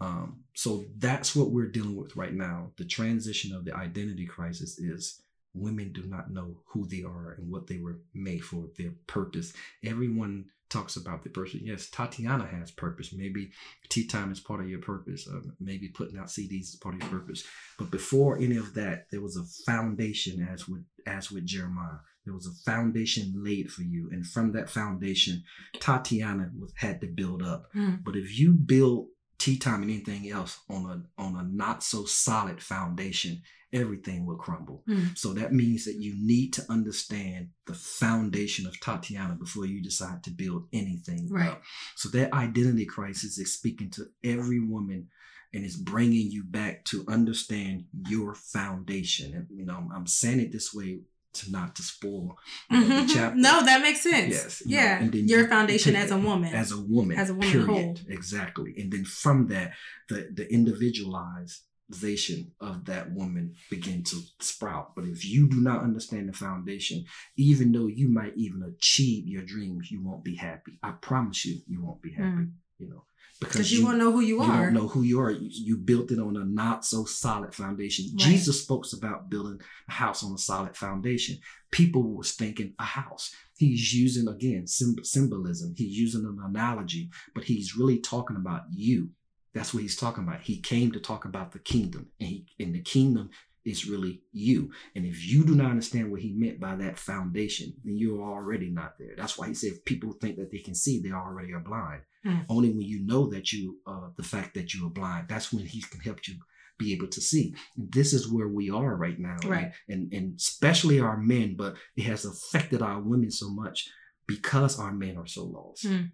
Um, 0.00 0.40
so 0.54 0.84
that's 0.98 1.34
what 1.34 1.50
we're 1.50 1.70
dealing 1.70 1.96
with 1.96 2.16
right 2.16 2.34
now. 2.34 2.72
The 2.76 2.84
transition 2.84 3.54
of 3.54 3.64
the 3.64 3.74
identity 3.74 4.26
crisis 4.26 4.78
is 4.78 5.22
women 5.54 5.92
do 5.92 6.02
not 6.04 6.30
know 6.30 6.56
who 6.66 6.86
they 6.86 7.02
are 7.02 7.36
and 7.38 7.50
what 7.50 7.66
they 7.66 7.78
were 7.78 8.00
made 8.12 8.44
for, 8.44 8.66
their 8.76 8.92
purpose. 9.06 9.52
Everyone 9.84 10.46
talks 10.74 10.96
about 10.96 11.22
the 11.22 11.30
person. 11.30 11.60
Yes, 11.62 11.88
Tatiana 11.88 12.46
has 12.46 12.70
purpose. 12.70 13.12
Maybe 13.12 13.52
tea 13.88 14.06
time 14.06 14.32
is 14.32 14.40
part 14.40 14.60
of 14.60 14.68
your 14.68 14.80
purpose. 14.80 15.28
Uh, 15.28 15.40
maybe 15.60 15.88
putting 15.88 16.18
out 16.18 16.26
CDs 16.26 16.62
is 16.62 16.78
part 16.82 16.96
of 16.96 17.02
your 17.02 17.10
purpose. 17.10 17.44
But 17.78 17.90
before 17.90 18.38
any 18.38 18.56
of 18.56 18.74
that, 18.74 19.06
there 19.10 19.20
was 19.20 19.36
a 19.36 19.44
foundation, 19.70 20.46
as 20.52 20.68
with 20.68 20.84
as 21.06 21.30
with 21.30 21.46
Jeremiah. 21.46 21.98
There 22.24 22.34
was 22.34 22.46
a 22.46 22.70
foundation 22.70 23.34
laid 23.36 23.70
for 23.70 23.82
you, 23.82 24.08
and 24.10 24.26
from 24.26 24.52
that 24.52 24.70
foundation, 24.70 25.44
Tatiana 25.78 26.50
was 26.58 26.72
had 26.76 27.00
to 27.02 27.06
build 27.06 27.42
up. 27.42 27.66
Mm. 27.74 28.02
But 28.02 28.16
if 28.16 28.38
you 28.38 28.52
build 28.52 29.08
tea 29.38 29.58
time 29.58 29.82
and 29.82 29.90
anything 29.90 30.30
else 30.30 30.58
on 30.70 30.86
a 30.86 31.22
on 31.22 31.36
a 31.36 31.42
not 31.42 31.82
so 31.82 32.04
solid 32.04 32.62
foundation, 32.62 33.42
everything 33.74 34.24
will 34.24 34.36
crumble. 34.36 34.82
Mm. 34.88 35.16
So 35.18 35.34
that 35.34 35.52
means 35.52 35.84
that 35.84 35.96
you 35.96 36.14
need 36.16 36.52
to 36.54 36.64
understand 36.70 37.48
the 37.66 37.74
foundation 37.74 38.66
of 38.66 38.78
Tatiana 38.80 39.34
before 39.34 39.66
you 39.66 39.82
decide 39.82 40.22
to 40.24 40.30
build 40.30 40.68
anything 40.72 41.28
Right. 41.30 41.50
up. 41.50 41.62
So 41.96 42.08
that 42.10 42.32
identity 42.32 42.86
crisis 42.86 43.36
is 43.38 43.52
speaking 43.52 43.90
to 43.90 44.06
every 44.22 44.60
woman 44.60 45.08
and 45.52 45.64
it's 45.64 45.76
bringing 45.76 46.30
you 46.30 46.42
back 46.44 46.84
to 46.86 47.04
understand 47.08 47.84
your 48.08 48.34
foundation. 48.34 49.34
And 49.34 49.46
you 49.50 49.64
know, 49.66 49.76
I'm, 49.76 49.90
I'm 49.94 50.06
saying 50.06 50.40
it 50.40 50.52
this 50.52 50.72
way 50.72 51.00
to 51.34 51.50
not 51.50 51.74
to 51.76 51.82
spoil 51.82 52.38
Mhm. 52.70 52.88
the 53.08 53.12
chapter. 53.14 53.36
No, 53.36 53.64
that 53.64 53.82
makes 53.82 54.02
sense. 54.02 54.32
Yes, 54.34 54.62
you 54.64 54.76
know, 54.76 54.82
yeah. 54.82 55.00
and 55.02 55.12
then 55.12 55.26
Your 55.26 55.40
you 55.42 55.48
foundation 55.48 55.96
as 55.96 56.12
a 56.12 56.16
woman. 56.18 56.54
as 56.54 56.70
a 56.70 56.80
woman, 56.80 57.18
As 57.18 57.28
a 57.30 57.34
woman 57.34 57.50
period. 57.50 57.68
whole. 57.68 57.98
Exactly. 58.08 58.74
And 58.78 58.92
then 58.92 59.04
from 59.04 59.48
that, 59.48 59.72
the 60.08 60.28
the 60.32 60.46
individualized 60.52 61.62
fertilization 61.88 62.52
of 62.60 62.84
that 62.86 63.12
woman 63.12 63.54
begin 63.70 64.02
to 64.04 64.16
sprout. 64.40 64.94
But 64.94 65.04
if 65.04 65.24
you 65.24 65.48
do 65.48 65.60
not 65.60 65.82
understand 65.82 66.28
the 66.28 66.32
foundation, 66.32 67.04
even 67.36 67.72
though 67.72 67.86
you 67.86 68.08
might 68.08 68.36
even 68.36 68.62
achieve 68.62 69.26
your 69.26 69.42
dreams, 69.42 69.90
you 69.90 70.02
won't 70.02 70.24
be 70.24 70.36
happy. 70.36 70.78
I 70.82 70.92
promise 70.92 71.44
you, 71.44 71.60
you 71.66 71.84
won't 71.84 72.02
be 72.02 72.12
happy. 72.12 72.28
Mm. 72.28 72.52
You 72.78 72.88
know, 72.88 73.04
Because 73.38 73.72
you, 73.72 73.84
won't 73.84 73.98
know 73.98 74.10
who 74.10 74.20
you, 74.20 74.36
you 74.36 74.42
are. 74.42 74.56
You 74.56 74.64
don't 74.64 74.74
know 74.74 74.88
who 74.88 75.02
you 75.02 75.20
are. 75.20 75.30
You, 75.30 75.48
you 75.50 75.76
built 75.76 76.10
it 76.10 76.18
on 76.18 76.36
a 76.36 76.44
not 76.44 76.84
so 76.84 77.04
solid 77.04 77.54
foundation. 77.54 78.06
Right. 78.12 78.18
Jesus 78.18 78.62
spoke 78.62 78.84
about 78.92 79.30
building 79.30 79.60
a 79.88 79.92
house 79.92 80.24
on 80.24 80.32
a 80.32 80.38
solid 80.38 80.76
foundation. 80.76 81.38
People 81.70 82.16
was 82.16 82.32
thinking 82.32 82.74
a 82.78 82.84
house. 82.84 83.34
He's 83.56 83.94
using 83.94 84.26
again 84.26 84.64
symb- 84.64 85.06
symbolism. 85.06 85.74
He's 85.76 85.96
using 85.96 86.24
an 86.24 86.38
analogy, 86.44 87.10
but 87.34 87.44
he's 87.44 87.76
really 87.76 87.98
talking 87.98 88.36
about 88.36 88.62
you. 88.72 89.10
That's 89.54 89.72
what 89.72 89.82
he's 89.82 89.96
talking 89.96 90.24
about. 90.24 90.40
He 90.42 90.60
came 90.60 90.92
to 90.92 91.00
talk 91.00 91.24
about 91.24 91.52
the 91.52 91.58
kingdom, 91.60 92.08
and 92.20 92.28
he 92.28 92.46
and 92.58 92.74
the 92.74 92.82
kingdom 92.82 93.30
is 93.64 93.86
really 93.88 94.20
you. 94.32 94.70
And 94.94 95.06
if 95.06 95.26
you 95.26 95.42
do 95.44 95.54
not 95.54 95.70
understand 95.70 96.10
what 96.10 96.20
he 96.20 96.32
meant 96.34 96.60
by 96.60 96.74
that 96.76 96.98
foundation, 96.98 97.72
then 97.82 97.96
you're 97.96 98.22
already 98.22 98.68
not 98.68 98.98
there. 98.98 99.14
That's 99.16 99.38
why 99.38 99.48
he 99.48 99.54
said 99.54 99.72
if 99.72 99.84
people 99.86 100.12
think 100.12 100.36
that 100.36 100.50
they 100.52 100.58
can 100.58 100.74
see, 100.74 101.00
they 101.00 101.12
already 101.12 101.52
are 101.54 101.60
blind. 101.60 102.02
Mm. 102.26 102.44
Only 102.50 102.68
when 102.70 102.82
you 102.82 103.00
know 103.06 103.26
that 103.30 103.52
you, 103.54 103.78
uh, 103.86 104.08
the 104.18 104.22
fact 104.22 104.52
that 104.54 104.74
you 104.74 104.86
are 104.86 104.90
blind, 104.90 105.28
that's 105.28 105.50
when 105.50 105.64
he 105.64 105.80
can 105.80 106.00
help 106.00 106.26
you 106.28 106.34
be 106.78 106.92
able 106.92 107.06
to 107.08 107.20
see. 107.22 107.54
This 107.76 108.12
is 108.12 108.30
where 108.30 108.48
we 108.48 108.68
are 108.68 108.96
right 108.96 109.18
now, 109.18 109.38
Right. 109.46 109.72
And 109.88 110.12
and 110.12 110.36
especially 110.36 111.00
our 111.00 111.16
men, 111.16 111.54
but 111.56 111.76
it 111.96 112.02
has 112.04 112.24
affected 112.26 112.82
our 112.82 113.00
women 113.00 113.30
so 113.30 113.48
much 113.48 113.88
because 114.26 114.78
our 114.78 114.92
men 114.92 115.16
are 115.16 115.26
so 115.26 115.44
lost. 115.44 115.86
Mm. 115.86 116.10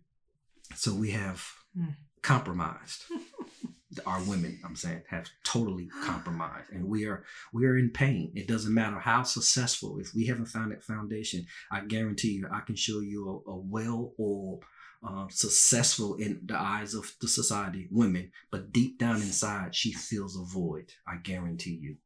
So 0.76 0.94
we 0.94 1.10
have 1.12 1.42
Mm. 1.78 1.94
compromised. 2.22 3.02
our 4.06 4.22
women, 4.22 4.60
I'm 4.64 4.76
saying, 4.76 5.02
have 5.08 5.28
totally 5.44 5.88
compromised, 6.04 6.70
and 6.70 6.84
we 6.84 7.06
are 7.06 7.24
we 7.52 7.66
are 7.66 7.76
in 7.76 7.90
pain. 7.90 8.32
It 8.34 8.46
doesn't 8.46 8.74
matter 8.74 8.98
how 8.98 9.22
successful. 9.22 9.98
If 9.98 10.14
we 10.14 10.26
haven't 10.26 10.46
found 10.46 10.72
that 10.72 10.82
foundation, 10.84 11.46
I 11.72 11.80
guarantee 11.80 12.32
you, 12.32 12.48
I 12.52 12.60
can 12.60 12.76
show 12.76 13.00
you 13.00 13.42
a, 13.46 13.50
a 13.50 13.56
well-oiled, 13.56 14.64
uh, 15.06 15.26
successful 15.30 16.16
in 16.16 16.40
the 16.44 16.58
eyes 16.58 16.94
of 16.94 17.12
the 17.20 17.28
society 17.28 17.88
women, 17.90 18.30
but 18.50 18.72
deep 18.72 18.98
down 18.98 19.16
inside, 19.16 19.74
she 19.74 19.92
feels 19.92 20.36
a 20.36 20.44
void. 20.44 20.92
I 21.06 21.16
guarantee 21.16 21.78
you. 21.80 21.96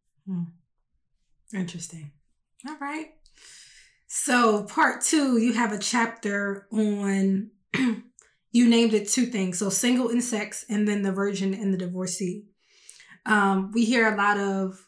Interesting. 1.52 2.12
All 2.66 2.78
right. 2.80 3.10
So, 4.06 4.62
part 4.64 5.02
two, 5.02 5.38
you 5.38 5.54
have 5.54 5.72
a 5.72 5.78
chapter 5.78 6.68
on, 6.70 7.50
you 8.54 8.68
named 8.68 8.94
it 8.94 9.08
two 9.08 9.26
things. 9.26 9.58
So, 9.58 9.68
single 9.68 10.08
and 10.08 10.22
sex, 10.22 10.64
and 10.70 10.86
then 10.86 11.02
the 11.02 11.12
virgin 11.12 11.52
and 11.52 11.74
the 11.74 11.76
divorcee. 11.76 12.46
Um, 13.26 13.72
we 13.72 13.84
hear 13.84 14.06
a 14.10 14.16
lot 14.16 14.38
of, 14.38 14.86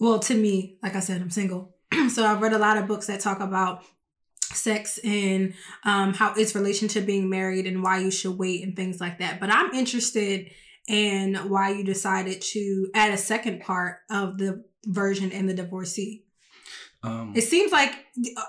well, 0.00 0.18
to 0.20 0.34
me, 0.34 0.78
like 0.82 0.96
I 0.96 1.00
said, 1.00 1.20
I'm 1.20 1.30
single. 1.30 1.76
so, 2.08 2.24
I've 2.24 2.40
read 2.40 2.54
a 2.54 2.58
lot 2.58 2.78
of 2.78 2.88
books 2.88 3.06
that 3.06 3.20
talk 3.20 3.40
about 3.40 3.84
sex 4.40 4.98
and 5.04 5.52
um, 5.84 6.14
how 6.14 6.32
its 6.34 6.54
relation 6.54 6.88
to 6.88 7.02
being 7.02 7.28
married 7.28 7.66
and 7.66 7.82
why 7.82 7.98
you 7.98 8.10
should 8.10 8.38
wait 8.38 8.64
and 8.64 8.74
things 8.74 8.98
like 8.98 9.18
that. 9.18 9.40
But 9.40 9.50
I'm 9.52 9.74
interested 9.74 10.50
in 10.88 11.34
why 11.34 11.72
you 11.72 11.84
decided 11.84 12.40
to 12.40 12.88
add 12.94 13.12
a 13.12 13.18
second 13.18 13.60
part 13.60 13.98
of 14.10 14.38
the 14.38 14.64
virgin 14.86 15.32
and 15.32 15.48
the 15.48 15.54
divorcee. 15.54 16.24
Um, 17.02 17.34
It 17.36 17.42
seems 17.42 17.72
like 17.72 17.92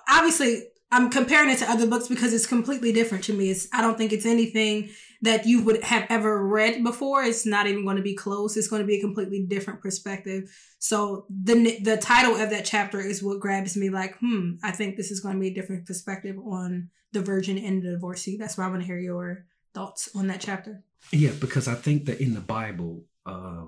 obviously 0.10 0.63
I'm 0.91 1.10
comparing 1.10 1.49
it 1.49 1.60
to 1.60 1.71
other 1.71 1.88
books 1.88 2.08
because 2.08 2.34
it's 2.34 2.45
completely 2.45 2.91
different 2.91 3.23
to 3.25 3.34
me. 3.34 3.49
It's 3.49 3.67
I 3.71 3.82
don't 3.82 3.97
think 3.97 4.12
it's 4.12 4.25
anything 4.25 4.89
that 5.21 5.45
you 5.45 5.63
would 5.63 5.84
have 5.84 6.06
ever 6.10 6.45
read 6.45 6.84
before. 6.84 7.23
It's 7.23 7.45
not 7.45 7.67
even 7.67 7.86
going 7.86 7.97
to 7.97 8.04
be 8.04 8.15
close. 8.15 8.58
It's 8.58 8.67
going 8.67 8.82
to 8.82 8.88
be 8.88 8.97
a 8.97 9.01
completely 9.01 9.45
different 9.45 9.82
perspective. 9.82 10.51
So 10.80 11.25
the 11.30 11.80
the 11.82 11.97
title 11.97 12.36
of 12.36 12.49
that 12.49 12.65
chapter 12.65 12.99
is 12.99 13.23
what 13.23 13.39
grabs 13.39 13.77
me. 13.77 13.89
Like, 13.89 14.17
hmm, 14.19 14.54
I 14.63 14.71
think 14.71 14.97
this 14.97 15.12
is 15.12 15.21
going 15.21 15.36
to 15.36 15.39
be 15.39 15.47
a 15.47 15.54
different 15.54 15.86
perspective 15.86 16.38
on 16.38 16.89
the 17.13 17.21
virgin 17.21 17.58
and 17.58 17.82
the 17.82 17.91
divorcee. 17.91 18.38
That's 18.38 18.58
why 18.58 18.65
I 18.65 18.69
want 18.69 18.82
to 18.82 18.88
hear 18.88 18.99
your 18.99 19.45
thoughts 19.73 20.10
on 20.15 20.27
that 20.27 20.41
chapter. 20.41 20.84
Yeah, 21.12 21.32
because 21.39 21.67
I 21.67 21.75
think 21.75 22.06
that 22.06 22.19
in 22.19 22.34
the 22.34 22.41
Bible, 22.41 23.06
uh, 23.25 23.65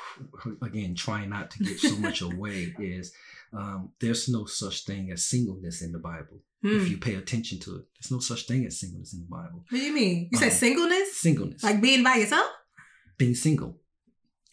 again, 0.62 0.94
trying 0.94 1.30
not 1.30 1.50
to 1.52 1.64
give 1.64 1.78
so 1.78 1.96
much 1.96 2.20
away, 2.20 2.74
is 2.78 3.12
um, 3.52 3.92
there's 4.00 4.28
no 4.28 4.44
such 4.46 4.84
thing 4.84 5.10
as 5.12 5.24
singleness 5.28 5.82
in 5.82 5.92
the 5.92 5.98
Bible. 5.98 6.40
Hmm. 6.62 6.80
If 6.80 6.88
you 6.90 6.98
pay 6.98 7.14
attention 7.14 7.60
to 7.60 7.76
it, 7.76 7.84
there's 7.94 8.10
no 8.10 8.18
such 8.20 8.46
thing 8.46 8.66
as 8.66 8.80
singleness 8.80 9.12
in 9.14 9.20
the 9.20 9.26
Bible. 9.26 9.64
What 9.68 9.78
do 9.78 9.84
you 9.84 9.92
mean? 9.94 10.28
You 10.32 10.38
said 10.38 10.50
Um, 10.52 10.58
singleness, 10.58 11.16
Singleness, 11.20 11.62
like 11.62 11.80
being 11.80 12.02
by 12.02 12.16
yourself. 12.16 12.50
being 13.16 13.34
single. 13.34 13.80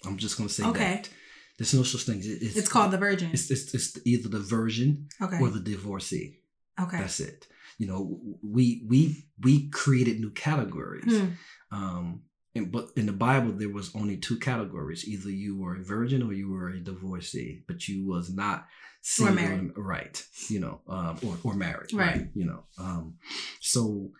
I'm 0.05 0.17
just 0.17 0.37
gonna 0.37 0.49
say 0.49 0.65
Okay. 0.65 0.79
that 0.95 1.09
there's 1.57 1.73
no 1.73 1.83
such 1.83 2.03
thing. 2.03 2.19
It- 2.19 2.55
It's 2.55 2.69
called 2.69 2.91
the 2.91 2.97
virgin. 2.97 3.31
It's, 3.33 3.49
it's, 3.49 3.73
it's 3.73 3.97
either 4.05 4.29
the 4.29 4.39
virgin 4.39 5.07
Okay. 5.21 5.39
or 5.41 5.49
the 5.49 5.59
divorcee. 5.59 6.41
Okay. 6.79 6.97
That's 6.99 7.19
it. 7.19 7.47
You 7.79 7.87
know, 7.87 8.19
we 8.43 8.85
we 8.87 9.27
we 9.43 9.69
created 9.69 10.19
new 10.19 10.31
categories. 10.31 11.05
Hmm. 11.17 11.29
Um, 11.71 12.21
and, 12.55 12.71
but 12.71 12.89
in 12.95 13.05
the 13.05 13.13
Bible, 13.13 13.51
there 13.51 13.69
was 13.69 13.93
only 13.95 14.17
two 14.17 14.39
categories: 14.39 15.07
either 15.07 15.29
you 15.29 15.57
were 15.57 15.75
a 15.75 15.83
virgin 15.83 16.23
or 16.23 16.33
you 16.33 16.49
were 16.49 16.69
a 16.69 16.79
divorcee. 16.79 17.63
But 17.67 17.87
you 17.87 18.07
was 18.07 18.33
not 18.33 18.65
single, 19.01 19.71
right? 19.75 20.23
You 20.47 20.61
know, 20.61 20.81
um, 20.87 21.19
or 21.25 21.37
or 21.43 21.53
married, 21.53 21.93
Right. 21.93 22.27
You 22.33 22.45
know, 22.45 22.63
um, 22.77 23.15
so 23.59 24.11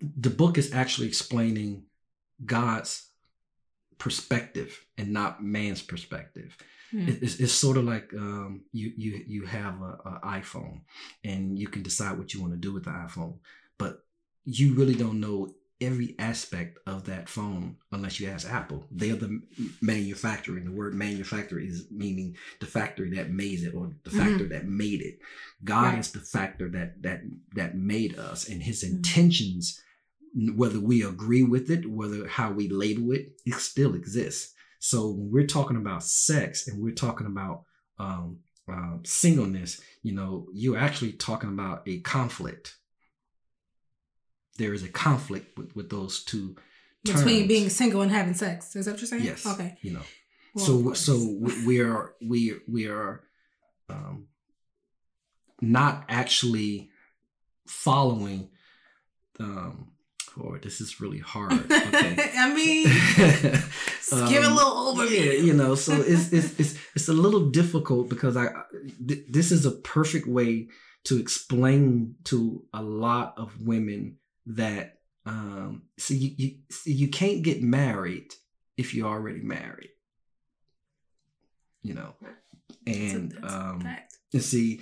the 0.00 0.30
book 0.30 0.58
is 0.58 0.72
actually 0.72 1.06
explaining 1.06 1.84
God's 2.44 3.08
perspective 3.98 4.84
and 4.98 5.12
not 5.12 5.42
man's 5.42 5.82
perspective. 5.82 6.56
Hmm. 6.90 7.08
It's, 7.08 7.40
it's 7.40 7.52
sort 7.52 7.76
of 7.76 7.84
like 7.84 8.12
um, 8.14 8.64
you 8.72 8.92
you 8.96 9.24
you 9.26 9.46
have 9.46 9.80
a, 9.80 9.98
a 10.04 10.20
iPhone 10.24 10.80
and 11.22 11.58
you 11.58 11.68
can 11.68 11.82
decide 11.82 12.18
what 12.18 12.34
you 12.34 12.40
want 12.40 12.52
to 12.52 12.58
do 12.58 12.72
with 12.72 12.84
the 12.84 12.90
iPhone, 12.90 13.38
but 13.78 14.04
you 14.44 14.74
really 14.74 14.94
don't 14.94 15.20
know 15.20 15.54
every 15.86 16.14
aspect 16.18 16.78
of 16.86 17.04
that 17.04 17.28
phone 17.28 17.76
unless 17.92 18.18
you 18.20 18.28
ask 18.28 18.48
Apple. 18.48 18.86
They're 18.90 19.16
the 19.16 19.40
manufacturer. 19.80 20.56
And 20.56 20.66
the 20.66 20.72
word 20.72 20.94
manufacturer 20.94 21.60
is 21.60 21.86
meaning 21.90 22.36
the 22.60 22.66
factory 22.66 23.10
that 23.16 23.30
made 23.30 23.60
it 23.62 23.74
or 23.74 23.92
the 24.04 24.10
factor 24.10 24.46
that 24.48 24.66
made 24.66 25.00
it. 25.02 25.18
God 25.62 25.92
Right. 25.94 25.98
is 25.98 26.12
the 26.12 26.20
factor 26.20 26.68
that 26.70 27.02
that 27.02 27.22
that 27.54 27.76
made 27.76 28.18
us, 28.18 28.48
and 28.48 28.62
His 28.62 28.82
Mhm. 28.84 28.96
intentions, 28.96 29.80
whether 30.56 30.80
we 30.80 31.02
agree 31.02 31.42
with 31.42 31.70
it, 31.70 31.88
whether 31.88 32.26
how 32.26 32.52
we 32.52 32.68
label 32.68 33.12
it, 33.12 33.40
it 33.46 33.54
still 33.54 33.94
exists. 33.94 34.52
So 34.80 35.10
when 35.10 35.30
we're 35.30 35.46
talking 35.46 35.76
about 35.76 36.04
sex 36.04 36.66
and 36.68 36.82
we're 36.82 36.94
talking 36.94 37.26
about 37.26 37.64
um, 37.98 38.40
um, 38.66 39.02
singleness, 39.04 39.80
you 40.02 40.12
know, 40.12 40.48
you're 40.52 40.76
actually 40.76 41.12
talking 41.12 41.50
about 41.50 41.82
a 41.86 42.00
conflict. 42.00 42.76
There 44.56 44.72
is 44.74 44.82
a 44.84 44.88
conflict 44.88 45.58
with, 45.58 45.74
with 45.76 45.90
those 45.90 46.22
two 46.24 46.56
Between 47.04 47.24
terms. 47.40 47.48
being 47.48 47.68
single 47.68 48.02
and 48.02 48.10
having 48.12 48.34
sex. 48.34 48.76
Is 48.76 48.84
that 48.86 48.92
what 48.92 49.00
you're 49.00 49.08
saying? 49.08 49.24
yes, 49.24 49.46
Okay. 49.46 49.76
you 49.82 49.92
know. 49.92 50.02
Well, 50.54 50.64
so 50.64 50.92
so 50.94 51.36
we- 51.66 51.80
are 51.80 52.14
we 52.22 52.54
we 52.68 52.86
are 52.86 53.22
um, 53.90 54.28
not 55.60 56.04
actually 56.08 56.90
following. 57.66 58.50
Um, 59.40 59.88
oh, 60.38 60.56
this 60.62 60.80
is 60.80 61.00
really 61.00 61.18
hard. 61.18 61.52
Okay. 61.70 62.30
I 62.36 62.54
mean, 62.54 62.86
just 63.16 64.28
give 64.28 64.42
it 64.42 64.46
a 64.46 64.48
Um, 64.48 64.54
little 64.56 64.94
overview. 64.94 65.10
yeah, 65.26 65.32
you 65.32 65.52
know, 65.52 65.74
so 65.74 65.92
it's 66.00 66.32
it's 66.32 66.58
it's 66.60 66.74
it's 66.94 67.08
a 67.08 67.12
little 67.12 67.50
difficult 67.50 68.08
because 68.08 68.36
I 68.36 68.48
th- 69.08 69.24
this 69.28 69.50
is 69.50 69.64
a 69.66 69.70
perfect 69.72 70.26
way 70.26 70.68
to 71.04 71.18
explain 71.18 72.14
to 72.24 72.64
a 72.72 72.82
lot 72.82 73.34
of 73.36 73.60
women 73.60 74.16
that 74.46 74.98
um 75.26 75.82
see 75.98 76.16
you 76.16 76.34
you, 76.36 76.56
see, 76.70 76.92
you 76.92 77.08
can't 77.08 77.42
get 77.42 77.62
married 77.62 78.32
if 78.76 78.94
you're 78.94 79.08
already 79.08 79.40
married. 79.40 79.90
You 81.82 81.94
know. 81.94 82.14
And 82.86 83.32
That's 83.32 83.34
a- 83.34 83.40
that's 83.40 83.54
um 83.54 83.96
and 84.32 84.42
see 84.42 84.80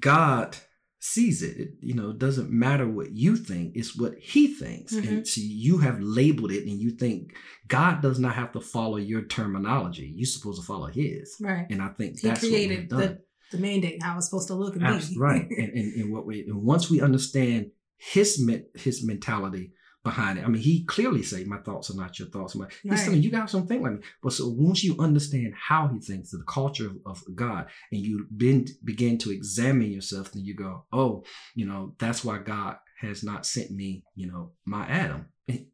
God 0.00 0.56
sees 0.98 1.42
it. 1.42 1.56
it. 1.58 1.70
You 1.80 1.94
know, 1.94 2.10
it 2.10 2.18
doesn't 2.18 2.50
matter 2.50 2.88
what 2.88 3.12
you 3.12 3.36
think, 3.36 3.76
it's 3.76 3.96
what 3.96 4.18
he 4.18 4.48
thinks. 4.48 4.92
Mhm. 4.94 5.08
And 5.08 5.26
see, 5.28 5.46
you 5.46 5.78
have 5.78 6.00
labeled 6.00 6.50
it 6.50 6.66
and 6.66 6.80
you 6.80 6.90
think 6.90 7.34
God 7.68 8.02
does 8.02 8.18
not 8.18 8.34
have 8.34 8.52
to 8.52 8.60
follow 8.60 8.96
your 8.96 9.22
terminology. 9.22 10.12
You're 10.14 10.26
supposed 10.26 10.60
to 10.60 10.66
follow 10.66 10.86
his. 10.88 11.36
Right. 11.40 11.66
And 11.70 11.80
I 11.80 11.88
think 11.88 12.18
He 12.18 12.26
that's 12.28 12.42
what 12.42 12.50
we've 12.50 12.66
created 12.66 12.88
done. 12.88 12.98
the, 13.00 13.22
the 13.52 13.58
mandate, 13.58 14.02
how 14.02 14.16
it's 14.16 14.26
supposed 14.26 14.48
to 14.48 14.54
look 14.54 14.76
and 14.76 14.86
Abs- 14.86 15.10
be. 15.10 15.18
right. 15.18 15.46
And, 15.58 15.70
and, 15.72 15.94
and 15.94 16.12
what 16.12 16.26
we 16.26 16.40
and 16.42 16.62
once 16.62 16.90
we 16.90 17.00
understand 17.00 17.70
his 17.96 18.40
men- 18.40 18.66
his 18.74 19.04
mentality 19.04 19.72
behind 20.04 20.38
it. 20.38 20.44
I 20.44 20.48
mean, 20.48 20.62
he 20.62 20.84
clearly 20.84 21.22
say, 21.24 21.42
"My 21.44 21.58
thoughts 21.58 21.90
are 21.90 21.96
not 21.96 22.16
your 22.18 22.28
thoughts." 22.28 22.54
My, 22.54 22.66
he's 22.82 22.92
Right. 22.92 22.98
saying 23.00 23.22
you 23.24 23.30
guys 23.30 23.50
don't 23.52 23.66
think 23.66 23.82
like 23.82 23.94
me. 23.94 23.98
But 24.22 24.32
so 24.34 24.48
once 24.48 24.84
you 24.84 24.94
understand 25.00 25.52
how 25.68 25.88
he 25.88 25.98
thinks, 25.98 26.30
the 26.30 26.44
culture 26.46 26.86
of, 26.86 26.96
of 27.06 27.22
God, 27.34 27.66
and 27.90 28.00
you 28.00 28.26
been, 28.36 28.66
begin 28.84 29.18
to 29.18 29.32
examine 29.32 29.90
yourself, 29.90 30.30
then 30.32 30.44
you 30.44 30.54
go, 30.54 30.84
"Oh, 30.92 31.24
you 31.56 31.66
know, 31.66 31.94
that's 31.98 32.24
why 32.24 32.38
God 32.38 32.76
has 33.00 33.24
not 33.24 33.46
sent 33.46 33.70
me, 33.72 34.04
you 34.14 34.26
know, 34.30 34.52
my 34.64 34.86
Adam, 34.86 35.26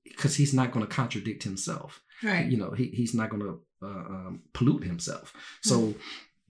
because 0.04 0.34
He's 0.36 0.54
not 0.54 0.72
going 0.72 0.86
to 0.86 0.90
contradict 0.94 1.42
Himself. 1.42 2.00
Right. 2.22 2.46
You 2.50 2.56
know, 2.56 2.70
he, 2.70 2.86
He's 2.86 3.14
not 3.14 3.28
going 3.28 3.42
to 3.42 3.60
uh, 3.82 3.86
um, 3.86 4.42
pollute 4.54 4.84
Himself. 4.84 5.32
So." 5.62 5.78
Mm-hmm. 5.78 5.98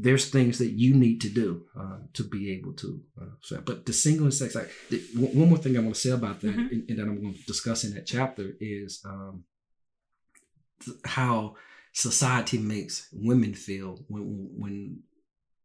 There's 0.03 0.31
things 0.31 0.59
that 0.59 0.73
you 0.83 0.95
need 1.05 1.21
to 1.21 1.29
do 1.43 1.49
uh, 1.83 1.99
to 2.15 2.23
be 2.25 2.43
able 2.57 2.73
to. 2.83 3.01
Uh, 3.21 3.35
so, 3.41 3.61
but 3.69 3.87
the 3.87 3.93
single 3.93 4.25
and 4.27 4.35
sex, 4.35 4.55
like 4.55 4.71
the, 4.91 4.99
one 5.17 5.49
more 5.51 5.59
thing 5.59 5.77
I 5.77 5.81
want 5.81 5.95
to 5.95 6.01
say 6.01 6.11
about 6.11 6.41
that, 6.41 6.55
Mhm. 6.57 6.71
and, 6.73 6.81
and 6.91 6.99
that 6.99 7.07
I'm 7.09 7.21
going 7.23 7.35
to 7.35 7.43
discuss 7.53 7.85
in 7.85 7.95
that 7.95 8.07
chapter 8.07 8.47
is 8.61 9.01
um, 9.05 9.45
th- 10.85 10.97
how 11.05 11.55
society 11.93 12.59
makes 12.59 13.09
women 13.13 13.55
feel 13.55 13.91
when 14.09 14.25
when 14.63 15.03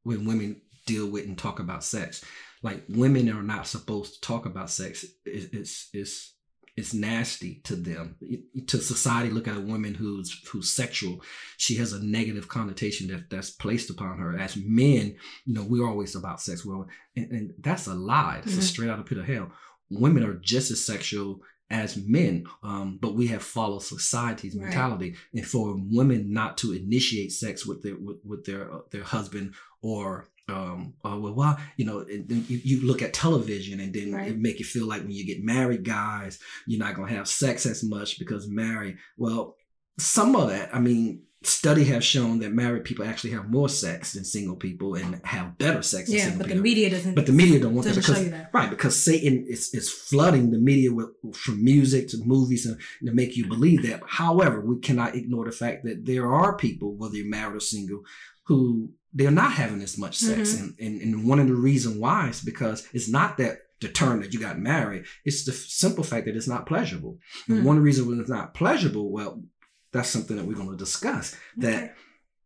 when 0.04 0.26
women 0.26 0.62
deal 0.86 1.08
with 1.10 1.26
and 1.26 1.38
talk 1.38 1.60
about 1.60 1.84
sex. 1.84 2.24
Like 2.64 2.84
women 2.90 3.30
are 3.30 3.44
not 3.44 3.68
supposed 3.68 4.14
to 4.16 4.22
talk 4.22 4.46
about 4.46 4.70
sex. 4.70 5.04
It, 5.26 5.50
it's 5.54 5.90
it's 5.94 6.34
it's 6.78 6.94
nasty 6.94 7.60
to 7.66 7.76
them. 7.76 8.16
It- 8.22 8.68
to 8.68 8.78
society, 8.80 9.30
look 9.30 9.48
at 9.48 9.58
a 9.58 9.62
woman 9.62 9.94
who's 9.96 10.30
who's 10.50 10.70
sexual. 10.72 11.22
She 11.58 11.76
has 11.76 11.92
a 11.94 12.04
negative 12.04 12.48
connotation 12.48 13.08
that 13.08 13.30
that's 13.30 13.50
placed 13.50 13.90
upon 13.90 14.18
her. 14.20 14.38
As 14.38 14.56
men, 14.56 15.16
you 15.46 15.54
know, 15.54 15.64
we're 15.64 15.88
always 15.88 16.16
about 16.16 16.42
sex. 16.42 16.66
Well, 16.66 16.88
and, 17.16 17.32
and 17.32 17.54
that's 17.60 17.88
a 17.88 17.94
lie. 17.96 18.42
it's 18.46 18.56
a 18.56 18.60
Mhm. 18.60 18.64
straight 18.64 18.90
out 18.90 19.00
of 19.00 19.06
pit 19.06 19.18
of 19.18 19.26
hell. 19.26 19.52
Women 19.90 20.24
are 20.24 20.36
just 20.36 20.70
as 20.72 20.86
sexual 20.86 21.42
as 21.70 21.98
men, 21.98 22.46
um, 22.64 22.98
but 23.02 23.16
we 23.16 23.28
have 23.28 23.44
followed 23.44 23.84
society's 23.84 24.56
Right. 24.56 24.64
mentality, 24.66 25.16
and 25.34 25.46
for 25.46 25.76
women 25.78 26.32
not 26.32 26.58
to 26.60 26.72
initiate 26.74 27.32
sex 27.32 27.66
with 27.66 27.84
their 27.84 27.98
with, 27.98 28.18
with 28.24 28.46
their 28.46 28.72
uh, 28.74 28.80
their 28.92 29.04
husband 29.04 29.54
or 29.82 30.30
um 30.50 30.94
uh, 31.04 31.18
well 31.18 31.34
why 31.34 31.62
you 31.76 31.86
know 31.86 32.06
you, 32.08 32.44
you 32.64 32.88
look 32.88 33.02
at 33.02 33.14
television 33.14 33.80
and 33.80 33.94
then 33.94 34.14
Right. 34.14 34.30
it 34.30 34.38
make 34.38 34.60
you 34.60 34.66
feel 34.66 34.88
like 34.88 35.02
when 35.02 35.12
you 35.12 35.26
get 35.26 35.44
married 35.44 35.84
guys 35.84 36.40
you're 36.66 36.80
not 36.80 36.96
gonna 36.96 37.12
have 37.14 37.28
sex 37.28 37.66
as 37.66 37.84
much 37.84 38.18
because 38.20 38.48
married 38.48 38.98
well 39.18 39.56
some 40.00 40.36
of 40.36 40.50
that 40.50 40.74
i 40.74 40.80
mean 40.80 41.24
study 41.44 41.84
have 41.86 42.04
shown 42.04 42.40
that 42.40 42.52
married 42.52 42.84
people 42.84 43.06
actually 43.06 43.30
have 43.32 43.50
more 43.50 43.70
sex 43.70 44.14
than 44.14 44.24
single 44.26 44.56
people 44.56 44.96
and 44.96 45.22
have 45.24 45.58
better 45.58 45.82
sex 45.84 46.08
than 46.10 46.18
Yeah, 46.18 46.24
single 46.24 46.40
but 46.40 46.48
the 46.48 46.54
people 46.56 46.64
media 46.64 46.90
doesn't. 46.90 47.14
but 47.16 47.26
the 47.28 47.32
media 47.32 47.60
don't 47.60 47.76
want 47.76 47.88
that 47.88 47.96
because 47.96 48.24
you 48.24 48.30
that. 48.32 48.50
Right, 48.54 48.70
because 48.70 49.02
Satan 49.02 49.46
is, 49.48 49.72
is 49.74 49.88
flooding 49.90 50.50
the 50.52 50.58
media 50.58 50.92
with 50.92 51.10
from 51.36 51.64
music 51.64 52.08
to 52.10 52.18
movies 52.26 52.66
and 52.66 52.78
to 53.06 53.14
make 53.14 53.38
you 53.38 53.48
believe 53.48 53.84
that. 53.84 54.02
However, 54.08 54.62
we 54.62 54.80
cannot 54.80 55.16
ignore 55.16 55.46
the 55.46 55.52
fact 55.52 55.84
that 55.86 56.06
there 56.06 56.28
are 56.32 56.58
people, 56.58 56.96
whether 56.96 57.16
you're 57.16 57.30
married 57.30 57.56
or 57.56 57.60
single, 57.60 58.02
who 58.48 58.90
they're 59.18 59.32
not 59.32 59.54
having 59.54 59.82
as 59.82 59.98
much 59.98 60.16
sex. 60.18 60.54
Mm-hmm. 60.54 60.64
And, 60.64 60.76
and 60.80 61.02
and 61.02 61.28
one 61.28 61.40
of 61.40 61.48
the 61.48 61.56
reasons 61.56 61.98
why 61.98 62.30
is 62.30 62.42
because 62.42 62.88
it's 62.94 63.10
not 63.10 63.38
that 63.38 63.58
the 63.82 63.90
term 63.90 64.22
that 64.22 64.34
you 64.34 64.40
got 64.40 64.60
married, 64.60 65.06
it's 65.26 65.46
the 65.46 65.52
simple 65.52 66.04
fact 66.04 66.26
that 66.26 66.36
it's 66.36 66.48
not 66.48 66.66
pleasurable. 66.66 67.18
And 67.48 67.60
Hmm. 67.60 67.66
one 67.66 67.80
reason 67.80 68.08
when 68.08 68.20
it's 68.20 68.30
not 68.30 68.54
pleasurable, 68.54 69.12
well, 69.12 69.44
that's 69.92 70.10
something 70.10 70.38
that 70.38 70.46
we're 70.46 70.56
going 70.56 70.70
to 70.72 70.78
discuss. 70.78 71.36
That 71.58 71.96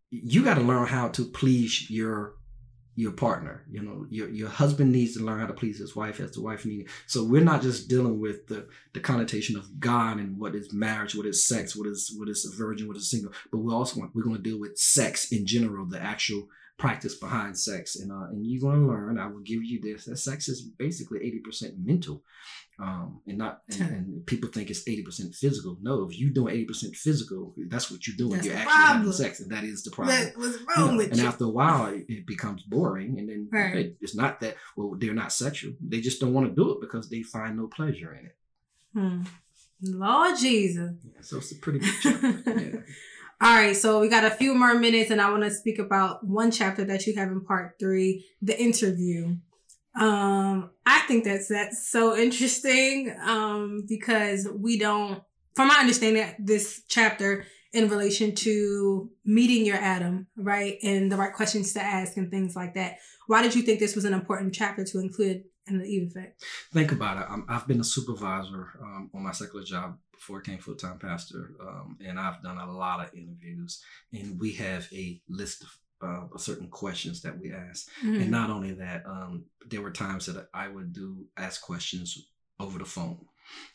you 0.10 0.44
got 0.44 0.56
to 0.56 0.62
learn 0.62 0.88
how 0.88 1.10
to 1.10 1.26
please 1.26 1.90
your 1.90 2.36
your 2.96 3.14
partner 3.14 3.64
you 3.72 3.82
know 3.82 4.06
your 4.10 4.30
your 4.30 4.50
husband 4.50 4.92
needs 4.92 5.16
to 5.16 5.24
learn 5.24 5.40
how 5.40 5.48
to 5.48 5.54
please 5.54 5.80
his 5.80 5.96
wife 5.96 6.20
as 6.20 6.32
the 6.34 6.42
wife 6.42 6.66
needs 6.66 6.92
so 7.08 7.24
we're 7.24 7.42
not 7.42 7.62
just 7.62 7.88
dealing 7.88 8.20
with 8.20 8.46
the 8.48 8.68
the 8.94 9.00
connotation 9.00 9.56
of 9.56 9.80
god 9.80 10.18
and 10.18 10.38
what 10.38 10.54
is 10.54 10.74
marriage 10.74 11.16
what 11.16 11.26
is 11.26 11.48
sex 11.48 11.74
what 11.74 11.88
is 11.88 12.14
what 12.18 12.28
is 12.28 12.46
a 12.46 12.56
virgin 12.64 12.90
what 12.90 12.98
is 12.98 13.10
single 13.10 13.32
but 13.50 13.60
we're 13.60 13.74
also 13.74 14.02
we're 14.14 14.22
going 14.24 14.36
to 14.36 14.42
deal 14.50 14.60
with 14.60 14.78
sex 14.78 15.32
in 15.32 15.46
general 15.46 15.86
the 15.86 16.02
actual 16.02 16.50
practice 16.86 17.16
behind 17.26 17.52
sex 17.70 17.96
and 18.02 18.12
uh, 18.12 18.26
and 18.32 18.40
you're 18.48 18.62
going 18.68 18.82
to 18.82 18.88
learn 18.94 19.20
i 19.20 19.28
will 19.32 19.46
give 19.52 19.64
you 19.64 19.78
this 19.88 20.06
that 20.06 20.18
sex 20.18 20.40
is 20.54 20.60
basically 20.86 21.20
80% 21.48 21.74
mental 21.92 22.18
um, 22.80 23.22
and 23.28 23.38
not 23.38 23.62
and, 23.80 23.82
and 23.98 24.26
people 24.26 24.50
think 24.50 24.70
it's 24.72 24.84
80% 24.86 25.36
physical 25.36 25.78
no 25.82 25.94
if 26.08 26.18
you're 26.20 26.32
doing 26.40 26.56
80% 26.68 26.96
physical 26.96 27.54
that's 27.74 27.92
what 27.92 28.02
you're 28.08 28.18
doing 28.24 28.34
That's 28.38 28.46
you're 28.48 28.56
actually 28.56 28.88
having 28.94 29.12
sex 29.12 29.40
and 29.42 29.52
that 29.52 29.64
is 29.64 29.84
the 29.84 29.92
problem 29.92 30.16
That 30.18 30.36
was 30.38 30.54
you 30.60 30.66
wrong 30.76 30.92
know, 30.92 30.98
with 30.98 31.12
and 31.12 31.20
you. 31.22 31.28
after 31.28 31.46
a 31.46 31.50
while 31.60 31.86
it, 31.94 32.06
it 32.10 32.26
becomes 32.26 32.62
boring 32.64 33.20
and 33.20 33.30
then 33.30 33.42
Right. 33.52 33.76
it- 33.82 33.98
it's 34.02 34.16
not 34.16 34.40
that 34.42 34.56
well 34.76 34.96
they're 35.00 35.14
not 35.24 35.32
sexual 35.32 35.74
they 35.92 36.02
just 36.02 36.20
don't 36.22 36.34
want 36.34 36.46
to 36.50 36.56
do 36.62 36.72
it 36.74 36.82
because 36.82 37.06
they 37.12 37.22
find 37.36 37.58
no 37.58 37.68
pleasure 37.68 38.12
in 38.20 38.26
it 38.30 38.36
Hmm. 38.96 39.22
Lord 39.84 40.38
Jesus. 40.38 40.92
Yeah, 41.04 41.22
so 41.22 41.38
it's 41.38 41.52
a 41.54 41.56
pretty 41.56 41.80
good 41.80 41.94
chapter 42.02 42.28
yeah. 42.46 42.80
All 43.44 43.56
right, 43.56 43.76
so 43.76 44.00
we 44.00 44.08
got 44.08 44.24
a 44.24 44.30
few 44.30 44.54
more 44.54 44.76
minutes, 44.76 45.10
and 45.10 45.20
I 45.20 45.32
want 45.32 45.42
to 45.42 45.50
speak 45.50 45.80
about 45.80 46.24
one 46.24 46.52
chapter 46.52 46.86
that 46.86 47.08
you 47.08 47.16
have 47.16 47.30
in 47.30 47.44
part 47.44 47.74
three, 47.80 48.24
the 48.40 48.60
interview. 48.62 49.36
Um, 50.00 50.70
I 50.86 51.00
think 51.08 51.24
that's 51.24 51.48
that's 51.48 51.90
so 51.90 52.16
interesting. 52.16 53.12
Um, 53.20 53.84
because 53.90 54.48
we 54.56 54.78
don't, 54.78 55.24
from 55.56 55.70
my 55.70 55.78
understanding, 55.78 56.36
this 56.38 56.84
chapter 56.88 57.48
in 57.74 57.90
relation 57.90 58.36
to 58.36 59.10
meeting 59.26 59.66
your 59.66 59.78
Adam, 59.78 60.28
right, 60.38 60.78
and 60.84 61.12
the 61.12 61.18
right 61.18 61.34
questions 61.34 61.74
to 61.74 61.82
ask 61.82 62.18
and 62.18 62.30
things 62.30 62.56
like 62.56 62.76
that. 62.76 62.98
Why 63.26 63.42
did 63.42 63.56
you 63.56 63.64
think 63.64 63.80
this 63.80 63.96
was 63.96 64.06
an 64.06 64.14
important 64.14 64.54
chapter 64.54 64.84
to 64.84 65.00
include 65.00 65.46
in 65.72 65.80
the 65.80 65.86
Eve 65.86 66.08
effect? 66.10 66.44
think 66.74 66.92
about 66.92 67.18
it 67.18 67.26
I'm, 67.30 67.46
i've 67.50 67.68
been 67.68 67.80
a 67.82 67.84
supervisor 67.84 68.70
um, 68.82 69.10
on 69.14 69.24
my 69.24 69.32
secular 69.32 69.66
job 69.66 69.98
before 70.12 70.38
i 70.38 70.40
became 70.40 70.60
full-time 70.60 71.00
pastor 71.00 71.52
um, 71.62 71.98
and 72.06 72.20
i've 72.20 72.42
done 72.44 72.58
a 72.58 72.72
lot 72.72 73.00
of 73.04 73.14
interviews 73.14 73.82
and 74.14 74.40
we 74.40 74.54
have 74.54 74.88
a 74.94 75.22
list 75.30 75.64
of 75.64 75.70
uh, 76.04 76.38
certain 76.38 76.68
questions 76.68 77.22
that 77.22 77.40
we 77.40 77.54
ask 77.54 77.88
Mhm. 78.04 78.22
And 78.22 78.32
not 78.32 78.50
only 78.50 78.74
that, 78.74 79.06
um, 79.06 79.46
there 79.70 79.82
were 79.82 79.92
times 79.92 80.26
that 80.26 80.48
I 80.54 80.68
would 80.68 80.94
do 80.94 81.28
ask 81.38 81.62
questions 81.62 82.08
over 82.60 82.80
the 82.80 82.86
phone. 82.86 83.20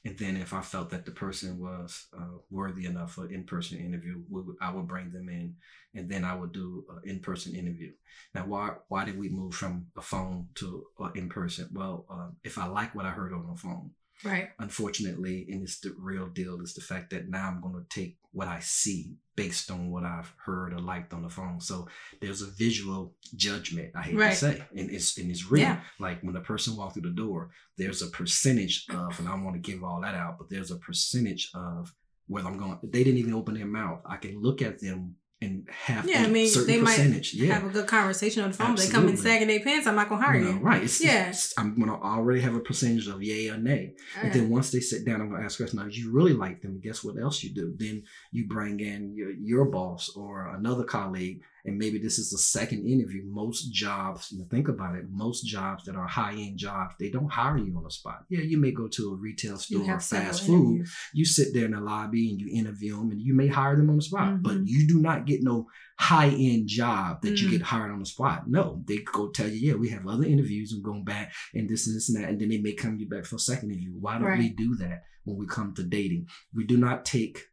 And 0.04 0.16
then 0.18 0.36
if 0.36 0.52
I 0.52 0.60
felt 0.60 0.90
that 0.90 1.04
the 1.04 1.10
person 1.10 1.58
was 1.58 2.06
uh, 2.16 2.38
worthy 2.50 2.86
enough 2.86 3.14
for 3.14 3.30
in-person 3.30 3.78
interview, 3.78 4.22
I 4.60 4.70
would 4.72 4.86
bring 4.86 5.10
them 5.10 5.28
in, 5.28 5.56
and 5.94 6.08
then 6.08 6.24
I 6.24 6.34
would 6.34 6.52
do 6.52 6.84
an 6.90 7.10
in-person 7.10 7.54
interview. 7.54 7.92
Now, 8.34 8.46
why 8.46 8.70
why 8.88 9.04
did 9.04 9.18
we 9.18 9.28
move 9.28 9.54
from 9.54 9.86
a 9.96 10.02
phone 10.02 10.48
to 10.56 10.86
uh, 11.00 11.10
in-person? 11.14 11.70
Well, 11.72 12.06
um, 12.10 12.36
if 12.44 12.58
I 12.58 12.66
like 12.66 12.94
what 12.94 13.06
I 13.06 13.10
heard 13.10 13.32
on 13.32 13.46
the 13.46 13.58
phone, 13.58 13.90
Right. 14.24 14.48
unfortunately, 14.58 15.46
and 15.50 15.62
it's 15.62 15.80
the 15.80 15.94
real 15.98 16.26
deal, 16.26 16.60
is 16.60 16.74
the 16.74 16.80
fact 16.80 17.10
that 17.10 17.28
now 17.28 17.48
I'm 17.48 17.60
going 17.60 17.74
to 17.74 17.88
take 18.00 18.16
what 18.32 18.48
I 18.48 18.60
see 18.60 19.16
based 19.34 19.70
on 19.70 19.90
what 19.90 20.04
I've 20.04 20.32
heard 20.44 20.72
or 20.72 20.78
liked 20.78 21.12
on 21.14 21.22
the 21.22 21.28
phone. 21.30 21.60
So 21.60 21.88
there's 22.20 22.42
a 22.42 22.46
visual 22.50 23.14
judgment. 23.34 23.92
I 23.94 24.02
hate 24.02 24.16
Right. 24.16 24.30
to 24.30 24.36
say, 24.36 24.62
and 24.76 24.90
it's 24.90 25.16
and 25.18 25.30
it's 25.30 25.50
real. 25.50 25.62
Yeah. 25.62 25.80
Like 25.98 26.22
when 26.22 26.36
a 26.36 26.40
person 26.40 26.76
walks 26.76 26.94
through 26.94 27.02
the 27.10 27.16
door, 27.16 27.50
there's 27.78 28.02
a 28.02 28.08
percentage 28.08 28.86
of, 28.90 29.18
and 29.18 29.28
I 29.28 29.32
don't 29.32 29.44
want 29.44 29.62
to 29.62 29.70
give 29.72 29.82
all 29.84 30.00
that 30.02 30.14
out, 30.14 30.38
but 30.38 30.48
there's 30.50 30.70
a 30.70 30.76
percentage 30.76 31.50
of 31.54 31.94
whether 32.26 32.48
I'm 32.48 32.58
going. 32.58 32.78
They 32.82 33.04
didn't 33.04 33.18
even 33.20 33.34
open 33.34 33.54
their 33.54 33.66
mouth. 33.66 34.00
I 34.06 34.16
can 34.16 34.40
look 34.40 34.60
at 34.62 34.80
them 34.80 35.16
and 35.42 35.68
have 35.70 36.08
Yeah, 36.08 36.22
a 36.24 36.26
I 36.26 36.30
mean, 36.30 36.48
certain 36.48 36.66
they 36.66 36.80
might 36.80 36.96
percentage. 36.96 37.34
yeah. 37.34 37.52
Have 37.54 37.66
a 37.66 37.68
good 37.70 37.86
conversation 37.86 38.42
on 38.42 38.52
the 38.52 38.56
phone. 38.56 38.74
They 38.74 38.88
come 38.88 39.06
in 39.08 39.18
sagging 39.18 39.48
their 39.48 39.60
pants. 39.60 39.86
I'm 39.86 39.94
not 39.94 40.08
gonna 40.08 40.24
hire 40.24 40.40
You 40.40 40.52
right. 40.52 40.82
It's, 40.84 41.02
Yeah. 41.04 41.22
it's- 41.28 41.52
I'm 41.58 41.78
gonna 41.78 42.00
already 42.00 42.40
have 42.40 42.54
a 42.54 42.60
percentage 42.60 43.06
of 43.06 43.22
yay 43.22 43.50
or 43.50 43.58
nay. 43.58 43.92
Oh, 44.16 44.20
and 44.22 44.30
Okay. 44.30 44.40
then 44.40 44.48
once 44.48 44.70
they 44.70 44.80
sit 44.80 45.04
down, 45.04 45.20
I'm 45.20 45.30
gonna 45.30 45.44
ask 45.44 45.58
questions. 45.58 45.78
Now, 45.78 45.86
if 45.86 45.98
you 45.98 46.10
really 46.10 46.32
like 46.32 46.62
them, 46.62 46.80
guess 46.82 47.04
what 47.04 47.18
else 47.20 47.42
you 47.44 47.50
do? 47.54 47.74
Then 47.76 48.04
you 48.32 48.46
bring 48.48 48.80
in 48.80 49.14
your, 49.14 49.30
your 49.30 49.66
boss 49.66 50.10
or 50.16 50.54
another 50.56 50.84
colleague, 50.84 51.42
and 51.66 51.76
maybe 51.76 51.98
this 51.98 52.18
is 52.18 52.30
the 52.30 52.38
second 52.38 52.86
interview. 52.86 53.22
Most 53.26 53.72
jobs, 53.72 54.30
you 54.30 54.38
know, 54.38 54.46
think 54.50 54.68
about 54.68 54.96
it. 54.96 55.04
Most 55.10 55.44
jobs 55.46 55.84
that 55.84 55.96
are 55.96 56.06
high 56.06 56.32
end 56.32 56.58
jobs, 56.58 56.94
they 56.98 57.10
don't 57.10 57.30
hire 57.30 57.58
you 57.58 57.76
on 57.76 57.82
the 57.84 57.90
spot. 57.90 58.24
Yeah, 58.30 58.40
you 58.40 58.56
may 58.58 58.70
go 58.70 58.86
to 58.88 59.12
a 59.12 59.16
retail 59.16 59.58
store 59.58 59.82
or 59.90 60.00
fast 60.00 60.46
food. 60.46 60.54
interviews. 60.54 60.96
You 61.12 61.24
sit 61.24 61.52
there 61.52 61.64
in 61.66 61.72
the 61.72 61.80
lobby 61.80 62.30
and 62.30 62.40
you 62.40 62.48
interview 62.50 62.96
them, 62.96 63.10
and 63.10 63.20
you 63.20 63.34
may 63.34 63.48
hire 63.48 63.76
them 63.76 63.90
on 63.90 63.96
the 63.96 64.02
spot. 64.02 64.42
But 64.42 64.58
Mhm. 64.58 64.68
you 64.68 64.86
do 64.86 65.00
not 65.00 65.26
get 65.26 65.42
no 65.42 65.66
high 65.98 66.28
end 66.28 66.68
job 66.68 67.22
that 67.22 67.40
you 67.40 67.48
Mm. 67.48 67.52
get 67.52 67.62
hired 67.62 67.90
on 67.90 67.98
the 68.00 68.06
spot. 68.06 68.48
No, 68.48 68.84
they 68.86 68.98
go 68.98 69.30
tell 69.30 69.48
you, 69.48 69.68
yeah, 69.68 69.74
we 69.74 69.88
have 69.88 70.06
other 70.06 70.24
interviews 70.24 70.72
and 70.72 70.82
going 70.84 71.04
back 71.04 71.32
and 71.54 71.68
this 71.68 71.86
and 71.86 71.96
this 71.96 72.08
and 72.08 72.22
that, 72.22 72.28
and 72.30 72.40
then 72.40 72.48
they 72.50 72.60
may 72.60 72.74
come 72.74 72.96
you 72.98 73.08
back 73.08 73.24
for 73.24 73.36
a 73.36 73.40
second 73.40 73.70
interview. 73.70 73.92
Why 73.98 74.18
don't 74.18 74.38
we 74.38 74.50
do 74.50 74.76
that 74.76 75.02
when 75.24 75.36
we 75.36 75.46
come 75.46 75.74
to 75.74 75.82
dating? 75.82 76.26
We 76.54 76.64
do 76.64 76.76
not 76.76 77.04
take 77.04 77.44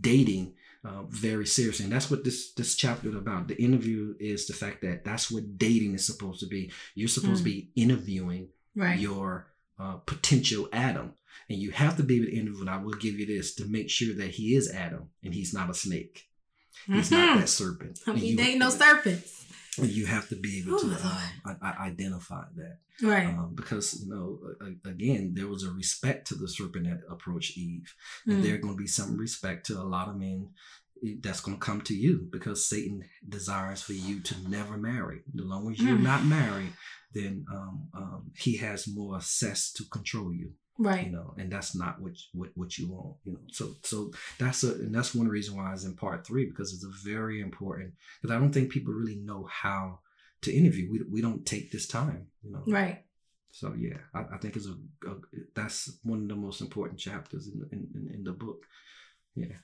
dating 0.00 0.54
uh, 0.84 1.02
very 1.08 1.46
seriously, 1.46 1.84
and 1.84 1.92
that's 1.92 2.10
what 2.10 2.24
this 2.24 2.52
this 2.52 2.76
chapter 2.76 3.08
is 3.08 3.14
about. 3.14 3.48
The 3.48 3.60
interview 3.62 4.14
is 4.20 4.46
the 4.46 4.52
fact 4.52 4.82
that 4.82 5.04
that's 5.04 5.30
what 5.30 5.58
dating 5.58 5.94
is 5.94 6.04
supposed 6.06 6.40
to 6.40 6.46
be. 6.46 6.70
You're 6.94 7.08
supposed 7.08 7.38
to 7.38 7.44
be 7.44 7.70
interviewing 7.74 8.48
Right. 8.76 8.98
your 8.98 9.46
uh, 9.78 9.94
potential 10.06 10.68
Adam. 10.72 11.14
And 11.50 11.58
you 11.60 11.72
have 11.72 11.96
to 11.96 12.02
be 12.04 12.16
able 12.16 12.26
to 12.26 12.32
interview, 12.36 12.60
and 12.60 12.70
I 12.70 12.76
will 12.78 12.94
give 12.94 13.18
you 13.18 13.26
this 13.26 13.54
to 13.56 13.64
make 13.66 13.90
sure 13.90 14.14
that 14.14 14.30
he 14.30 14.54
is 14.54 14.70
Adam 14.70 15.10
and 15.24 15.34
he's 15.34 15.52
not 15.52 15.68
a 15.68 15.74
snake. 15.74 16.26
He's 16.86 17.10
not 17.10 17.36
Mhm. 17.36 17.40
that 17.40 17.48
serpent. 17.48 17.98
I 18.06 18.12
And 18.12 18.20
mean, 18.22 18.38
you- 18.38 18.44
ain't 18.44 18.58
no 18.60 18.70
serpents. 18.70 19.44
You 19.78 20.06
have 20.06 20.28
to 20.28 20.36
be 20.36 20.60
able 20.60 20.74
Oh, 20.74 20.78
to 20.78 20.86
um, 20.86 21.18
I, 21.44 21.54
I 21.62 21.86
identify 21.86 22.44
that 22.56 22.78
Right. 23.02 23.26
um, 23.26 23.52
because 23.54 24.00
you 24.00 24.08
know 24.08 24.38
a- 24.60 24.64
a- 24.66 24.90
again 24.92 25.32
there 25.34 25.48
was 25.48 25.64
a 25.64 25.70
respect 25.72 26.28
to 26.28 26.34
the 26.36 26.48
serpent 26.48 26.84
that 26.86 27.00
approached 27.10 27.56
eve 27.58 27.92
and 28.26 28.38
Mm. 28.38 28.42
there's 28.42 28.60
going 28.62 28.74
to 28.76 28.82
be 28.82 28.86
some 28.86 29.16
respect 29.16 29.66
to 29.66 29.80
a 29.80 29.84
lot 29.96 30.08
of 30.08 30.16
men 30.16 30.50
eh, 31.04 31.14
that's 31.20 31.40
going 31.40 31.58
to 31.58 31.66
come 31.66 31.80
to 31.82 31.94
you 31.94 32.28
because 32.30 32.64
satan 32.66 33.02
desires 33.28 33.82
for 33.82 33.94
you 33.94 34.20
to 34.20 34.34
never 34.48 34.76
marry 34.76 35.22
the 35.34 35.42
longer 35.44 35.72
you're 35.72 35.98
Mm. 35.98 36.02
not 36.02 36.24
married 36.24 36.72
then 37.12 37.44
um, 37.52 37.88
um, 37.94 38.30
he 38.36 38.56
has 38.58 38.86
more 38.88 39.16
access 39.16 39.72
to 39.72 39.84
control 39.84 40.32
you 40.32 40.52
Right. 40.76 41.06
you 41.06 41.12
know 41.12 41.34
and 41.38 41.52
that's 41.52 41.76
not 41.76 42.00
what 42.00 42.12
what, 42.32 42.50
what 42.56 42.76
you 42.78 42.88
want 42.90 43.14
you 43.24 43.32
know 43.32 43.38
so 43.52 43.74
so 43.82 44.10
that's 44.38 44.64
a 44.64 44.72
and 44.72 44.92
that's 44.94 45.14
one 45.14 45.28
reason 45.28 45.56
why 45.56 45.72
it's 45.72 45.84
in 45.84 45.94
part 45.94 46.26
three 46.26 46.46
because 46.46 46.72
it's 46.74 46.84
a 46.84 47.08
very 47.08 47.40
important 47.40 47.92
because 48.20 48.34
i 48.34 48.38
don't 48.40 48.52
think 48.52 48.70
people 48.70 48.92
really 48.92 49.16
know 49.16 49.48
how 49.50 50.00
to 50.42 50.52
interview 50.52 50.90
we, 50.90 51.00
we 51.10 51.20
don't 51.20 51.46
take 51.46 51.70
this 51.70 51.86
time 51.86 52.26
you 52.42 52.50
know 52.52 52.64
Right. 52.66 53.04
so 53.52 53.72
yeah 53.78 53.98
i, 54.14 54.20
I 54.34 54.38
think 54.38 54.56
it's 54.56 54.66
a, 54.66 54.76
a 55.08 55.14
that's 55.54 55.96
one 56.02 56.22
of 56.22 56.28
the 56.28 56.34
most 56.36 56.60
important 56.60 56.98
chapters 56.98 57.46
in, 57.46 57.64
in, 57.70 57.88
in, 57.94 58.14
in 58.16 58.24
the 58.24 58.32
book 58.32 58.64
yeah 59.36 59.56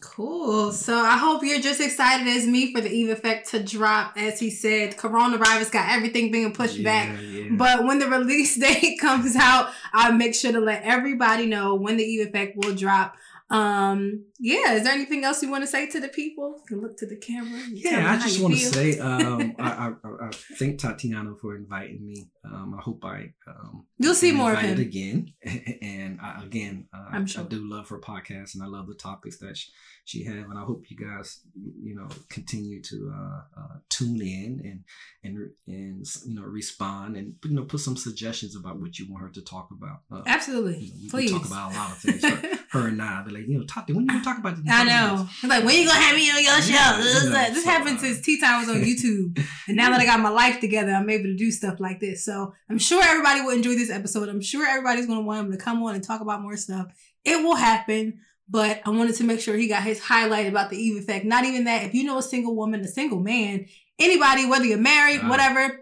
Cool. 0.00 0.72
So 0.72 0.96
I 0.96 1.16
hope 1.16 1.42
you're 1.42 1.60
just 1.60 1.80
excited 1.80 2.26
as 2.26 2.46
me 2.46 2.72
for 2.72 2.80
the 2.80 2.90
Eve 2.90 3.10
effect 3.10 3.50
to 3.50 3.62
drop. 3.62 4.14
As 4.16 4.40
he 4.40 4.50
said, 4.50 4.96
coronavirus 4.96 5.72
got 5.72 5.88
everything 5.90 6.30
being 6.30 6.52
pushed 6.52 6.78
yeah, 6.78 6.84
back. 6.84 7.18
yeah. 7.22 7.48
But 7.52 7.84
when 7.84 7.98
the 7.98 8.08
release 8.08 8.56
date 8.60 8.98
comes 9.00 9.36
out, 9.36 9.70
I'll 9.92 10.12
make 10.12 10.34
sure 10.34 10.52
to 10.52 10.60
let 10.60 10.82
everybody 10.82 11.46
know 11.46 11.74
when 11.74 11.96
the 11.96 12.04
Eve 12.04 12.28
effect 12.28 12.56
will 12.56 12.74
drop. 12.74 13.16
Um, 13.52 14.24
yeah, 14.40 14.72
is 14.72 14.84
there 14.84 14.92
anything 14.94 15.24
else 15.24 15.42
you 15.42 15.50
want 15.50 15.62
to 15.62 15.66
say 15.66 15.86
to 15.90 16.00
the 16.00 16.08
people? 16.08 16.56
You 16.58 16.64
can 16.66 16.80
look 16.80 16.96
to 16.98 17.06
the 17.06 17.16
camera. 17.16 17.60
and 17.60 17.82
tell 17.82 17.92
them 17.92 18.02
yeah, 18.02 18.12
I 18.12 18.18
just 18.18 18.40
want 18.40 18.54
to 18.54 18.60
say 18.60 18.98
um, 18.98 19.54
I, 19.58 19.92
I, 20.02 20.26
I 20.26 20.30
thank 20.58 20.78
Tatiana 20.78 21.34
for 21.40 21.54
inviting 21.54 22.04
me. 22.06 22.30
Um, 22.44 22.74
I 22.78 22.82
hope 22.82 23.04
I 23.04 23.34
um, 23.46 23.86
You'll 23.98 24.14
see 24.14 24.32
more 24.32 24.54
of 24.54 24.58
him. 24.58 24.80
again. 24.80 25.34
and 25.82 26.18
I, 26.20 26.42
again, 26.42 26.88
uh, 26.94 27.08
I'm 27.12 27.26
sure. 27.26 27.44
I 27.44 27.46
do 27.46 27.68
love 27.68 27.88
her 27.90 27.98
podcast, 27.98 28.54
and 28.54 28.62
I 28.62 28.66
love 28.66 28.86
the 28.86 28.94
topics 28.94 29.38
that 29.38 29.56
she, 29.56 29.70
she 30.04 30.24
have. 30.24 30.48
And 30.50 30.58
I 30.58 30.62
hope 30.62 30.84
you 30.88 30.96
guys, 30.96 31.40
you 31.54 31.94
know, 31.94 32.08
continue 32.30 32.80
to 32.82 33.12
uh, 33.14 33.60
uh, 33.60 33.76
tune 33.90 34.20
in 34.22 34.62
and 34.64 34.84
and 35.22 35.50
and 35.66 36.06
you 36.26 36.34
know 36.34 36.42
respond 36.42 37.16
and 37.16 37.34
you 37.44 37.54
know 37.54 37.64
put 37.64 37.80
some 37.80 37.96
suggestions 37.96 38.56
about 38.56 38.80
what 38.80 38.98
you 38.98 39.12
want 39.12 39.24
her 39.24 39.30
to 39.30 39.42
talk 39.42 39.68
about. 39.70 40.00
Uh, 40.10 40.22
Absolutely. 40.26 40.78
you 40.78 40.88
know, 40.88 40.94
we, 40.96 41.02
we 41.02 41.10
Please. 41.10 41.30
talk 41.32 41.44
about 41.44 41.72
a 41.72 41.76
lot 41.76 41.90
of 41.92 41.98
things. 41.98 42.24
Her, 42.24 42.58
her 42.72 42.88
and 42.88 43.00
I, 43.02 43.22
be 43.22 43.30
like, 43.32 43.46
you 43.46 43.58
know, 43.58 43.64
Tati, 43.66 43.92
when 43.92 44.04
you 44.04 44.08
gonna 44.08 44.24
talk 44.24 44.38
about 44.38 44.56
this? 44.56 44.64
I 44.68 44.84
know. 44.84 45.26
It's 45.30 45.44
like, 45.44 45.64
when 45.64 45.78
you 45.78 45.86
gonna 45.86 46.00
have 46.00 46.16
me 46.16 46.30
on 46.30 46.42
your 46.42 46.60
show? 46.62 46.72
Yeah, 46.72 46.96
This- 46.96 47.24
you 47.24 47.30
know, 47.30 47.50
this 47.54 47.64
so, 47.64 47.70
happened 47.70 47.98
uh, 47.98 48.00
since 48.00 48.20
Tea 48.22 48.40
Time 48.40 48.60
was 48.60 48.68
on 48.70 48.76
YouTube. 48.82 49.44
And 49.68 49.76
now 49.76 49.90
that 49.90 50.00
I 50.00 50.04
got 50.06 50.20
my 50.20 50.30
life 50.30 50.58
together, 50.60 50.90
I'm 50.92 51.08
able 51.10 51.24
to 51.24 51.36
do 51.36 51.50
stuff 51.50 51.80
like 51.80 52.00
this. 52.00 52.24
So 52.24 52.54
I'm 52.70 52.78
sure 52.78 53.02
everybody 53.04 53.42
will 53.42 53.50
enjoy 53.50 53.74
this 53.74 53.90
episode. 53.90 54.28
I'm 54.28 54.40
sure 54.40 54.66
everybody's 54.66 55.06
gonna 55.06 55.20
want 55.22 55.46
him 55.46 55.52
to 55.52 55.58
come 55.58 55.82
on 55.82 55.94
and 55.94 56.02
talk 56.02 56.20
about 56.22 56.40
more 56.42 56.56
stuff. 56.56 56.86
It 57.24 57.36
will 57.44 57.56
happen. 57.56 58.20
But 58.48 58.80
I 58.84 58.90
wanted 58.90 59.14
to 59.16 59.24
make 59.24 59.40
sure 59.40 59.56
he 59.56 59.68
got 59.68 59.82
his 59.82 60.00
highlight 60.00 60.46
about 60.46 60.68
the 60.70 60.76
Eve 60.76 61.00
effect. 61.00 61.24
Not 61.24 61.44
even 61.44 61.64
that. 61.64 61.84
If 61.84 61.94
you 61.94 62.04
know 62.04 62.18
a 62.18 62.22
single 62.22 62.54
woman, 62.56 62.80
a 62.80 62.88
single 62.88 63.20
man, 63.20 63.66
anybody, 63.98 64.46
whether 64.46 64.64
you're 64.66 64.76
married, 64.78 65.20
Right. 65.20 65.28
whatever, 65.30 65.81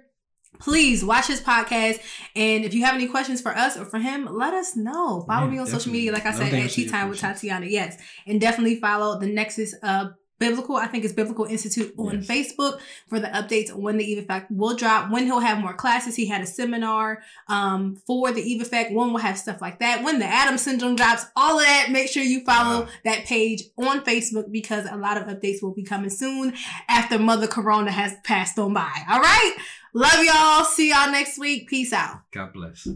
please 0.60 1.04
watch 1.04 1.26
his 1.26 1.40
podcast. 1.40 2.00
And 2.36 2.64
if 2.64 2.74
you 2.74 2.84
have 2.84 2.94
any 2.94 3.08
questions 3.08 3.40
for 3.40 3.56
us 3.56 3.76
or 3.76 3.84
for 3.84 3.98
him, 3.98 4.26
let 4.30 4.54
us 4.54 4.76
know. 4.76 5.22
Follow 5.26 5.46
Yeah, 5.46 5.52
me 5.52 5.58
on 5.58 5.66
social 5.66 5.92
media, 5.92 6.12
like 6.12 6.26
I 6.26 6.32
said, 6.32 6.52
at 6.52 6.70
Tea 6.70 6.86
Time 6.86 7.08
with. 7.08 7.18
Tatiana. 7.20 7.66
Yes. 7.66 8.00
And 8.26 8.40
definitely 8.40 8.76
follow 8.80 9.18
the 9.18 9.26
Nexus 9.26 9.74
uh 9.82 10.10
Biblical, 10.40 10.74
I 10.76 10.86
think 10.86 11.04
it's 11.04 11.12
Biblical 11.12 11.44
Institute 11.44 11.94
on 11.98 12.22
Yes. 12.22 12.26
Facebook 12.26 12.80
for 13.08 13.20
the 13.20 13.28
updates 13.28 13.70
on 13.72 13.82
when 13.82 13.98
the 13.98 14.04
Eve 14.04 14.18
Effect 14.24 14.50
will 14.50 14.74
drop, 14.74 15.10
when 15.12 15.26
he'll 15.26 15.38
have 15.38 15.58
more 15.58 15.74
classes. 15.74 16.16
He 16.16 16.26
had 16.26 16.40
a 16.40 16.46
seminar 16.46 17.22
um, 17.46 17.94
for 18.06 18.32
the 18.32 18.40
Eve 18.40 18.62
Effect. 18.62 18.90
One 18.92 19.12
will 19.12 19.20
have 19.20 19.38
stuff 19.38 19.60
like 19.60 19.78
that. 19.80 20.02
When 20.02 20.18
the 20.18 20.24
Adam 20.24 20.56
Syndrome 20.58 20.96
drops, 20.96 21.26
all 21.36 21.58
of 21.60 21.64
that, 21.64 21.88
make 21.90 22.08
sure 22.08 22.22
you 22.22 22.42
follow 22.44 22.88
that 23.04 23.26
page 23.26 23.64
on 23.78 24.00
Facebook 24.00 24.50
because 24.50 24.86
a 24.90 24.96
lot 24.96 25.18
of 25.18 25.24
updates 25.28 25.62
will 25.62 25.74
be 25.74 25.84
coming 25.84 26.10
soon 26.10 26.54
after 26.88 27.18
Mother 27.18 27.46
Corona 27.46 27.90
has 27.92 28.14
passed 28.24 28.58
on 28.58 28.72
by. 28.72 28.90
All 29.10 29.20
right. 29.20 29.56
Love 29.92 30.24
y'all. 30.24 30.64
See 30.64 30.90
y'all 30.90 31.10
next 31.12 31.38
week. 31.38 31.68
Peace 31.68 31.92
out. 31.92 32.22
God 32.32 32.52
bless. 32.54 32.88